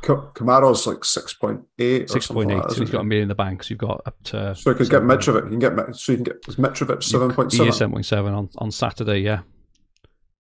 Kamara's 0.01 0.87
like 0.87 1.03
six 1.03 1.33
point 1.33 1.61
eight. 1.77 2.09
Six 2.09 2.27
point 2.27 2.51
eight. 2.51 2.57
Like 2.57 2.71
so 2.71 2.79
he's 2.79 2.89
got 2.89 3.01
a 3.01 3.03
million 3.03 3.23
in 3.23 3.27
the 3.29 3.35
bank. 3.35 3.63
So 3.63 3.71
you've 3.71 3.79
got 3.79 4.01
up 4.05 4.15
to. 4.25 4.55
So 4.55 4.69
you 4.69 4.75
can 4.75 4.87
get 4.87 5.01
Mitrovic. 5.01 5.51
You 5.51 5.59
can 5.59 5.59
get 5.59 5.95
so 5.95 6.11
you 6.13 6.17
can 6.17 6.23
get 6.23 6.41
Mitrovic 6.43 7.03
seven 7.03 7.33
point 7.33 7.51
seven. 7.51 7.73
seven 7.73 7.91
point 7.91 8.05
seven 8.05 8.33
on 8.33 8.49
on 8.57 8.71
Saturday. 8.71 9.19
Yeah, 9.19 9.41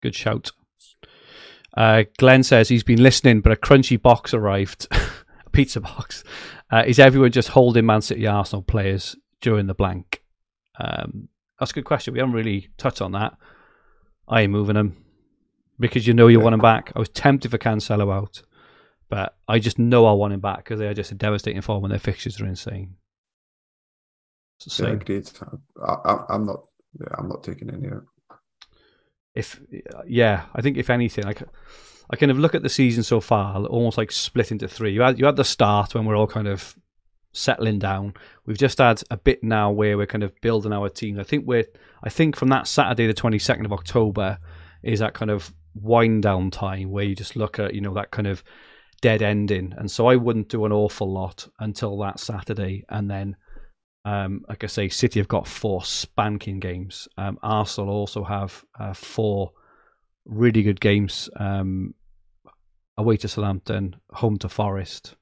good 0.02 0.14
shout. 0.14 0.52
Uh, 1.76 2.04
Glenn 2.18 2.42
says 2.42 2.68
he's 2.68 2.82
been 2.82 3.02
listening, 3.02 3.40
but 3.40 3.52
a 3.52 3.56
crunchy 3.56 4.00
box 4.00 4.34
arrived, 4.34 4.88
a 4.92 5.50
pizza 5.50 5.80
box. 5.80 6.24
Uh, 6.70 6.84
is 6.86 6.98
everyone 6.98 7.32
just 7.32 7.48
holding 7.48 7.86
Man 7.86 8.02
City 8.02 8.26
Arsenal 8.26 8.62
players 8.62 9.16
during 9.40 9.66
the 9.66 9.74
blank? 9.74 10.22
Um, 10.78 11.28
that's 11.60 11.70
a 11.70 11.74
good 11.74 11.84
question. 11.84 12.14
We 12.14 12.20
haven't 12.20 12.34
really 12.34 12.68
touched 12.78 13.00
on 13.00 13.12
that. 13.12 13.36
I 14.26 14.42
ain't 14.42 14.52
moving 14.52 14.74
them 14.74 14.96
because 15.78 16.06
you 16.06 16.14
know 16.14 16.26
you 16.26 16.40
want 16.40 16.54
him 16.54 16.60
back. 16.60 16.92
I 16.96 16.98
was 16.98 17.08
tempted 17.08 17.50
for 17.50 17.58
Cancelo 17.58 18.12
out, 18.12 18.42
but 19.08 19.36
I 19.46 19.60
just 19.60 19.78
know 19.78 20.06
I 20.06 20.12
want 20.12 20.32
him 20.32 20.40
back 20.40 20.58
because 20.58 20.80
they 20.80 20.88
are 20.88 20.94
just 20.94 21.12
a 21.12 21.14
devastating 21.14 21.62
form 21.62 21.82
when 21.82 21.90
their 21.90 22.00
fixtures 22.00 22.40
are 22.40 22.46
insane. 22.46 22.96
Yeah, 24.78 24.88
agreed. 24.88 25.30
I, 25.86 26.24
am 26.30 26.46
not. 26.46 26.64
Yeah, 26.98 27.14
I'm 27.18 27.28
not 27.28 27.44
taking 27.44 27.70
any 27.70 27.88
out 27.88 28.02
if 29.34 29.60
yeah, 30.06 30.44
I 30.54 30.60
think 30.60 30.76
if 30.76 30.90
anything, 30.90 31.24
like 31.24 31.42
I 32.10 32.16
kind 32.16 32.30
of 32.30 32.38
look 32.38 32.54
at 32.54 32.62
the 32.62 32.68
season 32.68 33.02
so 33.02 33.20
far, 33.20 33.64
almost 33.66 33.98
like 33.98 34.12
split 34.12 34.50
into 34.50 34.68
three. 34.68 34.92
You 34.92 35.02
had 35.02 35.18
you 35.18 35.26
had 35.26 35.36
the 35.36 35.44
start 35.44 35.94
when 35.94 36.04
we're 36.04 36.16
all 36.16 36.26
kind 36.26 36.48
of 36.48 36.76
settling 37.32 37.78
down. 37.78 38.14
We've 38.46 38.58
just 38.58 38.78
had 38.78 39.02
a 39.10 39.16
bit 39.16 39.42
now 39.42 39.70
where 39.70 39.96
we're 39.96 40.06
kind 40.06 40.24
of 40.24 40.38
building 40.40 40.72
our 40.72 40.88
team. 40.88 41.18
I 41.18 41.24
think 41.24 41.46
we're 41.46 41.66
I 42.02 42.08
think 42.08 42.36
from 42.36 42.48
that 42.48 42.66
Saturday 42.66 43.06
the 43.06 43.14
twenty 43.14 43.38
second 43.38 43.66
of 43.66 43.72
October 43.72 44.38
is 44.82 45.00
that 45.00 45.14
kind 45.14 45.30
of 45.30 45.52
wind 45.74 46.22
down 46.22 46.50
time 46.50 46.90
where 46.90 47.04
you 47.04 47.14
just 47.14 47.36
look 47.36 47.58
at 47.58 47.74
you 47.74 47.80
know 47.80 47.94
that 47.94 48.10
kind 48.10 48.26
of 48.26 48.42
dead 49.00 49.22
ending. 49.22 49.74
And 49.76 49.90
so 49.90 50.06
I 50.06 50.16
wouldn't 50.16 50.48
do 50.48 50.64
an 50.66 50.72
awful 50.72 51.10
lot 51.10 51.48
until 51.58 51.98
that 51.98 52.20
Saturday, 52.20 52.84
and 52.88 53.10
then 53.10 53.36
um, 54.04 54.44
like 54.48 54.64
I 54.64 54.66
say, 54.66 54.88
City 54.88 55.20
have 55.20 55.28
got 55.28 55.46
four 55.46 55.84
spanking 55.84 56.58
games. 56.58 57.06
Um, 57.18 57.38
Arsenal 57.42 57.90
also 57.90 58.24
have 58.24 58.64
uh, 58.78 58.94
four 58.94 59.52
really 60.24 60.62
good 60.62 60.80
games. 60.80 61.28
Um, 61.36 61.94
away 62.96 63.16
to 63.18 63.28
Southampton, 63.28 63.96
home 64.10 64.38
to 64.38 64.48
Forest, 64.48 65.16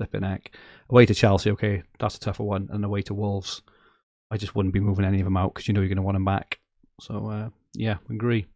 flipping 0.00 0.22
heck. 0.22 0.50
Away 0.88 1.04
to 1.04 1.14
Chelsea, 1.14 1.50
okay, 1.50 1.82
that's 1.98 2.16
a 2.16 2.20
tougher 2.20 2.42
one. 2.42 2.68
And 2.72 2.84
away 2.84 3.02
to 3.02 3.14
Wolves. 3.14 3.60
I 4.30 4.38
just 4.38 4.54
wouldn't 4.54 4.72
be 4.72 4.80
moving 4.80 5.04
any 5.04 5.18
of 5.18 5.24
them 5.24 5.36
out 5.36 5.52
because 5.52 5.68
you 5.68 5.74
know 5.74 5.80
you're 5.80 5.88
going 5.88 5.96
to 5.96 6.02
want 6.02 6.14
them 6.14 6.24
back. 6.24 6.58
So, 7.00 7.26
uh, 7.26 7.48
yeah, 7.74 7.96
agree. 8.08 8.46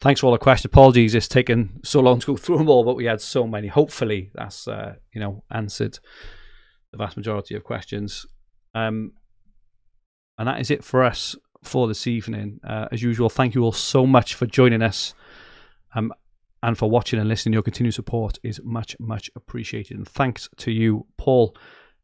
Thanks 0.00 0.20
for 0.20 0.26
all 0.26 0.32
the 0.32 0.38
questions. 0.38 0.72
Apologies, 0.72 1.14
it's 1.14 1.28
taken 1.28 1.80
so 1.84 2.00
long 2.00 2.20
to 2.20 2.26
go 2.26 2.36
through 2.36 2.58
them 2.58 2.68
all, 2.68 2.84
but 2.84 2.96
we 2.96 3.04
had 3.04 3.20
so 3.20 3.46
many. 3.46 3.68
Hopefully, 3.68 4.30
that's 4.34 4.66
uh, 4.66 4.94
you 5.12 5.20
know 5.20 5.44
answered 5.50 5.98
the 6.92 6.98
vast 6.98 7.16
majority 7.16 7.54
of 7.54 7.64
questions. 7.64 8.24
Um, 8.74 9.12
and 10.38 10.48
that 10.48 10.60
is 10.60 10.70
it 10.70 10.84
for 10.84 11.02
us 11.04 11.36
for 11.62 11.88
this 11.88 12.06
evening. 12.06 12.60
Uh, 12.66 12.88
as 12.92 13.02
usual, 13.02 13.28
thank 13.28 13.54
you 13.54 13.62
all 13.62 13.72
so 13.72 14.06
much 14.06 14.34
for 14.34 14.46
joining 14.46 14.82
us 14.82 15.14
um, 15.94 16.12
and 16.62 16.76
for 16.76 16.90
watching 16.90 17.18
and 17.18 17.28
listening. 17.28 17.52
Your 17.52 17.62
continued 17.62 17.94
support 17.94 18.38
is 18.42 18.60
much, 18.64 18.96
much 18.98 19.30
appreciated. 19.36 19.96
And 19.96 20.08
thanks 20.08 20.48
to 20.58 20.70
you, 20.70 21.06
Paul. 21.16 21.56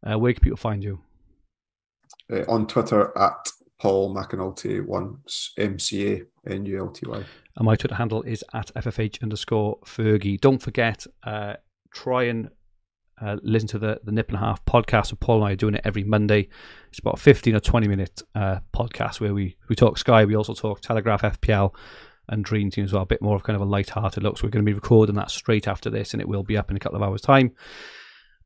Uh, 0.05 0.19
where 0.19 0.33
can 0.33 0.43
people 0.43 0.57
find 0.57 0.83
you? 0.83 1.01
Uh, 2.33 2.43
on 2.49 2.67
Twitter 2.67 3.17
at 3.17 3.49
Paul 3.81 4.15
McAnulty, 4.15 4.85
once 4.85 5.53
M 5.59 5.79
C 5.79 6.13
A 6.13 6.23
N 6.51 6.67
U 6.67 6.79
L 6.79 6.89
T 6.89 7.07
Y. 7.07 7.25
And 7.57 7.67
my 7.67 7.77
Twitter 7.77 7.97
handle 7.97 8.23
is 8.23 8.45
at 8.55 8.73
FFH 8.75 9.23
underscore 9.23 9.79
Fergie. 9.85 10.41
Don't 10.41 10.61
forget, 10.61 11.07
uh, 11.25 11.55
try 11.93 12.25
and 12.25 12.49
uh, 13.21 13.37
listen 13.43 13.69
to 13.69 13.79
the, 13.79 14.01
the 14.05 14.13
Nip 14.13 14.29
and 14.29 14.37
a 14.37 14.41
Half 14.41 14.65
podcast. 14.65 15.07
So 15.07 15.17
Paul 15.17 15.37
and 15.37 15.45
I 15.47 15.53
are 15.53 15.57
doing 15.57 15.75
it 15.75 15.83
every 15.85 16.05
Monday. 16.05 16.49
It's 16.91 16.99
about 16.99 17.19
15 17.19 17.55
or 17.55 17.61
20 17.61 17.89
minute 17.89 18.23
uh, 18.35 18.59
podcast 18.75 19.21
where 19.21 19.35
we, 19.35 19.57
we 19.69 19.77
talk 19.77 19.99
Sky. 19.99 20.25
We 20.25 20.37
also 20.37 20.55
talk 20.55 20.81
Telegraph, 20.81 21.23
FPL, 21.23 21.75
and 22.33 22.45
Dream 22.45 22.70
Team 22.70 22.85
as 22.85 22.93
well. 22.93 23.03
A 23.03 23.07
bit 23.07 23.22
more 23.22 23.37
of 23.37 23.43
kind 23.43 23.55
of 23.55 23.62
a 23.62 23.70
light-hearted 23.70 24.22
look. 24.22 24.39
So 24.39 24.45
we're 24.45 24.51
going 24.51 24.64
to 24.64 24.70
be 24.70 24.74
recording 24.74 25.14
that 25.16 25.30
straight 25.30 25.68
after 25.68 25.91
this, 25.91 26.12
and 26.12 26.20
it 26.20 26.28
will 26.28 26.43
be 26.43 26.57
up 26.57 26.70
in 26.70 26.76
a 26.76 26.80
couple 26.80 26.97
of 26.97 27.03
hours' 27.03 27.20
time. 27.20 27.53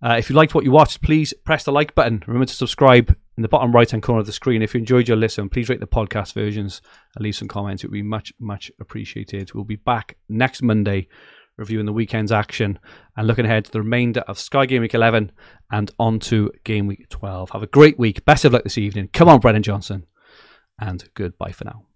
Uh, 0.03 0.16
if 0.18 0.28
you 0.28 0.37
liked 0.37 0.55
what 0.55 0.64
you 0.64 0.70
watched, 0.70 1.01
please 1.01 1.32
press 1.45 1.64
the 1.64 1.72
like 1.72 1.95
button. 1.95 2.22
Remember 2.26 2.45
to 2.45 2.53
subscribe 2.53 3.16
in 3.37 3.43
the 3.43 3.49
bottom 3.49 3.72
right 3.72 3.91
hand 3.91 4.03
corner 4.03 4.20
of 4.20 4.26
the 4.26 4.32
screen. 4.32 4.61
If 4.61 4.74
you 4.74 4.80
enjoyed 4.80 5.09
your 5.09 5.16
listen, 5.16 5.49
please 5.49 5.68
rate 5.68 5.80
the 5.80 5.87
podcast 5.87 6.34
versions 6.34 6.82
and 7.14 7.24
leave 7.24 7.37
some 7.37 7.49
comments. 7.49 7.82
It 7.82 7.87
would 7.87 7.95
be 7.95 8.03
much, 8.03 8.32
much 8.39 8.70
appreciated. 8.78 9.55
We'll 9.55 9.64
be 9.64 9.76
back 9.76 10.16
next 10.28 10.62
Monday 10.62 11.09
reviewing 11.57 11.87
the 11.87 11.93
weekend's 11.93 12.32
action 12.32 12.78
and 13.16 13.26
looking 13.26 13.47
ahead 13.47 13.64
to 13.64 13.70
the 13.70 13.80
remainder 13.80 14.20
of 14.20 14.39
Sky 14.39 14.66
Game 14.66 14.82
Week 14.82 14.95
11 14.95 15.32
and 15.70 15.91
on 15.99 16.18
to 16.20 16.51
Game 16.64 16.87
Week 16.87 17.09
12. 17.09 17.51
Have 17.51 17.62
a 17.62 17.66
great 17.66 17.99
week. 17.99 18.24
Best 18.24 18.45
of 18.45 18.53
luck 18.53 18.64
this 18.64 18.78
evening. 18.78 19.09
Come 19.12 19.28
on, 19.28 19.41
Brennan 19.41 19.62
Johnson. 19.62 20.05
And 20.78 21.09
goodbye 21.14 21.53
for 21.53 21.64
now. 21.64 21.95